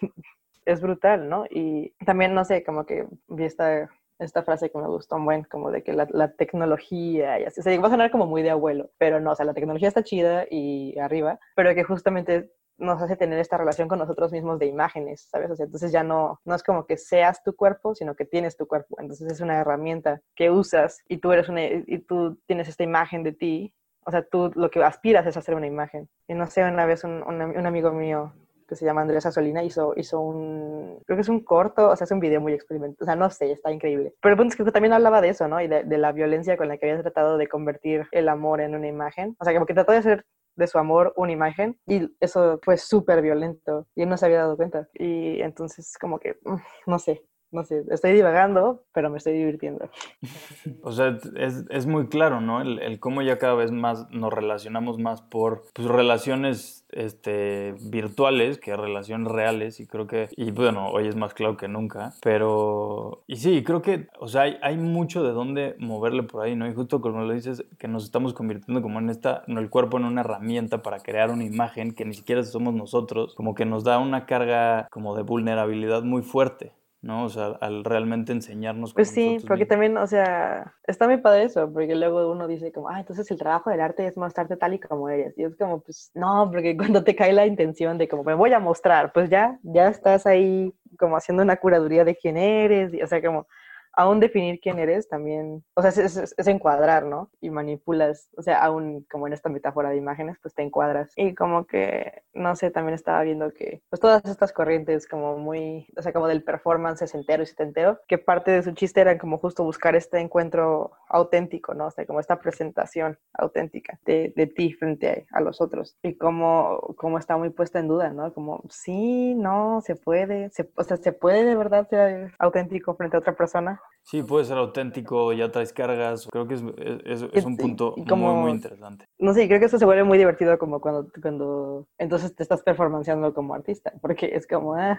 es 0.65 0.81
brutal, 0.81 1.27
¿no? 1.27 1.45
Y 1.49 1.93
también, 2.05 2.33
no 2.33 2.45
sé, 2.45 2.63
como 2.63 2.85
que 2.85 3.07
vi 3.27 3.45
esta 3.45 3.89
esta 4.19 4.43
frase 4.43 4.69
que 4.69 4.77
me 4.77 4.87
gustó 4.87 5.15
un 5.15 5.25
buen, 5.25 5.43
como 5.43 5.71
de 5.71 5.81
que 5.81 5.93
la, 5.93 6.05
la, 6.11 6.33
tecnología 6.33 7.39
y 7.39 7.45
así, 7.45 7.61
o 7.61 7.63
sea, 7.63 7.79
va 7.79 7.87
a 7.87 7.91
sonar 7.91 8.11
como 8.11 8.25
muy 8.25 8.43
de 8.43 8.49
abuelo, 8.49 8.91
pero 8.97 9.19
no, 9.21 9.31
o 9.31 9.35
sea, 9.35 9.45
la 9.45 9.53
tecnología 9.53 9.87
está 9.87 10.03
chida 10.03 10.45
y 10.49 10.97
arriba, 10.99 11.39
pero 11.55 11.73
que 11.73 11.83
justamente 11.83 12.51
nos 12.79 13.01
hace 13.01 13.15
tener 13.15 13.39
esta 13.39 13.57
relación 13.57 13.87
con 13.87 13.99
nosotros 13.99 14.31
mismos 14.31 14.59
de 14.59 14.65
imágenes, 14.65 15.27
¿sabes? 15.29 15.51
O 15.51 15.55
sea, 15.55 15.65
entonces 15.65 15.91
ya 15.91 16.03
no, 16.03 16.39
no 16.45 16.55
es 16.55 16.63
como 16.63 16.85
que 16.85 16.97
seas 16.97 17.43
tu 17.43 17.55
cuerpo, 17.55 17.93
sino 17.93 18.15
que 18.15 18.25
tienes 18.25 18.57
tu 18.57 18.67
cuerpo. 18.67 18.95
Entonces 18.99 19.31
es 19.31 19.41
una 19.41 19.59
herramienta 19.59 20.21
que 20.35 20.49
usas 20.49 21.03
y 21.07 21.17
tú 21.17 21.31
eres 21.31 21.49
una, 21.49 21.63
y 21.63 21.99
tú 21.99 22.37
tienes 22.47 22.67
esta 22.67 22.83
imagen 22.83 23.23
de 23.23 23.33
ti. 23.33 23.73
O 24.05 24.11
sea, 24.11 24.23
tú 24.23 24.51
lo 24.55 24.71
que 24.71 24.83
aspiras 24.83 25.25
es 25.27 25.37
hacer 25.37 25.55
una 25.55 25.67
imagen. 25.67 26.09
Y 26.27 26.33
no 26.33 26.47
sé, 26.47 26.63
una 26.63 26.85
vez 26.85 27.03
un, 27.03 27.21
un, 27.21 27.65
amigo 27.65 27.91
mío 27.91 28.33
que 28.67 28.75
se 28.75 28.85
llama 28.85 29.01
Andrés 29.01 29.25
Asolina 29.25 29.63
hizo, 29.63 29.93
hizo 29.97 30.19
un, 30.21 31.01
creo 31.05 31.17
que 31.17 31.21
es 31.21 31.29
un 31.29 31.43
corto, 31.43 31.89
o 31.89 31.95
sea, 31.95 32.05
es 32.05 32.11
un 32.11 32.19
video 32.19 32.39
muy 32.39 32.53
experimental, 32.53 32.97
o 33.01 33.05
sea, 33.05 33.15
no 33.15 33.29
sé, 33.31 33.51
está 33.51 33.71
increíble. 33.71 34.13
Pero 34.21 34.33
el 34.33 34.37
punto 34.37 34.53
es 34.53 34.57
que 34.57 34.71
también 34.71 34.93
hablaba 34.93 35.21
de 35.21 35.29
eso, 35.29 35.47
¿no? 35.47 35.59
Y 35.59 35.67
de, 35.67 35.83
de 35.83 35.97
la 35.97 36.11
violencia 36.11 36.55
con 36.55 36.67
la 36.67 36.77
que 36.77 36.89
había 36.89 37.01
tratado 37.01 37.37
de 37.37 37.47
convertir 37.47 38.07
el 38.11 38.29
amor 38.29 38.61
en 38.61 38.75
una 38.75 38.87
imagen. 38.87 39.35
O 39.39 39.43
sea, 39.43 39.53
como 39.53 39.65
que 39.65 39.73
trató 39.73 39.91
de 39.91 39.97
hacer 39.97 40.25
de 40.59 40.67
su 40.67 40.77
amor 40.77 41.13
una 41.15 41.31
imagen 41.31 41.79
y 41.87 42.09
eso 42.19 42.59
fue 42.61 42.77
súper 42.77 43.21
violento 43.21 43.87
y 43.95 44.03
él 44.03 44.09
no 44.09 44.17
se 44.17 44.25
había 44.25 44.39
dado 44.39 44.57
cuenta. 44.57 44.87
Y 44.93 45.41
entonces 45.41 45.97
como 45.99 46.19
que, 46.19 46.37
mm, 46.43 46.55
no 46.87 46.99
sé, 46.99 47.23
no 47.51 47.63
sé, 47.63 47.83
estoy 47.89 48.13
divagando, 48.13 48.83
pero 48.93 49.09
me 49.09 49.17
estoy 49.17 49.33
divirtiendo. 49.33 49.89
O 50.83 50.91
sea, 50.91 51.17
es, 51.35 51.65
es 51.69 51.85
muy 51.85 52.07
claro, 52.07 52.41
¿no? 52.41 52.61
El, 52.61 52.79
el, 52.79 52.99
cómo 52.99 53.21
ya 53.21 53.37
cada 53.37 53.53
vez 53.53 53.71
más 53.71 54.09
nos 54.11 54.31
relacionamos 54.31 54.97
más 54.97 55.21
por 55.21 55.63
pues, 55.73 55.87
relaciones 55.87 56.85
este, 56.91 57.75
virtuales 57.81 58.57
que 58.57 58.75
relaciones 58.75 59.31
reales 59.31 59.79
y 59.79 59.87
creo 59.87 60.07
que, 60.07 60.29
y 60.35 60.51
bueno, 60.51 60.89
hoy 60.89 61.07
es 61.07 61.15
más 61.15 61.33
claro 61.33 61.57
que 61.57 61.67
nunca, 61.67 62.13
pero, 62.21 63.23
y 63.27 63.37
sí, 63.37 63.63
creo 63.63 63.81
que, 63.81 64.07
o 64.19 64.27
sea, 64.27 64.43
hay, 64.43 64.57
hay 64.61 64.77
mucho 64.77 65.23
de 65.23 65.31
dónde 65.31 65.75
moverle 65.79 66.23
por 66.23 66.43
ahí, 66.43 66.55
¿no? 66.55 66.67
Y 66.67 66.73
justo 66.73 67.01
como 67.01 67.21
lo 67.21 67.33
dices, 67.33 67.63
que 67.77 67.87
nos 67.87 68.03
estamos 68.05 68.33
convirtiendo 68.33 68.81
como 68.81 68.99
en 68.99 69.09
esta, 69.09 69.43
en 69.47 69.57
el 69.57 69.69
cuerpo 69.69 69.97
en 69.97 70.05
una 70.05 70.21
herramienta 70.21 70.81
para 70.81 70.99
crear 70.99 71.29
una 71.29 71.43
imagen 71.43 71.93
que 71.93 72.05
ni 72.05 72.13
siquiera 72.13 72.43
somos 72.43 72.73
nosotros, 72.73 73.35
como 73.35 73.55
que 73.55 73.65
nos 73.65 73.83
da 73.83 73.99
una 73.99 74.25
carga 74.25 74.87
como 74.91 75.15
de 75.15 75.23
vulnerabilidad 75.23 76.03
muy 76.03 76.21
fuerte. 76.21 76.73
¿No? 77.01 77.25
O 77.25 77.29
sea, 77.29 77.57
al 77.61 77.83
realmente 77.83 78.31
enseñarnos. 78.31 78.93
Pues 78.93 79.09
sí, 79.09 79.37
porque 79.47 79.65
también, 79.65 79.97
o 79.97 80.07
sea, 80.07 80.73
está 80.85 81.07
muy 81.07 81.17
padre 81.17 81.43
eso, 81.43 81.71
porque 81.71 81.95
luego 81.95 82.29
uno 82.31 82.47
dice 82.47 82.71
como, 82.71 82.89
ah, 82.89 82.99
entonces 82.99 83.29
el 83.31 83.37
trabajo 83.37 83.69
del 83.69 83.81
arte 83.81 84.05
es 84.05 84.17
mostrarte 84.17 84.57
tal 84.57 84.73
y 84.73 84.79
como 84.79 85.09
eres. 85.09 85.37
Y 85.37 85.43
es 85.43 85.55
como, 85.55 85.81
pues 85.81 86.11
no, 86.13 86.49
porque 86.51 86.75
cuando 86.77 87.03
te 87.03 87.15
cae 87.15 87.33
la 87.33 87.45
intención 87.45 87.97
de 87.97 88.07
como, 88.07 88.23
me 88.23 88.33
voy 88.33 88.53
a 88.53 88.59
mostrar, 88.59 89.13
pues 89.13 89.29
ya, 89.29 89.59
ya 89.63 89.87
estás 89.87 90.25
ahí 90.25 90.73
como 90.97 91.15
haciendo 91.15 91.43
una 91.43 91.57
curaduría 91.57 92.03
de 92.03 92.15
quién 92.15 92.37
eres, 92.37 92.93
y, 92.93 93.01
o 93.01 93.07
sea, 93.07 93.21
como 93.21 93.47
aún 93.93 94.19
definir 94.19 94.59
quién 94.61 94.79
eres 94.79 95.07
también, 95.07 95.63
o 95.75 95.81
sea, 95.81 95.89
es, 95.89 96.47
encuadrar, 96.47 97.05
¿no? 97.05 97.29
Y 97.41 97.49
manipulas, 97.49 98.29
o 98.37 98.41
sea, 98.41 98.63
aún 98.63 99.05
como 99.11 99.27
en 99.27 99.33
esta 99.33 99.49
metáfora 99.49 99.89
de 99.89 99.97
imágenes, 99.97 100.37
pues 100.41 100.53
te 100.53 100.63
encuadras. 100.63 101.11
Y 101.15 101.35
como 101.35 101.65
que, 101.65 102.23
no 102.33 102.55
sé, 102.55 102.71
también 102.71 102.95
estaba 102.95 103.21
viendo 103.23 103.51
que, 103.53 103.81
pues 103.89 103.99
todas 103.99 104.23
estas 104.25 104.53
corrientes 104.53 105.07
como 105.07 105.37
muy, 105.37 105.87
o 105.97 106.01
sea, 106.01 106.13
como 106.13 106.27
del 106.27 106.43
performance 106.43 107.13
entero 107.13 107.43
y 107.43 107.45
setentero, 107.45 107.99
que 108.07 108.17
parte 108.17 108.51
de 108.51 108.63
su 108.63 108.71
chiste 108.71 109.01
era 109.01 109.17
como 109.17 109.37
justo 109.37 109.63
buscar 109.63 109.95
este 109.95 110.19
encuentro 110.19 110.91
auténtico, 111.07 111.73
¿no? 111.73 111.87
O 111.87 111.91
sea, 111.91 112.05
como 112.05 112.19
esta 112.19 112.39
presentación 112.39 113.17
auténtica 113.33 113.99
de, 114.05 114.33
de 114.35 114.47
ti 114.47 114.73
frente 114.73 115.27
a, 115.31 115.41
los 115.41 115.61
otros. 115.61 115.97
Y 116.03 116.15
como, 116.15 116.79
como 116.97 117.17
está 117.17 117.37
muy 117.37 117.49
puesta 117.49 117.79
en 117.79 117.87
duda, 117.87 118.11
¿no? 118.11 118.33
Como, 118.33 118.63
sí, 118.69 119.35
no, 119.35 119.81
se 119.81 119.95
puede, 119.95 120.51
o 120.75 120.83
sea, 120.83 120.97
se 120.97 121.13
puede 121.13 121.45
de 121.45 121.55
verdad 121.55 121.87
ser 121.89 122.33
auténtico 122.39 122.95
frente 122.95 123.15
a 123.15 123.19
otra 123.19 123.35
persona 123.35 123.78
Sí, 124.03 124.23
puede 124.23 124.45
ser 124.45 124.57
auténtico, 124.57 125.33
ya 125.33 125.51
traes 125.51 125.71
cargas. 125.71 126.27
Creo 126.31 126.47
que 126.47 126.55
es, 126.55 126.63
es, 127.05 127.25
es 127.31 127.45
un 127.45 127.57
punto 127.57 127.93
muy, 127.95 128.33
muy 128.35 128.51
interesante. 128.51 129.05
No 129.19 129.33
sé, 129.33 129.47
creo 129.47 129.59
que 129.59 129.67
eso 129.67 129.77
se 129.77 129.85
vuelve 129.85 130.03
muy 130.03 130.17
divertido 130.17 130.57
como 130.57 130.81
cuando, 130.81 131.07
cuando 131.21 131.87
entonces 131.97 132.35
te 132.35 132.43
estás 132.43 132.63
performanceando 132.63 133.33
como 133.33 133.53
artista, 133.53 133.93
porque 134.01 134.31
es 134.33 134.47
como, 134.47 134.73
ah, 134.73 134.97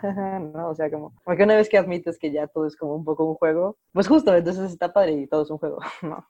¿no? 0.54 0.68
O 0.68 0.74
sea, 0.74 0.90
como, 0.90 1.14
porque 1.24 1.42
una 1.42 1.56
vez 1.56 1.68
que 1.68 1.78
admites 1.78 2.18
que 2.18 2.30
ya 2.30 2.46
todo 2.46 2.66
es 2.66 2.76
como 2.76 2.94
un 2.94 3.04
poco 3.04 3.24
un 3.24 3.34
juego, 3.34 3.76
pues 3.92 4.06
justo, 4.06 4.34
entonces 4.34 4.70
está 4.70 4.92
padre 4.92 5.12
y 5.12 5.26
todo 5.26 5.42
es 5.42 5.50
un 5.50 5.58
juego, 5.58 5.78
¿no? 6.02 6.24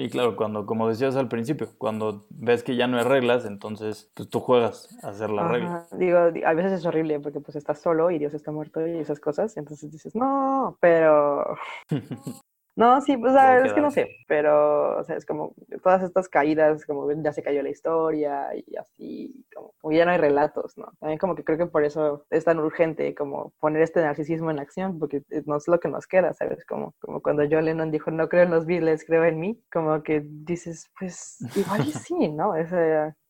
Y 0.00 0.08
claro, 0.10 0.36
cuando, 0.36 0.64
como 0.64 0.88
decías 0.88 1.16
al 1.16 1.26
principio, 1.26 1.68
cuando 1.76 2.24
ves 2.30 2.62
que 2.62 2.76
ya 2.76 2.86
no 2.86 2.98
hay 2.98 3.02
reglas, 3.04 3.44
entonces 3.44 4.08
pues 4.14 4.30
tú 4.30 4.38
juegas 4.38 4.96
a 5.02 5.08
hacer 5.08 5.28
las 5.28 5.50
reglas. 5.50 5.98
Digo, 5.98 6.18
a 6.18 6.54
veces 6.54 6.70
es 6.70 6.86
horrible 6.86 7.18
porque 7.18 7.40
pues 7.40 7.56
estás 7.56 7.80
solo 7.80 8.12
y 8.12 8.18
Dios 8.20 8.32
está 8.32 8.52
muerto 8.52 8.86
y 8.86 8.96
esas 8.96 9.18
cosas, 9.18 9.56
entonces 9.56 9.90
dices, 9.90 10.14
no, 10.14 10.78
pero 10.80 11.58
No, 12.78 13.00
sí, 13.00 13.16
pues 13.16 13.34
es 13.64 13.72
que 13.72 13.80
no 13.80 13.90
sé, 13.90 14.18
pero 14.28 15.00
o 15.00 15.02
sea, 15.02 15.16
es 15.16 15.26
como 15.26 15.52
todas 15.82 16.00
estas 16.00 16.28
caídas, 16.28 16.86
como 16.86 17.10
ya 17.10 17.32
se 17.32 17.42
cayó 17.42 17.60
la 17.60 17.70
historia 17.70 18.50
y 18.54 18.76
así, 18.76 19.44
como, 19.52 19.92
ya 19.92 20.04
no 20.04 20.12
hay 20.12 20.18
relatos, 20.18 20.78
¿no? 20.78 20.92
También 21.00 21.18
como 21.18 21.34
que 21.34 21.42
creo 21.42 21.58
que 21.58 21.66
por 21.66 21.82
eso 21.82 22.24
es 22.30 22.44
tan 22.44 22.60
urgente 22.60 23.16
como 23.16 23.52
poner 23.58 23.82
este 23.82 24.00
narcisismo 24.00 24.52
en 24.52 24.60
acción, 24.60 25.00
porque 25.00 25.24
no 25.46 25.56
es 25.56 25.66
lo 25.66 25.80
que 25.80 25.88
nos 25.88 26.06
queda, 26.06 26.32
¿sabes? 26.34 26.64
Como, 26.66 26.94
como 27.00 27.20
cuando 27.20 27.42
John 27.50 27.64
Lennon 27.64 27.90
dijo, 27.90 28.12
no 28.12 28.28
creo 28.28 28.44
en 28.44 28.50
los 28.50 28.64
Beatles, 28.64 29.04
creo 29.04 29.24
en 29.24 29.40
mí, 29.40 29.60
como 29.72 30.00
que 30.04 30.22
dices, 30.24 30.88
pues 30.96 31.38
igual 31.56 31.80
y 31.80 31.90
sí, 31.90 32.28
¿no? 32.28 32.54
Es, 32.54 32.70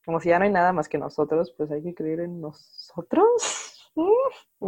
como 0.04 0.20
si 0.20 0.28
ya 0.28 0.38
no 0.38 0.44
hay 0.44 0.52
nada 0.52 0.74
más 0.74 0.90
que 0.90 0.98
nosotros, 0.98 1.54
pues 1.56 1.70
hay 1.70 1.82
que 1.82 1.94
creer 1.94 2.20
en 2.20 2.42
nosotros. 2.42 3.24
Mm, 3.94 4.66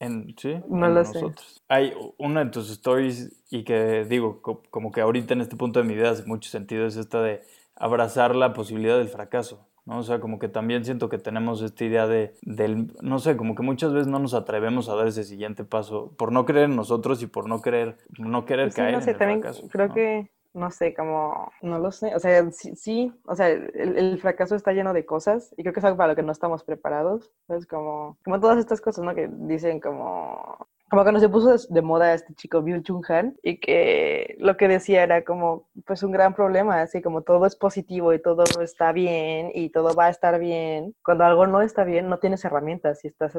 en, 0.00 0.34
sí, 0.38 0.54
no 0.68 0.88
lo 0.88 0.94
nosotros. 0.94 1.54
Sé. 1.54 1.62
Hay 1.68 1.92
una 2.18 2.44
de 2.44 2.50
tus 2.50 2.70
stories 2.70 3.32
y 3.50 3.64
que 3.64 4.04
digo, 4.04 4.40
como 4.42 4.92
que 4.92 5.00
ahorita 5.00 5.34
en 5.34 5.40
este 5.40 5.56
punto 5.56 5.80
de 5.80 5.86
mi 5.86 5.94
vida 5.94 6.10
hace 6.10 6.24
mucho 6.24 6.50
sentido, 6.50 6.86
es 6.86 6.96
esta 6.96 7.20
de 7.22 7.42
abrazar 7.74 8.36
la 8.36 8.52
posibilidad 8.52 8.98
del 8.98 9.08
fracaso. 9.08 9.66
¿no? 9.86 9.98
O 9.98 10.02
sea, 10.02 10.20
como 10.20 10.38
que 10.38 10.48
también 10.48 10.84
siento 10.84 11.08
que 11.08 11.18
tenemos 11.18 11.62
esta 11.62 11.84
idea 11.84 12.06
de, 12.06 12.34
del, 12.42 12.92
no 13.00 13.18
sé, 13.18 13.36
como 13.36 13.54
que 13.54 13.62
muchas 13.62 13.92
veces 13.92 14.06
no 14.06 14.18
nos 14.18 14.34
atrevemos 14.34 14.88
a 14.88 14.94
dar 14.94 15.08
ese 15.08 15.24
siguiente 15.24 15.64
paso 15.64 16.12
por 16.16 16.30
no 16.30 16.44
creer 16.44 16.66
en 16.66 16.76
nosotros 16.76 17.22
y 17.22 17.26
por 17.26 17.48
no 17.48 17.62
querer, 17.62 17.96
no 18.18 18.44
querer 18.44 18.72
caer 18.72 18.92
no 18.92 19.00
sé, 19.00 19.10
en 19.10 19.14
el 19.14 19.18
también 19.18 19.40
fracaso. 19.40 19.68
Creo 19.68 19.92
que 19.94 20.30
no 20.54 20.70
sé, 20.70 20.94
como, 20.94 21.52
no 21.62 21.78
lo 21.78 21.92
sé, 21.92 22.14
o 22.14 22.18
sea, 22.18 22.50
sí, 22.50 23.12
o 23.26 23.34
sea, 23.34 23.48
el, 23.48 24.18
fracaso 24.20 24.54
está 24.54 24.72
lleno 24.72 24.92
de 24.92 25.06
cosas 25.06 25.54
y 25.56 25.62
creo 25.62 25.72
que 25.72 25.80
es 25.80 25.84
algo 25.84 25.96
para 25.96 26.12
lo 26.12 26.16
que 26.16 26.22
no 26.22 26.32
estamos 26.32 26.64
preparados, 26.64 27.30
es 27.48 27.66
como, 27.66 28.18
como 28.24 28.40
todas 28.40 28.58
estas 28.58 28.80
cosas, 28.80 29.04
¿no? 29.04 29.14
Que 29.14 29.28
dicen 29.30 29.80
como, 29.80 30.68
como 30.90 31.02
cuando 31.02 31.20
se 31.20 31.28
puso 31.28 31.54
de 31.68 31.82
moda 31.82 32.14
este 32.14 32.34
chico 32.34 32.62
Bill 32.62 32.82
Chung 32.82 33.04
Han 33.08 33.36
y 33.42 33.58
que 33.60 34.36
lo 34.38 34.56
que 34.56 34.68
decía 34.68 35.02
era 35.02 35.24
como 35.24 35.68
pues 35.86 36.02
un 36.02 36.12
gran 36.12 36.34
problema, 36.34 36.80
así 36.80 37.02
como 37.02 37.22
todo 37.22 37.44
es 37.46 37.56
positivo 37.56 38.12
y 38.14 38.22
todo 38.22 38.44
está 38.62 38.92
bien 38.92 39.50
y 39.54 39.70
todo 39.70 39.94
va 39.94 40.06
a 40.06 40.10
estar 40.10 40.38
bien. 40.38 40.94
Cuando 41.04 41.24
algo 41.24 41.46
no 41.46 41.60
está 41.60 41.84
bien, 41.84 42.08
no 42.08 42.18
tienes 42.18 42.44
herramientas 42.44 43.04
y 43.04 43.08
estás 43.08 43.36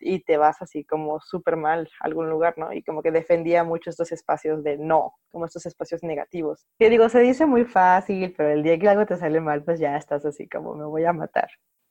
y 0.00 0.20
te 0.20 0.36
vas 0.36 0.60
así 0.60 0.84
como 0.84 1.20
súper 1.20 1.56
mal 1.56 1.88
a 2.00 2.06
algún 2.06 2.28
lugar, 2.28 2.54
¿no? 2.58 2.72
Y 2.72 2.82
como 2.82 3.02
que 3.02 3.10
defendía 3.10 3.64
mucho 3.64 3.90
estos 3.90 4.12
espacios 4.12 4.62
de 4.62 4.76
no, 4.76 5.14
como 5.30 5.46
estos 5.46 5.66
espacios 5.66 6.02
negativos. 6.02 6.66
Que 6.78 6.90
digo, 6.90 7.08
se 7.08 7.20
dice 7.20 7.46
muy 7.46 7.64
fácil, 7.64 8.34
pero 8.36 8.50
el 8.50 8.62
día 8.62 8.78
que 8.78 8.88
algo 8.88 9.06
te 9.06 9.16
sale 9.16 9.40
mal, 9.40 9.62
pues 9.64 9.80
ya 9.80 9.96
estás 9.96 10.24
así 10.26 10.48
como 10.48 10.74
me 10.74 10.84
voy 10.84 11.04
a 11.04 11.12
matar. 11.12 11.48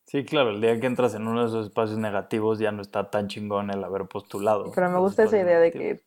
Sí, 0.09 0.25
claro, 0.25 0.49
el 0.49 0.59
día 0.59 0.79
que 0.79 0.87
entras 0.87 1.13
en 1.13 1.27
uno 1.27 1.41
de 1.41 1.49
esos 1.49 1.67
espacios 1.67 1.99
negativos 1.99 2.57
ya 2.57 2.71
no 2.71 2.81
está 2.81 3.11
tan 3.11 3.27
chingón 3.27 3.69
el 3.69 3.83
haber 3.83 4.07
postulado. 4.07 4.71
Pero 4.73 4.89
me 4.89 4.97
gusta 4.97 5.25
esa 5.25 5.37
idea 5.37 5.59
de 5.59 5.71
que 5.71 5.99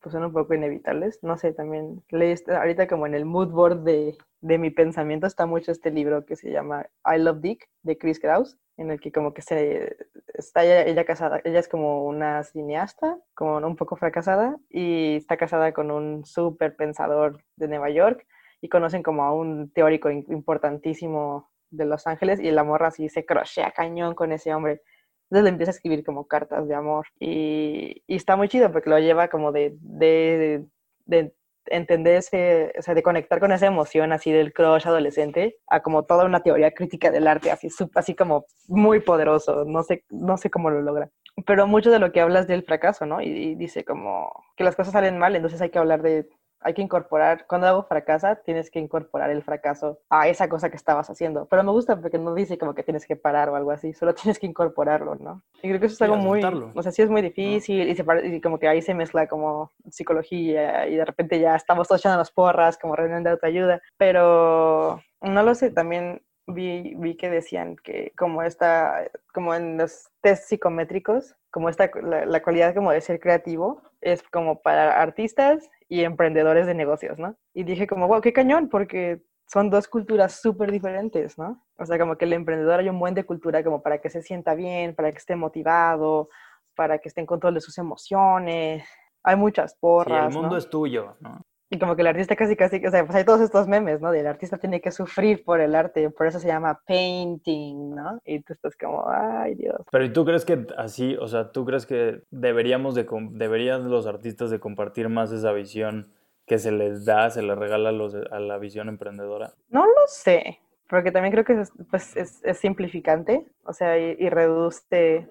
pues 0.00 0.14
son 0.14 0.24
un 0.24 0.32
poco 0.32 0.54
inevitables. 0.54 1.22
No 1.22 1.36
sé, 1.36 1.52
también 1.52 2.02
leí 2.08 2.34
ahorita 2.48 2.88
como 2.88 3.06
en 3.06 3.14
el 3.14 3.26
mood 3.26 3.48
board 3.48 3.80
de, 3.80 4.16
de, 4.40 4.56
mi 4.56 4.70
pensamiento 4.70 5.26
está 5.26 5.44
mucho 5.44 5.70
este 5.70 5.90
libro 5.90 6.24
que 6.24 6.34
se 6.34 6.50
llama 6.50 6.86
I 7.04 7.18
Love 7.18 7.40
Dick 7.42 7.68
de 7.82 7.98
Chris 7.98 8.20
Kraus, 8.20 8.56
en 8.78 8.90
el 8.90 9.00
que 9.00 9.12
como 9.12 9.34
que 9.34 9.42
se 9.42 9.98
está 10.32 10.64
ella, 10.64 10.86
ella 10.86 11.04
casada, 11.04 11.42
ella 11.44 11.58
es 11.58 11.68
como 11.68 12.06
una 12.06 12.42
cineasta, 12.42 13.18
como 13.34 13.58
un 13.58 13.76
poco 13.76 13.96
fracasada 13.96 14.56
y 14.70 15.16
está 15.16 15.36
casada 15.36 15.74
con 15.74 15.90
un 15.90 16.24
súper 16.24 16.74
pensador 16.74 17.44
de 17.56 17.68
Nueva 17.68 17.90
York 17.90 18.26
y 18.62 18.70
conocen 18.70 19.02
como 19.02 19.24
a 19.24 19.34
un 19.34 19.70
teórico 19.72 20.08
importantísimo 20.08 21.50
de 21.70 21.84
Los 21.84 22.06
Ángeles 22.06 22.40
y 22.40 22.50
la 22.50 22.64
morra 22.64 22.88
así 22.88 23.08
se 23.08 23.24
crochea 23.24 23.72
cañón 23.72 24.14
con 24.14 24.32
ese 24.32 24.54
hombre. 24.54 24.82
Entonces 25.24 25.44
le 25.44 25.50
empieza 25.50 25.70
a 25.70 25.74
escribir 25.74 26.04
como 26.04 26.26
cartas 26.26 26.68
de 26.68 26.74
amor 26.74 27.06
y, 27.18 28.02
y 28.06 28.16
está 28.16 28.36
muy 28.36 28.48
chido 28.48 28.70
porque 28.70 28.90
lo 28.90 28.98
lleva 28.98 29.28
como 29.28 29.50
de, 29.50 29.76
de, 29.80 30.64
de, 31.06 31.34
entender 31.68 32.18
o 32.18 32.82
sea, 32.82 32.94
de 32.94 33.02
conectar 33.02 33.40
con 33.40 33.50
esa 33.50 33.66
emoción 33.66 34.12
así 34.12 34.30
del 34.30 34.52
crush 34.52 34.86
adolescente 34.86 35.56
a 35.66 35.82
como 35.82 36.04
toda 36.04 36.24
una 36.24 36.40
teoría 36.40 36.70
crítica 36.70 37.10
del 37.10 37.26
arte, 37.26 37.50
así, 37.50 37.68
así 37.94 38.14
como 38.14 38.46
muy 38.68 39.00
poderoso, 39.00 39.64
no 39.64 39.82
sé, 39.82 40.04
no 40.10 40.36
sé 40.36 40.48
cómo 40.48 40.70
lo 40.70 40.80
logra. 40.80 41.10
Pero 41.44 41.66
mucho 41.66 41.90
de 41.90 41.98
lo 41.98 42.12
que 42.12 42.20
hablas 42.20 42.46
del 42.46 42.62
fracaso, 42.62 43.04
¿no? 43.04 43.20
y 43.20 43.56
dice 43.56 43.84
como 43.84 44.32
que 44.56 44.62
las 44.62 44.76
cosas 44.76 44.92
salen 44.92 45.18
mal, 45.18 45.34
entonces 45.34 45.60
hay 45.60 45.70
que 45.70 45.78
hablar 45.78 46.02
de 46.02 46.28
hay 46.66 46.74
que 46.74 46.82
incorporar, 46.82 47.46
cuando 47.46 47.68
algo 47.68 47.84
fracasa, 47.84 48.34
tienes 48.42 48.72
que 48.72 48.80
incorporar 48.80 49.30
el 49.30 49.44
fracaso 49.44 50.00
a 50.10 50.26
esa 50.26 50.48
cosa 50.48 50.68
que 50.68 50.74
estabas 50.74 51.08
haciendo. 51.08 51.46
Pero 51.46 51.62
me 51.62 51.70
gusta 51.70 51.94
porque 52.00 52.18
no 52.18 52.34
dice 52.34 52.58
como 52.58 52.74
que 52.74 52.82
tienes 52.82 53.06
que 53.06 53.14
parar 53.14 53.48
o 53.50 53.54
algo 53.54 53.70
así, 53.70 53.92
solo 53.92 54.14
tienes 54.16 54.40
que 54.40 54.46
incorporarlo, 54.46 55.14
¿no? 55.14 55.44
Y 55.62 55.68
creo 55.68 55.78
que 55.78 55.86
eso 55.86 55.94
es 55.94 56.02
algo 56.02 56.16
muy, 56.16 56.42
o 56.42 56.82
sea, 56.82 56.90
sí 56.90 57.02
es 57.02 57.08
muy 57.08 57.22
difícil 57.22 57.88
y, 57.88 57.94
se, 57.94 58.04
y 58.24 58.40
como 58.40 58.58
que 58.58 58.66
ahí 58.66 58.82
se 58.82 58.94
mezcla 58.94 59.28
como 59.28 59.70
psicología 59.88 60.88
y 60.88 60.96
de 60.96 61.04
repente 61.04 61.38
ya 61.38 61.54
estamos 61.54 61.86
todos 61.86 62.00
echando 62.00 62.18
las 62.18 62.32
porras 62.32 62.76
como 62.78 62.96
reunión 62.96 63.22
de 63.22 63.30
autoayuda, 63.30 63.80
pero 63.96 65.00
no 65.20 65.42
lo 65.44 65.54
sé, 65.54 65.70
también 65.70 66.20
vi, 66.48 66.94
vi 66.96 67.16
que 67.16 67.30
decían 67.30 67.76
que 67.76 68.12
como 68.18 68.42
esta, 68.42 69.08
como 69.32 69.54
en 69.54 69.78
los 69.78 70.10
test 70.20 70.48
psicométricos, 70.48 71.36
como 71.52 71.68
esta, 71.68 71.92
la, 72.02 72.26
la 72.26 72.42
cualidad 72.42 72.74
como 72.74 72.90
de 72.90 73.00
ser 73.00 73.20
creativo 73.20 73.82
es 74.00 74.24
como 74.24 74.62
para 74.62 75.00
artistas 75.00 75.70
y 75.88 76.02
emprendedores 76.02 76.66
de 76.66 76.74
negocios, 76.74 77.18
¿no? 77.18 77.36
Y 77.54 77.64
dije 77.64 77.86
como, 77.86 78.08
wow, 78.08 78.20
qué 78.20 78.32
cañón, 78.32 78.68
porque 78.68 79.22
son 79.46 79.70
dos 79.70 79.86
culturas 79.88 80.40
súper 80.40 80.72
diferentes, 80.72 81.38
¿no? 81.38 81.64
O 81.78 81.86
sea, 81.86 81.98
como 81.98 82.16
que 82.16 82.24
el 82.24 82.32
emprendedor 82.32 82.80
hay 82.80 82.88
un 82.88 82.98
buen 82.98 83.14
de 83.14 83.24
cultura 83.24 83.62
como 83.62 83.82
para 83.82 84.00
que 84.00 84.10
se 84.10 84.22
sienta 84.22 84.54
bien, 84.54 84.94
para 84.94 85.12
que 85.12 85.18
esté 85.18 85.36
motivado, 85.36 86.28
para 86.74 86.98
que 86.98 87.08
esté 87.08 87.20
en 87.20 87.26
control 87.26 87.54
de 87.54 87.60
sus 87.60 87.78
emociones. 87.78 88.84
Hay 89.22 89.36
muchas 89.36 89.76
porras. 89.76 90.32
Sí, 90.32 90.36
el 90.36 90.42
mundo 90.42 90.56
es 90.56 90.68
tuyo, 90.68 91.16
¿no? 91.20 91.40
Y 91.68 91.78
como 91.78 91.96
que 91.96 92.02
el 92.02 92.08
artista 92.08 92.36
casi, 92.36 92.54
casi, 92.54 92.84
o 92.86 92.90
sea, 92.90 93.04
pues 93.04 93.16
hay 93.16 93.24
todos 93.24 93.40
estos 93.40 93.66
memes, 93.66 94.00
¿no? 94.00 94.12
Del 94.12 94.28
artista 94.28 94.56
tiene 94.56 94.80
que 94.80 94.92
sufrir 94.92 95.42
por 95.44 95.60
el 95.60 95.74
arte, 95.74 96.08
por 96.10 96.28
eso 96.28 96.38
se 96.38 96.46
llama 96.46 96.80
painting, 96.86 97.94
¿no? 97.94 98.20
Y 98.24 98.40
tú 98.42 98.52
estás 98.52 98.76
como, 98.76 99.04
ay 99.08 99.56
Dios. 99.56 99.80
Pero 99.90 100.04
¿y 100.04 100.12
tú 100.12 100.24
crees 100.24 100.44
que 100.44 100.64
así, 100.78 101.16
o 101.16 101.26
sea, 101.26 101.50
tú 101.50 101.64
crees 101.64 101.84
que 101.84 102.22
deberíamos 102.30 102.94
de, 102.94 103.06
deberían 103.32 103.90
los 103.90 104.06
artistas 104.06 104.50
de 104.50 104.60
compartir 104.60 105.08
más 105.08 105.32
esa 105.32 105.52
visión 105.52 106.12
que 106.46 106.58
se 106.58 106.70
les 106.70 107.04
da, 107.04 107.30
se 107.30 107.42
les 107.42 107.58
regala 107.58 107.88
a, 107.88 107.92
los, 107.92 108.14
a 108.14 108.38
la 108.38 108.58
visión 108.58 108.88
emprendedora? 108.88 109.50
No 109.68 109.84
lo 109.84 110.06
sé, 110.06 110.60
porque 110.88 111.10
también 111.10 111.32
creo 111.32 111.44
que 111.44 111.60
es, 111.60 111.72
pues, 111.90 112.16
es, 112.16 112.44
es 112.44 112.58
simplificante, 112.58 113.44
o 113.64 113.72
sea, 113.72 113.98
y, 113.98 114.16
y 114.20 114.30
reduce 114.30 115.26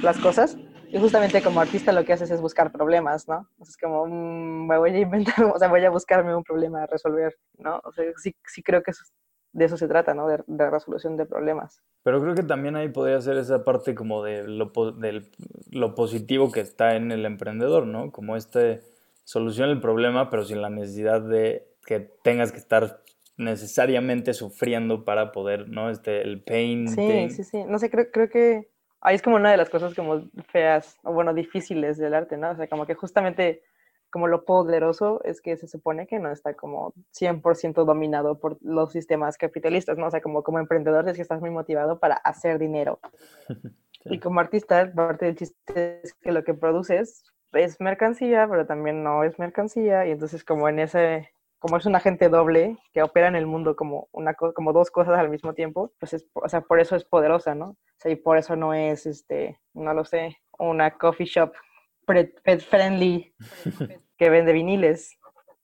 las 0.00 0.18
cosas. 0.18 0.56
Y 0.92 0.98
justamente 0.98 1.40
como 1.40 1.58
artista 1.58 1.90
lo 1.90 2.04
que 2.04 2.12
haces 2.12 2.30
es 2.30 2.42
buscar 2.42 2.70
problemas, 2.70 3.26
¿no? 3.26 3.48
es 3.62 3.78
como, 3.78 4.06
mm, 4.06 4.68
me 4.68 4.76
voy 4.76 4.90
a 4.90 4.98
inventar, 4.98 5.34
o 5.54 5.58
sea, 5.58 5.68
voy 5.68 5.82
a 5.84 5.90
buscarme 5.90 6.36
un 6.36 6.44
problema 6.44 6.82
a 6.82 6.86
resolver, 6.86 7.34
¿no? 7.56 7.80
O 7.84 7.92
sea, 7.92 8.04
sí, 8.16 8.36
sí 8.46 8.62
creo 8.62 8.82
que 8.82 8.92
de 9.54 9.64
eso 9.64 9.78
se 9.78 9.88
trata, 9.88 10.12
¿no? 10.12 10.28
De, 10.28 10.44
de, 10.46 10.70
resolución 10.70 11.16
de 11.16 11.24
problemas. 11.24 11.82
Pero 12.02 12.20
creo 12.20 12.34
que 12.34 12.42
también 12.42 12.76
ahí 12.76 12.90
podría 12.90 13.18
ser 13.22 13.38
esa 13.38 13.64
parte 13.64 13.94
como 13.94 14.22
de 14.22 14.46
lo, 14.46 14.70
de 14.92 15.30
lo 15.70 15.94
positivo 15.94 16.52
que 16.52 16.60
está 16.60 16.94
en 16.94 17.10
el 17.10 17.24
emprendedor, 17.24 17.86
¿no? 17.86 18.12
Como 18.12 18.36
este 18.36 18.82
solución 19.24 19.70
el 19.70 19.80
problema, 19.80 20.28
pero 20.28 20.44
sin 20.44 20.60
la 20.60 20.68
necesidad 20.68 21.22
de 21.22 21.68
que 21.86 22.00
tengas 22.22 22.52
que 22.52 22.58
estar 22.58 23.02
necesariamente 23.38 24.34
sufriendo 24.34 25.04
para 25.04 25.32
poder, 25.32 25.70
¿no? 25.70 25.88
Este, 25.88 26.20
el 26.20 26.42
pain. 26.42 26.88
Sí, 26.88 27.30
sí, 27.30 27.44
sí. 27.44 27.64
No 27.64 27.78
sé, 27.78 27.90
creo, 27.90 28.10
creo 28.10 28.28
que 28.28 28.71
ahí 29.02 29.16
es 29.16 29.22
como 29.22 29.36
una 29.36 29.50
de 29.50 29.56
las 29.56 29.68
cosas 29.68 29.94
como 29.94 30.22
feas, 30.48 30.98
o 31.02 31.12
bueno, 31.12 31.34
difíciles 31.34 31.98
del 31.98 32.14
arte, 32.14 32.36
¿no? 32.36 32.50
O 32.50 32.56
sea, 32.56 32.68
como 32.68 32.86
que 32.86 32.94
justamente 32.94 33.62
como 34.10 34.28
lo 34.28 34.44
poderoso 34.44 35.22
es 35.24 35.40
que 35.40 35.56
se 35.56 35.66
supone 35.66 36.06
que 36.06 36.18
no 36.18 36.30
está 36.30 36.54
como 36.54 36.92
100% 37.18 37.84
dominado 37.84 38.38
por 38.38 38.58
los 38.60 38.92
sistemas 38.92 39.38
capitalistas, 39.38 39.96
¿no? 39.96 40.06
O 40.06 40.10
sea, 40.10 40.20
como, 40.20 40.42
como 40.42 40.58
emprendedor 40.58 41.08
es 41.08 41.16
que 41.16 41.22
estás 41.22 41.40
muy 41.40 41.50
motivado 41.50 41.98
para 41.98 42.16
hacer 42.16 42.58
dinero. 42.58 43.00
Y 44.04 44.18
como 44.18 44.40
artista, 44.40 44.92
parte 44.92 45.26
del 45.26 45.36
chiste 45.36 46.00
es 46.02 46.12
que 46.14 46.32
lo 46.32 46.42
que 46.42 46.54
produces 46.54 47.32
es 47.52 47.80
mercancía, 47.80 48.48
pero 48.50 48.66
también 48.66 49.04
no 49.04 49.22
es 49.22 49.38
mercancía, 49.38 50.04
y 50.06 50.10
entonces 50.10 50.42
como 50.42 50.68
en 50.68 50.80
ese, 50.80 51.30
como 51.62 51.76
es 51.76 51.86
un 51.86 51.94
agente 51.94 52.28
doble 52.28 52.76
que 52.92 53.04
opera 53.04 53.28
en 53.28 53.36
el 53.36 53.46
mundo 53.46 53.76
como, 53.76 54.08
una, 54.10 54.34
como 54.34 54.72
dos 54.72 54.90
cosas 54.90 55.16
al 55.16 55.30
mismo 55.30 55.54
tiempo, 55.54 55.92
pues 56.00 56.12
es, 56.12 56.26
o 56.34 56.48
sea, 56.48 56.62
por 56.62 56.80
eso 56.80 56.96
es 56.96 57.04
poderosa, 57.04 57.54
¿no? 57.54 57.66
O 57.66 57.76
sea, 57.98 58.10
y 58.10 58.16
por 58.16 58.36
eso 58.36 58.56
no 58.56 58.74
es, 58.74 59.06
este, 59.06 59.60
no 59.72 59.94
lo 59.94 60.04
sé, 60.04 60.38
una 60.58 60.90
coffee 60.98 61.24
shop 61.24 61.52
pet 62.04 62.60
friendly 62.62 63.32
que 64.18 64.28
vende 64.28 64.52
viniles, 64.52 65.16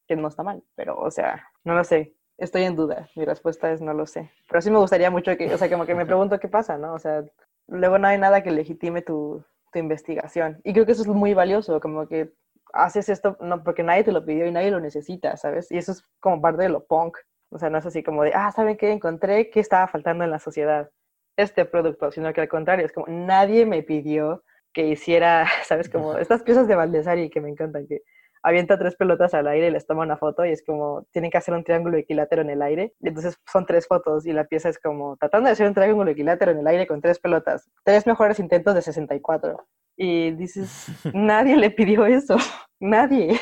que 0.07 0.15
no 0.15 0.29
está 0.29 0.45
mal, 0.45 0.63
pero, 0.77 0.97
o 0.97 1.11
sea, 1.11 1.49
no 1.65 1.75
lo 1.75 1.83
sé. 1.83 2.15
Estoy 2.37 2.63
en 2.63 2.77
duda. 2.77 3.09
Mi 3.17 3.25
respuesta 3.25 3.73
es 3.73 3.81
no 3.81 3.93
lo 3.93 4.07
sé. 4.07 4.31
Pero 4.49 4.61
sí 4.63 4.71
me 4.71 4.79
gustaría 4.79 5.11
mucho 5.11 5.37
que, 5.37 5.53
o 5.53 5.59
sea, 5.59 5.69
como 5.69 5.85
que 5.85 5.97
me 5.97 6.07
pregunto 6.07 6.39
qué 6.39 6.47
pasa, 6.47 6.79
¿no? 6.79 6.95
O 6.95 7.01
sea, 7.01 7.25
luego 7.67 7.99
no 7.99 8.07
hay 8.07 8.19
nada 8.19 8.45
que 8.45 8.53
legitime 8.53 9.03
tu, 9.03 9.45
tu 9.73 9.81
investigación. 9.81 10.61
Y 10.63 10.75
creo 10.75 10.87
que 10.87 10.93
eso 10.93 11.03
es 11.03 11.09
muy 11.09 11.35
valioso, 11.35 11.81
como 11.81 12.07
que 12.07 12.33
haces 12.73 13.09
esto 13.09 13.37
no 13.41 13.63
porque 13.63 13.83
nadie 13.83 14.05
te 14.05 14.13
lo 14.13 14.25
pidió 14.25 14.47
y 14.47 14.53
nadie 14.53 14.71
lo 14.71 14.81
necesita, 14.81 15.37
¿sabes? 15.37 15.71
Y 15.71 15.79
eso 15.79 15.93
es 15.93 16.05
como 16.21 16.41
parte 16.41 16.63
de 16.63 16.69
lo 16.69 16.85
punk. 16.87 17.19
O 17.51 17.59
sea, 17.59 17.71
no 17.71 17.79
es 17.79 17.87
así 17.87 18.03
como 18.03 18.25
de, 18.25 18.33
ah, 18.35 18.53
¿saben 18.53 18.77
qué? 18.77 18.91
Encontré 18.93 19.51
que 19.51 19.61
estaba 19.61 19.89
faltando 19.89 20.25
en 20.25 20.31
la 20.31 20.39
sociedad 20.39 20.91
este 21.37 21.65
producto, 21.65 22.11
sino 22.11 22.33
que 22.33 22.41
al 22.43 22.49
contrario, 22.49 22.85
es 22.85 22.93
como 22.93 23.07
nadie 23.09 23.65
me 23.65 23.83
pidió 23.83 24.45
que 24.73 24.87
hiciera, 24.89 25.47
¿sabes? 25.65 25.89
Como 25.89 26.19
estas 26.19 26.43
piezas 26.43 26.69
de 26.69 26.75
Valdesari 26.75 27.31
que 27.31 27.41
me 27.41 27.49
encantan, 27.49 27.87
que 27.87 28.03
avienta 28.43 28.79
tres 28.79 28.97
pelotas 28.97 29.35
al 29.35 29.49
aire 29.49 29.69
y 29.69 29.71
les 29.71 29.87
toma 29.87 30.03
una 30.03 30.17
foto 30.17 30.45
y 30.45 30.51
es 30.51 30.65
como, 30.65 31.07
tienen 31.13 31.31
que 31.31 31.39
hacer 31.39 31.55
un 31.55 31.65
triángulo 31.65 31.97
equilátero 31.97 32.43
en 32.43 32.51
el 32.51 32.63
aire. 32.63 32.95
Y 33.01 33.09
entonces 33.09 33.39
son 33.51 33.67
tres 33.67 33.87
fotos 33.87 34.27
y 34.27 34.33
la 34.33 34.45
pieza 34.45 34.69
es 34.69 34.79
como, 34.79 35.17
tratando 35.17 35.47
de 35.49 35.53
hacer 35.53 35.67
un 35.67 35.75
triángulo 35.75 36.11
equilátero 36.11 36.53
en 36.53 36.59
el 36.59 36.67
aire 36.67 36.87
con 36.87 37.01
tres 37.01 37.19
pelotas. 37.19 37.69
Tres 37.85 38.07
mejores 38.07 38.39
intentos 38.39 38.75
de 38.75 38.83
64. 38.83 39.67
Y 39.99 40.31
dices, 40.31 40.87
nadie 41.13 41.57
le 41.57 41.71
pidió 41.71 42.07
eso, 42.07 42.37
nadie. 42.81 43.39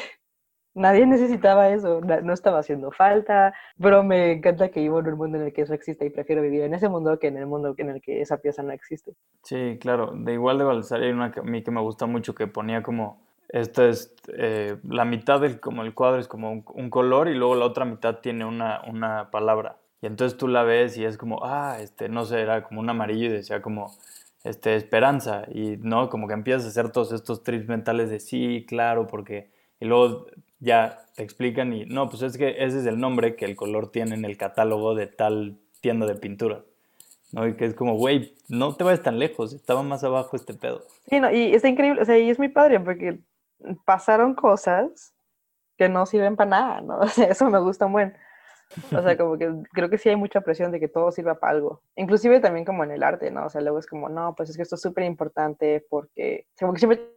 Nadie 0.75 1.07
necesitaba 1.07 1.71
eso, 1.71 2.03
no 2.03 2.35
estaba 2.35 2.59
haciendo 2.59 2.91
falta, 2.91 3.55
pero 3.81 4.03
me 4.03 4.33
encanta 4.33 4.69
que 4.69 4.81
vivo 4.81 5.01
en 5.01 5.07
un 5.07 5.17
mundo 5.17 5.39
en 5.39 5.45
el 5.45 5.53
que 5.55 5.63
eso 5.63 5.73
existe 5.73 6.05
y 6.05 6.11
prefiero 6.11 6.43
vivir 6.43 6.61
en 6.63 6.75
ese 6.75 6.91
mundo 6.91 7.19
que 7.19 7.29
en 7.29 7.39
el 7.39 7.47
mundo 7.47 7.75
en 7.79 7.89
el 7.89 8.03
que 8.03 8.21
esa 8.21 8.37
pieza 8.37 8.63
no 8.63 8.73
existe. 8.73 9.15
Sí, 9.43 9.79
claro, 9.81 10.13
de 10.15 10.35
igual 10.35 10.59
de 10.59 10.65
Balsari 10.65 11.07
hay 11.07 11.13
una 11.13 11.33
que 11.33 11.41
a 11.41 11.45
mí 11.45 11.63
que 11.63 11.71
me 11.71 11.81
gusta 11.81 12.05
mucho 12.05 12.35
que 12.35 12.47
ponía 12.47 12.83
como 12.83 13.27
esto 13.49 13.85
es 13.85 14.15
eh, 14.37 14.77
la 14.87 15.07
mitad 15.07 15.41
del 15.41 15.61
como 15.61 15.83
el 15.83 15.95
cuadro 15.95 16.21
es 16.21 16.29
como 16.29 16.51
un, 16.53 16.91
color 16.91 17.29
y 17.29 17.35
luego 17.35 17.55
la 17.55 17.65
otra 17.65 17.85
mitad 17.85 18.17
tiene 18.19 18.45
una, 18.45 18.83
una 18.87 19.31
palabra. 19.31 19.79
Y 20.03 20.07
entonces 20.07 20.37
tú 20.37 20.47
la 20.49 20.63
ves 20.63 20.99
y 20.99 21.05
es 21.05 21.17
como, 21.17 21.45
ah, 21.45 21.79
este, 21.81 22.09
no 22.09 22.25
sé, 22.25 22.41
era 22.41 22.63
como 22.65 22.81
un 22.81 22.91
amarillo 22.91 23.27
y 23.27 23.31
decía 23.31 23.63
como, 23.63 23.93
este, 24.49 24.77
esperanza. 24.77 25.45
Y 25.53 25.77
no, 25.79 26.09
como 26.09 26.29
que 26.29 26.35
empiezas 26.35 26.65
a 26.65 26.69
hacer 26.69 26.91
todos 26.91 27.13
estos 27.13 27.43
trips 27.43 27.69
mentales 27.69 28.11
de 28.11 28.21
sí, 28.21 28.65
claro, 28.69 29.07
porque. 29.07 29.51
Y 29.79 29.85
luego 29.85 30.27
ya 30.59 31.05
te 31.15 31.23
explican 31.23 31.73
y 31.73 31.85
no, 31.85 32.09
pues 32.09 32.23
es 32.23 32.39
que 32.39 32.65
ese 32.65 32.81
es 32.81 32.87
el 32.87 32.99
nombre 32.99 33.37
que 33.37 33.45
el 33.45 33.57
color 33.57 33.91
tiene 33.91 34.15
en 34.15 34.25
el 34.25 34.37
catálogo 34.37 34.95
de 34.95 35.07
tal 35.07 35.59
tienda 35.81 36.07
de 36.07 36.15
pintura. 36.15 36.63
¿no? 37.33 37.47
Y 37.47 37.57
que 37.57 37.67
es 37.67 37.75
como, 37.75 37.97
güey, 37.97 38.35
no 38.49 38.75
te 38.75 38.85
vayas 38.85 39.03
tan 39.03 39.19
lejos, 39.19 39.53
estaba 39.53 39.83
más 39.83 40.05
abajo 40.05 40.37
este 40.37 40.55
pedo. 40.55 40.83
Sí, 41.09 41.21
no, 41.21 41.31
y 41.31 41.55
está 41.55 41.69
increíble, 41.69 42.01
o 42.01 42.05
sea, 42.05 42.19
y 42.19 42.31
es 42.31 42.39
muy 42.39 42.49
padre 42.49 42.81
porque 42.81 43.19
pasaron 43.85 44.35
cosas 44.35 45.15
que 45.77 45.89
no 45.89 46.07
sirven 46.07 46.37
para 46.37 46.51
nada, 46.51 46.81
¿no? 46.81 46.99
O 47.01 47.09
sea, 47.09 47.27
eso 47.27 47.51
me 47.51 47.59
gusta 47.59 47.87
un 47.87 47.93
buen. 47.93 48.17
O 48.93 49.03
sea, 49.03 49.17
como 49.17 49.39
que 49.39 49.53
creo 49.73 49.89
que 49.89 49.99
sí 49.99 50.09
hay 50.09 50.17
mucha 50.17 50.41
presión 50.41 50.73
de 50.73 50.81
que 50.81 50.89
todo 50.89 51.11
sirva 51.13 51.39
para 51.39 51.53
algo. 51.53 51.83
Inclusive 51.95 52.41
también 52.41 52.65
como 52.65 52.85
en 52.85 52.91
el 52.91 53.03
arte, 53.03 53.31
¿no? 53.31 53.47
O 53.47 53.49
sea, 53.49 53.61
luego 53.61 53.79
es 53.79 53.87
como, 53.87 54.09
no, 54.09 54.35
pues 54.35 54.51
es 54.51 54.57
que 54.57 54.63
esto 54.63 54.75
es 54.75 54.83
súper 54.83 55.05
importante 55.05 55.87
porque, 55.89 56.47
como 56.59 56.73
que 56.73 56.81
siempre 56.81 57.11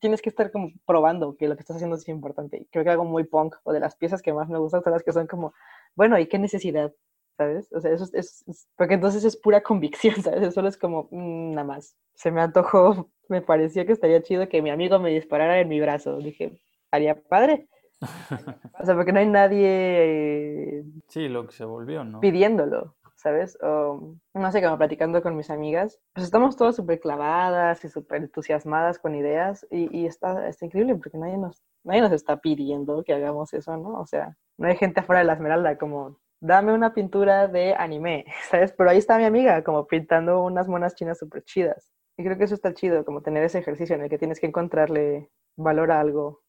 tienes 0.00 0.22
que 0.22 0.28
estar 0.28 0.50
como 0.50 0.70
probando 0.86 1.36
que 1.36 1.48
lo 1.48 1.56
que 1.56 1.60
estás 1.60 1.76
haciendo 1.76 1.96
es 1.96 2.08
importante. 2.08 2.66
Creo 2.70 2.84
que 2.84 2.90
algo 2.90 3.04
muy 3.04 3.24
punk 3.24 3.56
o 3.64 3.72
de 3.72 3.80
las 3.80 3.96
piezas 3.96 4.22
que 4.22 4.32
más 4.32 4.48
me 4.48 4.58
gustan 4.58 4.82
son 4.82 4.92
las 4.92 5.02
que 5.02 5.12
son 5.12 5.26
como, 5.26 5.54
bueno, 5.94 6.18
¿y 6.18 6.26
qué 6.26 6.38
necesidad? 6.38 6.92
¿Sabes? 7.38 7.72
O 7.72 7.80
sea, 7.80 7.92
eso 7.92 8.06
es, 8.12 8.44
porque 8.76 8.94
entonces 8.94 9.24
es 9.24 9.36
pura 9.36 9.62
convicción, 9.62 10.14
¿sabes? 10.22 10.42
Eso 10.42 10.66
es 10.66 10.76
como, 10.76 11.08
mm, 11.10 11.54
nada 11.54 11.66
más. 11.66 11.96
Se 12.14 12.30
me 12.30 12.42
antojó 12.42 13.10
me 13.28 13.40
pareció 13.40 13.86
que 13.86 13.92
estaría 13.92 14.22
chido 14.22 14.48
que 14.48 14.62
mi 14.62 14.70
amigo 14.70 14.98
me 14.98 15.10
disparara 15.10 15.58
en 15.58 15.68
mi 15.68 15.80
brazo. 15.80 16.18
Dije, 16.18 16.60
haría 16.90 17.20
padre. 17.22 17.66
o 18.80 18.84
sea, 18.84 18.94
porque 18.94 19.12
no 19.12 19.20
hay 19.20 19.28
nadie. 19.28 20.84
Sí, 21.08 21.28
lo 21.28 21.46
que 21.46 21.52
se 21.52 21.64
volvió, 21.64 22.04
¿no? 22.04 22.20
Pidiéndolo, 22.20 22.96
¿sabes? 23.16 23.56
O, 23.62 24.16
no 24.34 24.52
sé, 24.52 24.62
como 24.62 24.78
platicando 24.78 25.22
con 25.22 25.36
mis 25.36 25.50
amigas. 25.50 26.00
Pues 26.12 26.24
estamos 26.24 26.56
todas 26.56 26.76
súper 26.76 27.00
clavadas 27.00 27.84
y 27.84 27.88
súper 27.88 28.22
entusiasmadas 28.22 28.98
con 28.98 29.14
ideas 29.14 29.66
y, 29.70 29.96
y 29.96 30.06
está, 30.06 30.48
está, 30.48 30.66
increíble 30.66 30.96
porque 30.96 31.18
nadie 31.18 31.38
nos, 31.38 31.62
nadie 31.84 32.00
nos 32.00 32.12
está 32.12 32.38
pidiendo 32.38 33.04
que 33.04 33.14
hagamos 33.14 33.52
eso, 33.54 33.76
¿no? 33.76 34.00
O 34.00 34.06
sea, 34.06 34.36
no 34.58 34.68
hay 34.68 34.76
gente 34.76 35.00
afuera 35.00 35.20
de 35.20 35.26
la 35.26 35.34
esmeralda 35.34 35.78
como. 35.78 36.20
Dame 36.44 36.72
una 36.72 36.92
pintura 36.92 37.46
de 37.46 37.72
anime, 37.74 38.24
¿sabes? 38.50 38.72
Pero 38.72 38.90
ahí 38.90 38.98
está 38.98 39.16
mi 39.16 39.24
amiga, 39.24 39.62
como 39.62 39.86
pintando 39.86 40.42
unas 40.42 40.66
monas 40.66 40.96
chinas 40.96 41.18
súper 41.18 41.44
chidas. 41.44 41.92
Y 42.18 42.24
creo 42.24 42.36
que 42.36 42.44
eso 42.44 42.54
está 42.54 42.74
chido, 42.74 43.04
como 43.04 43.22
tener 43.22 43.44
ese 43.44 43.60
ejercicio 43.60 43.94
en 43.94 44.02
el 44.02 44.10
que 44.10 44.18
tienes 44.18 44.40
que 44.40 44.46
encontrarle 44.46 45.30
valor 45.56 45.92
a 45.92 46.00
algo, 46.00 46.41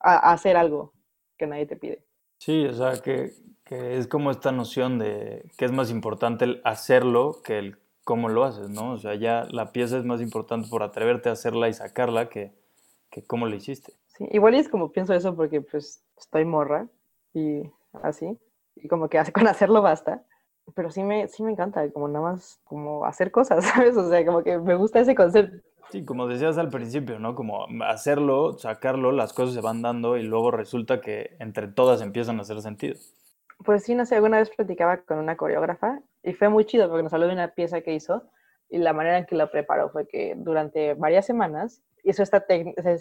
a, 0.00 0.32
hacer 0.32 0.56
algo 0.56 0.92
que 1.36 1.46
nadie 1.46 1.66
te 1.66 1.76
pide. 1.76 2.04
Sí, 2.38 2.66
o 2.66 2.72
sea, 2.72 3.00
que, 3.02 3.32
que, 3.64 3.98
es 3.98 4.06
como 4.06 4.30
esta 4.30 4.52
noción 4.52 4.98
de 4.98 5.50
que 5.56 5.64
es 5.64 5.72
más 5.72 5.90
importante 5.90 6.44
el 6.44 6.60
hacerlo 6.64 7.40
que 7.44 7.58
el 7.58 7.78
cómo 8.04 8.28
lo 8.28 8.44
haces, 8.44 8.70
¿no? 8.70 8.92
O 8.92 8.98
sea, 8.98 9.14
ya 9.14 9.46
la 9.50 9.72
pieza 9.72 9.98
es 9.98 10.04
más 10.04 10.20
importante 10.20 10.68
por 10.68 10.82
atreverte 10.82 11.28
a 11.28 11.32
hacerla 11.32 11.68
y 11.68 11.74
sacarla 11.74 12.28
que, 12.28 12.52
que 13.10 13.22
cómo 13.24 13.46
lo 13.46 13.54
hiciste. 13.54 13.92
Sí, 14.16 14.26
igual 14.30 14.54
es 14.54 14.68
como 14.68 14.92
pienso 14.92 15.14
eso 15.14 15.36
porque 15.36 15.60
pues 15.60 16.02
estoy 16.16 16.44
morra 16.44 16.88
y 17.34 17.62
así, 18.02 18.38
y 18.76 18.88
como 18.88 19.08
que 19.08 19.20
con 19.32 19.46
hacerlo 19.46 19.82
basta 19.82 20.24
pero 20.74 20.90
sí 20.90 21.02
me, 21.02 21.28
sí 21.28 21.42
me 21.42 21.52
encanta, 21.52 21.90
como 21.90 22.08
nada 22.08 22.32
más, 22.32 22.60
como 22.64 23.04
hacer 23.04 23.30
cosas, 23.30 23.64
¿sabes? 23.74 23.96
O 23.96 24.08
sea, 24.08 24.24
como 24.24 24.42
que 24.42 24.58
me 24.58 24.74
gusta 24.74 25.00
ese 25.00 25.14
concepto. 25.14 25.62
Sí, 25.90 26.04
como 26.04 26.26
decías 26.26 26.58
al 26.58 26.68
principio, 26.68 27.18
¿no? 27.18 27.34
Como 27.34 27.66
hacerlo, 27.84 28.58
sacarlo, 28.58 29.10
las 29.10 29.32
cosas 29.32 29.54
se 29.54 29.60
van 29.60 29.80
dando 29.80 30.16
y 30.18 30.22
luego 30.22 30.50
resulta 30.50 31.00
que 31.00 31.36
entre 31.38 31.68
todas 31.68 32.02
empiezan 32.02 32.38
a 32.38 32.42
hacer 32.42 32.60
sentido. 32.60 32.96
Pues 33.64 33.84
sí, 33.84 33.94
no 33.94 34.04
sé, 34.04 34.16
alguna 34.16 34.38
vez 34.38 34.50
platicaba 34.50 34.98
con 34.98 35.18
una 35.18 35.36
coreógrafa 35.36 36.00
y 36.22 36.34
fue 36.34 36.48
muy 36.48 36.64
chido 36.66 36.88
porque 36.88 37.02
nos 37.02 37.12
habló 37.12 37.26
de 37.26 37.32
una 37.32 37.48
pieza 37.48 37.80
que 37.80 37.94
hizo 37.94 38.22
y 38.68 38.78
la 38.78 38.92
manera 38.92 39.18
en 39.18 39.26
que 39.26 39.34
la 39.34 39.50
preparó 39.50 39.88
fue 39.88 40.06
que 40.06 40.34
durante 40.36 40.94
varias 40.94 41.24
semanas 41.24 41.82
hizo, 42.04 42.22
esta 42.22 42.44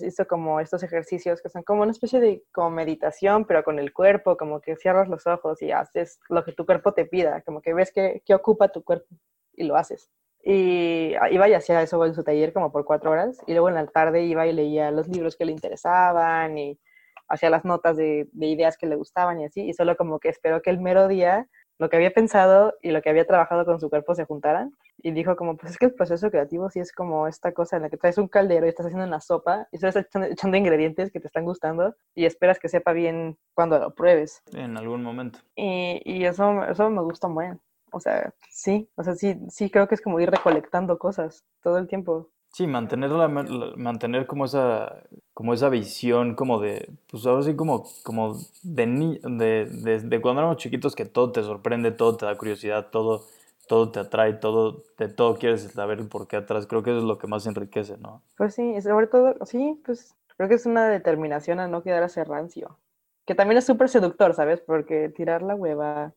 hizo 0.01 0.27
como 0.27 0.59
estos 0.59 0.81
ejercicios 0.81 1.41
que 1.41 1.49
son 1.49 1.63
como 1.63 1.81
una 1.81 1.91
especie 1.91 2.19
de 2.19 2.43
como 2.51 2.71
meditación, 2.71 3.45
pero 3.45 3.63
con 3.63 3.79
el 3.79 3.93
cuerpo, 3.93 4.37
como 4.37 4.61
que 4.61 4.77
cierras 4.77 5.09
los 5.09 5.27
ojos 5.27 5.61
y 5.61 5.71
haces 5.71 6.19
lo 6.29 6.43
que 6.43 6.53
tu 6.53 6.65
cuerpo 6.65 6.93
te 6.93 7.05
pida, 7.05 7.41
como 7.41 7.61
que 7.61 7.73
ves 7.73 7.91
que, 7.91 8.23
que 8.25 8.33
ocupa 8.33 8.69
tu 8.69 8.83
cuerpo 8.83 9.07
y 9.53 9.65
lo 9.65 9.75
haces. 9.75 10.09
Y 10.49 11.13
iba 11.31 11.49
y 11.49 11.53
hacía 11.53 11.81
eso 11.81 12.05
en 12.05 12.15
su 12.15 12.23
taller 12.23 12.53
como 12.53 12.71
por 12.71 12.85
cuatro 12.85 13.11
horas 13.11 13.37
y 13.47 13.51
luego 13.51 13.67
en 13.67 13.75
la 13.75 13.85
tarde 13.85 14.23
iba 14.23 14.47
y 14.47 14.53
leía 14.53 14.91
los 14.91 15.09
libros 15.09 15.35
que 15.35 15.43
le 15.43 15.51
interesaban 15.51 16.57
y 16.57 16.79
hacía 17.27 17.49
las 17.49 17.65
notas 17.65 17.97
de, 17.97 18.29
de 18.31 18.47
ideas 18.47 18.77
que 18.77 18.87
le 18.87 18.95
gustaban 18.95 19.41
y 19.41 19.45
así, 19.45 19.67
y 19.67 19.73
solo 19.73 19.97
como 19.97 20.19
que 20.19 20.29
espero 20.29 20.61
que 20.61 20.69
el 20.69 20.79
mero 20.79 21.09
día 21.09 21.49
lo 21.79 21.89
que 21.89 21.97
había 21.97 22.11
pensado 22.11 22.75
y 22.81 22.91
lo 22.91 23.01
que 23.01 23.09
había 23.09 23.27
trabajado 23.27 23.65
con 23.65 23.81
su 23.81 23.89
cuerpo 23.89 24.15
se 24.15 24.23
juntaran. 24.23 24.71
Y 24.99 25.11
dijo 25.11 25.35
como, 25.35 25.57
pues 25.57 25.73
es 25.73 25.77
que 25.77 25.85
el 25.87 25.93
proceso 25.93 26.31
creativo 26.31 26.69
sí 26.69 26.79
es 26.79 26.93
como 26.93 27.27
esta 27.27 27.51
cosa 27.51 27.75
en 27.75 27.83
la 27.83 27.89
que 27.89 27.97
traes 27.97 28.17
un 28.17 28.29
caldero 28.29 28.65
y 28.65 28.69
estás 28.69 28.85
haciendo 28.85 29.05
una 29.05 29.19
sopa 29.19 29.67
y 29.71 29.75
estás 29.75 29.97
echando, 29.97 30.57
ingredientes 30.57 31.11
que 31.11 31.19
te 31.19 31.27
están 31.27 31.43
gustando 31.43 31.93
y 32.15 32.25
esperas 32.25 32.57
que 32.57 32.69
sepa 32.69 32.93
bien 32.93 33.37
cuando 33.53 33.77
lo 33.79 33.93
pruebes. 33.93 34.41
En 34.53 34.77
algún 34.77 35.03
momento. 35.03 35.39
Y, 35.55 36.01
y 36.05 36.25
eso, 36.25 36.63
eso 36.63 36.89
me 36.89 37.01
gusta 37.01 37.27
muy 37.27 37.45
bien. 37.45 37.61
O 37.97 37.99
sea, 37.99 38.31
sí, 38.49 38.87
o 38.95 39.03
sea, 39.03 39.15
sí, 39.15 39.39
sí 39.49 39.71
creo 39.71 39.87
que 39.87 39.95
es 39.95 40.01
como 40.01 40.19
ir 40.19 40.29
recolectando 40.29 40.99
cosas 40.99 41.43
todo 41.63 41.79
el 41.79 41.87
tiempo. 41.87 42.29
Sí, 42.53 42.67
mantener, 42.67 43.09
la, 43.09 43.27
mantener 43.27 44.27
como 44.27 44.45
esa, 44.45 45.03
como 45.33 45.53
esa 45.53 45.69
visión 45.69 46.35
como 46.35 46.59
de, 46.59 46.89
pues 47.09 47.25
ahora 47.25 47.41
sí 47.41 47.55
como, 47.55 47.85
como 48.03 48.37
de, 48.63 49.19
de, 49.23 49.99
de, 49.99 50.21
cuando 50.21 50.41
éramos 50.41 50.57
chiquitos 50.57 50.95
que 50.95 51.05
todo 51.05 51.31
te 51.31 51.43
sorprende, 51.43 51.91
todo 51.91 52.17
te 52.17 52.25
da 52.25 52.37
curiosidad, 52.37 52.87
todo, 52.91 53.25
todo 53.67 53.91
te 53.91 53.99
atrae, 53.99 54.33
todo, 54.33 54.83
de 54.97 55.07
todo 55.09 55.35
quieres 55.37 55.63
saber 55.71 56.07
por 56.07 56.27
qué 56.27 56.37
atrás. 56.37 56.67
Creo 56.67 56.83
que 56.83 56.91
eso 56.91 56.99
es 56.99 57.05
lo 57.05 57.17
que 57.17 57.27
más 57.27 57.47
enriquece, 57.47 57.97
¿no? 57.97 58.21
Pues 58.37 58.53
sí, 58.53 58.79
sobre 58.81 59.07
todo, 59.07 59.35
sí, 59.45 59.81
pues 59.85 60.15
creo 60.37 60.47
que 60.47 60.55
es 60.55 60.67
una 60.67 60.87
determinación 60.87 61.59
a 61.59 61.67
no 61.67 61.81
quedar 61.81 62.03
a 62.03 62.09
ser 62.09 62.27
rancio. 62.27 62.77
Que 63.25 63.35
también 63.35 63.57
es 63.57 63.65
súper 63.65 63.89
seductor, 63.89 64.35
¿sabes? 64.35 64.61
Porque 64.61 65.09
tirar 65.09 65.41
la 65.41 65.55
hueva 65.55 66.13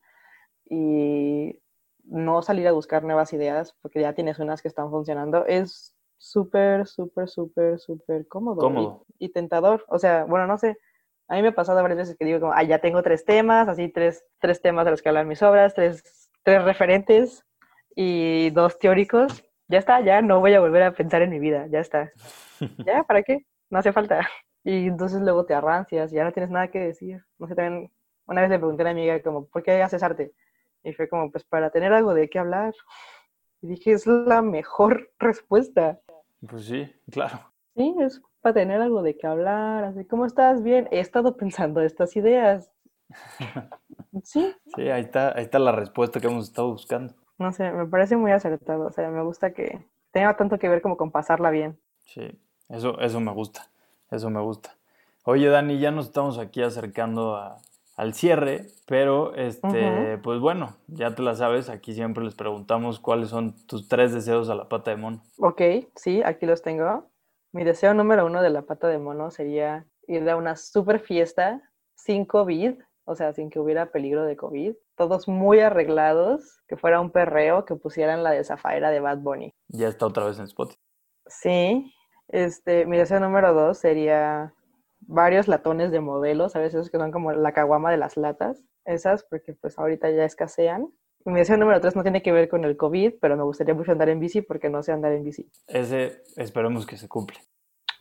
y 0.69 1.59
no 2.11 2.41
salir 2.41 2.67
a 2.67 2.73
buscar 2.73 3.03
nuevas 3.03 3.31
ideas 3.33 3.73
porque 3.81 4.01
ya 4.01 4.13
tienes 4.13 4.37
unas 4.37 4.61
que 4.61 4.67
están 4.67 4.89
funcionando 4.89 5.45
es 5.45 5.95
súper, 6.17 6.85
súper, 6.85 7.29
súper, 7.29 7.79
súper 7.79 8.27
cómodo, 8.27 9.05
Y, 9.17 9.29
tentador. 9.29 9.83
O 9.87 9.97
sea, 9.97 10.25
bueno, 10.25 10.45
no 10.45 10.57
sé, 10.57 10.77
a 11.27 11.35
mí 11.35 11.41
me 11.41 11.47
ha 11.47 11.55
pasado 11.55 11.81
varias 11.81 11.97
veces 11.97 12.17
que 12.17 12.25
digo 12.25 12.39
como, 12.39 12.53
ah, 12.53 12.63
ya 12.63 12.79
tengo 12.79 13.01
tres 13.01 13.25
temas, 13.25 13.67
así 13.67 13.89
tres, 13.89 14.23
tres 14.39 14.61
temas 14.61 14.85
de 14.85 14.91
los 14.91 15.01
que 15.01 15.09
hablan 15.09 15.27
mis 15.27 15.41
obras, 15.41 15.73
tres, 15.73 16.29
tres 16.43 16.63
referentes 16.63 17.43
y 17.95 18.51
dos 18.51 18.77
teóricos. 18.77 19.43
Ya 19.67 19.79
está, 19.79 20.01
ya 20.01 20.21
no 20.21 20.41
voy 20.41 20.53
a 20.53 20.59
volver 20.59 20.83
a 20.83 20.93
pensar 20.93 21.21
en 21.21 21.31
mi 21.31 21.39
vida, 21.39 21.67
ya 21.71 21.79
está. 21.79 22.11
¿Ya? 22.85 23.03
¿Para 23.03 23.23
qué? 23.23 23.45
No 23.69 23.79
hace 23.79 23.93
falta. 23.93 24.29
Y 24.63 24.87
entonces 24.87 25.21
luego 25.21 25.45
te 25.45 25.55
arrancias, 25.55 26.11
ya 26.11 26.23
no 26.23 26.31
tienes 26.33 26.51
nada 26.51 26.67
que 26.67 26.79
decir. 26.79 27.23
No 27.39 27.47
sé, 27.47 27.55
también 27.55 27.91
una 28.27 28.41
vez 28.41 28.49
le 28.51 28.59
pregunté 28.59 28.83
a 28.83 28.85
una 28.85 28.91
amiga 28.91 29.19
como, 29.23 29.47
¿por 29.47 29.63
qué 29.63 29.81
haces 29.81 30.03
arte? 30.03 30.33
Y 30.83 30.93
fue 30.93 31.07
como, 31.09 31.31
pues 31.31 31.43
para 31.43 31.69
tener 31.69 31.93
algo 31.93 32.13
de 32.13 32.29
qué 32.29 32.39
hablar. 32.39 32.73
Y 33.61 33.67
dije, 33.67 33.91
es 33.93 34.07
la 34.07 34.41
mejor 34.41 35.11
respuesta. 35.19 35.99
Pues 36.47 36.65
sí, 36.65 36.91
claro. 37.11 37.39
Sí, 37.75 37.95
es, 37.99 38.21
para 38.41 38.53
tener 38.55 38.81
algo 38.81 39.01
de 39.03 39.15
qué 39.17 39.27
hablar, 39.27 39.83
así, 39.85 40.05
¿cómo 40.05 40.25
estás? 40.25 40.61
Bien, 40.63 40.87
he 40.91 40.99
estado 40.99 41.37
pensando 41.37 41.81
estas 41.81 42.15
ideas. 42.15 42.71
Sí, 44.23 44.53
Sí, 44.75 44.89
ahí 44.89 45.01
está, 45.03 45.33
ahí 45.37 45.43
está 45.43 45.57
la 45.59 45.71
respuesta 45.71 46.19
que 46.19 46.27
hemos 46.27 46.47
estado 46.49 46.69
buscando. 46.71 47.13
no 47.37 47.51
sé, 47.53 47.71
me 47.71 47.85
parece 47.87 48.17
muy 48.17 48.31
acertado, 48.31 48.87
o 48.87 48.91
sea, 48.91 49.09
me 49.09 49.23
gusta 49.23 49.53
que 49.53 49.85
tenga 50.11 50.35
tanto 50.35 50.59
que 50.59 50.69
ver 50.69 50.81
como 50.81 50.97
con 50.97 51.11
pasarla 51.11 51.49
bien. 51.49 51.79
Sí, 52.05 52.21
eso, 52.69 52.99
eso 52.99 53.19
me 53.19 53.31
gusta, 53.31 53.69
eso 54.11 54.29
me 54.29 54.41
gusta. 54.41 54.75
Oye, 55.23 55.47
Dani, 55.47 55.79
ya 55.79 55.91
nos 55.91 56.07
estamos 56.07 56.37
aquí 56.39 56.61
acercando 56.61 57.35
a- 57.35 57.57
al 58.01 58.15
cierre, 58.15 58.65
pero 58.87 59.35
este, 59.35 60.17
pues 60.23 60.39
bueno, 60.39 60.75
ya 60.87 61.13
te 61.13 61.21
la 61.21 61.35
sabes, 61.35 61.69
aquí 61.69 61.93
siempre 61.93 62.23
les 62.23 62.33
preguntamos 62.33 62.99
cuáles 62.99 63.29
son 63.29 63.55
tus 63.67 63.87
tres 63.87 64.11
deseos 64.11 64.49
a 64.49 64.55
la 64.55 64.67
pata 64.67 64.89
de 64.89 64.97
mono. 64.97 65.21
Ok, 65.37 65.61
sí, 65.95 66.23
aquí 66.25 66.47
los 66.47 66.63
tengo. 66.63 67.11
Mi 67.51 67.63
deseo 67.63 67.93
número 67.93 68.25
uno 68.25 68.41
de 68.41 68.49
la 68.49 68.63
pata 68.63 68.87
de 68.87 68.97
mono 68.97 69.29
sería 69.29 69.85
ir 70.07 70.27
a 70.27 70.35
una 70.35 70.55
super 70.55 70.99
fiesta 70.99 71.61
sin 71.93 72.25
COVID, 72.25 72.73
o 73.05 73.15
sea, 73.15 73.33
sin 73.33 73.51
que 73.51 73.59
hubiera 73.59 73.91
peligro 73.91 74.23
de 74.23 74.35
COVID. 74.35 74.73
Todos 74.95 75.27
muy 75.27 75.59
arreglados, 75.59 76.59
que 76.67 76.77
fuera 76.77 76.99
un 76.99 77.11
perreo, 77.11 77.65
que 77.65 77.75
pusieran 77.75 78.23
la 78.23 78.31
de 78.31 78.43
Zafaira 78.43 78.89
de 78.89 78.99
Bad 78.99 79.19
Bunny. 79.19 79.53
Ya 79.67 79.87
está 79.87 80.07
otra 80.07 80.25
vez 80.25 80.39
en 80.39 80.45
Spotify. 80.45 80.79
Sí, 81.27 81.93
este, 82.29 82.87
mi 82.87 82.97
deseo 82.97 83.19
número 83.19 83.53
dos 83.53 83.77
sería 83.77 84.55
varios 85.01 85.47
latones 85.47 85.91
de 85.91 85.99
modelos, 85.99 86.55
a 86.55 86.59
veces 86.59 86.89
que 86.89 86.97
son 86.97 87.11
como 87.11 87.31
la 87.31 87.51
caguama 87.51 87.91
de 87.91 87.97
las 87.97 88.17
latas, 88.17 88.63
esas, 88.85 89.23
porque 89.23 89.53
pues 89.53 89.77
ahorita 89.77 90.09
ya 90.09 90.25
escasean. 90.25 90.87
Mi 91.25 91.39
deseo 91.39 91.57
número 91.57 91.79
tres 91.81 91.95
no 91.95 92.01
tiene 92.01 92.23
que 92.23 92.31
ver 92.31 92.49
con 92.49 92.65
el 92.65 92.77
COVID, 92.77 93.13
pero 93.21 93.37
me 93.37 93.43
gustaría 93.43 93.75
mucho 93.75 93.91
andar 93.91 94.09
en 94.09 94.19
bici 94.19 94.41
porque 94.41 94.69
no 94.69 94.81
sé 94.81 94.91
andar 94.91 95.11
en 95.11 95.23
bici. 95.23 95.49
Ese 95.67 96.23
esperemos 96.35 96.85
que 96.85 96.97
se 96.97 97.07
cumple. 97.07 97.39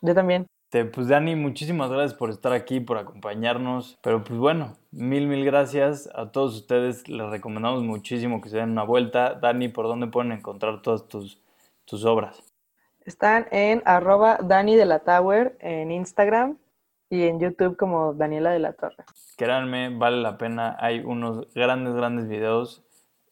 Yo 0.01 0.15
también. 0.15 0.47
Este, 0.73 0.85
pues 0.85 1.09
Dani, 1.09 1.35
muchísimas 1.35 1.91
gracias 1.91 2.15
por 2.15 2.31
estar 2.31 2.53
aquí, 2.53 2.81
por 2.81 2.97
acompañarnos. 2.97 3.99
Pero 4.03 4.25
pues 4.25 4.39
bueno, 4.39 4.77
mil, 4.91 5.27
mil 5.27 5.45
gracias 5.45 6.09
a 6.15 6.31
todos 6.31 6.55
ustedes. 6.57 7.09
Les 7.09 7.29
recomendamos 7.29 7.83
muchísimo 7.83 8.41
que 8.41 8.49
se 8.49 8.57
den 8.57 8.71
una 8.71 8.85
vuelta. 8.85 9.35
Dani, 9.35 9.69
¿por 9.69 9.87
dónde 9.87 10.07
pueden 10.07 10.33
encontrar 10.33 10.81
todas 10.81 11.09
tus, 11.09 11.43
tus 11.85 12.05
obras? 12.05 12.43
Están 13.05 13.49
en 13.51 13.83
arroba 13.85 14.39
Dani 14.43 14.77
de 14.77 14.87
la 14.87 15.01
Tower 15.01 15.57
en 15.59 15.91
Instagram 15.91 16.57
y 17.11 17.25
en 17.25 17.41
YouTube 17.41 17.77
como 17.77 18.15
Daniela 18.15 18.53
de 18.53 18.61
la 18.61 18.73
Torre. 18.73 19.05
Créanme, 19.37 19.91
vale 19.97 20.23
la 20.23 20.39
pena. 20.39 20.77
Hay 20.79 21.01
unos 21.01 21.53
grandes, 21.53 21.95
grandes 21.95 22.29
videos 22.29 22.83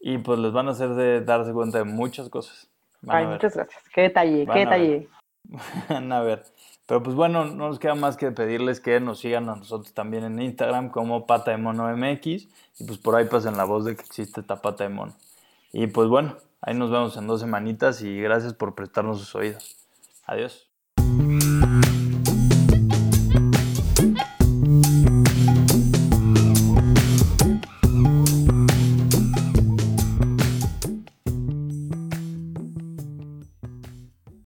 y 0.00 0.18
pues 0.18 0.38
les 0.40 0.52
van 0.52 0.68
a 0.68 0.72
hacer 0.72 0.90
de 0.90 1.20
darse 1.22 1.52
cuenta 1.52 1.78
de 1.78 1.84
muchas 1.84 2.28
cosas. 2.28 2.68
Van 3.00 3.16
Ay, 3.16 3.26
muchas 3.26 3.54
gracias. 3.54 3.82
Qué 3.94 4.02
detalle, 4.02 4.44
Van 4.44 4.54
qué 4.54 4.64
ver. 4.64 4.68
detalle. 4.68 5.08
Van 5.88 6.12
a 6.12 6.20
ver. 6.20 6.42
Pero 6.86 7.02
pues 7.02 7.14
bueno, 7.14 7.44
no 7.44 7.68
nos 7.68 7.78
queda 7.78 7.94
más 7.94 8.16
que 8.16 8.32
pedirles 8.32 8.80
que 8.80 8.98
nos 8.98 9.20
sigan 9.20 9.48
a 9.48 9.56
nosotros 9.56 9.92
también 9.94 10.24
en 10.24 10.40
Instagram 10.40 10.90
como 10.90 11.26
Pata 11.26 11.50
de 11.52 11.58
Mono 11.58 11.86
MX 11.96 12.26
y 12.26 12.84
pues 12.86 12.98
por 12.98 13.14
ahí 13.14 13.26
pasen 13.26 13.56
la 13.56 13.64
voz 13.64 13.84
de 13.84 13.94
que 13.94 14.02
existe 14.02 14.40
esta 14.40 14.60
Pata 14.60 14.84
de 14.84 14.90
Mono. 14.90 15.14
Y 15.72 15.86
pues 15.88 16.08
bueno, 16.08 16.36
ahí 16.62 16.74
nos 16.74 16.90
vemos 16.90 17.16
en 17.16 17.26
dos 17.26 17.40
semanitas 17.40 18.02
y 18.02 18.20
gracias 18.20 18.54
por 18.54 18.74
prestarnos 18.74 19.18
sus 19.18 19.34
oídos. 19.34 19.76
Adiós. 20.26 20.67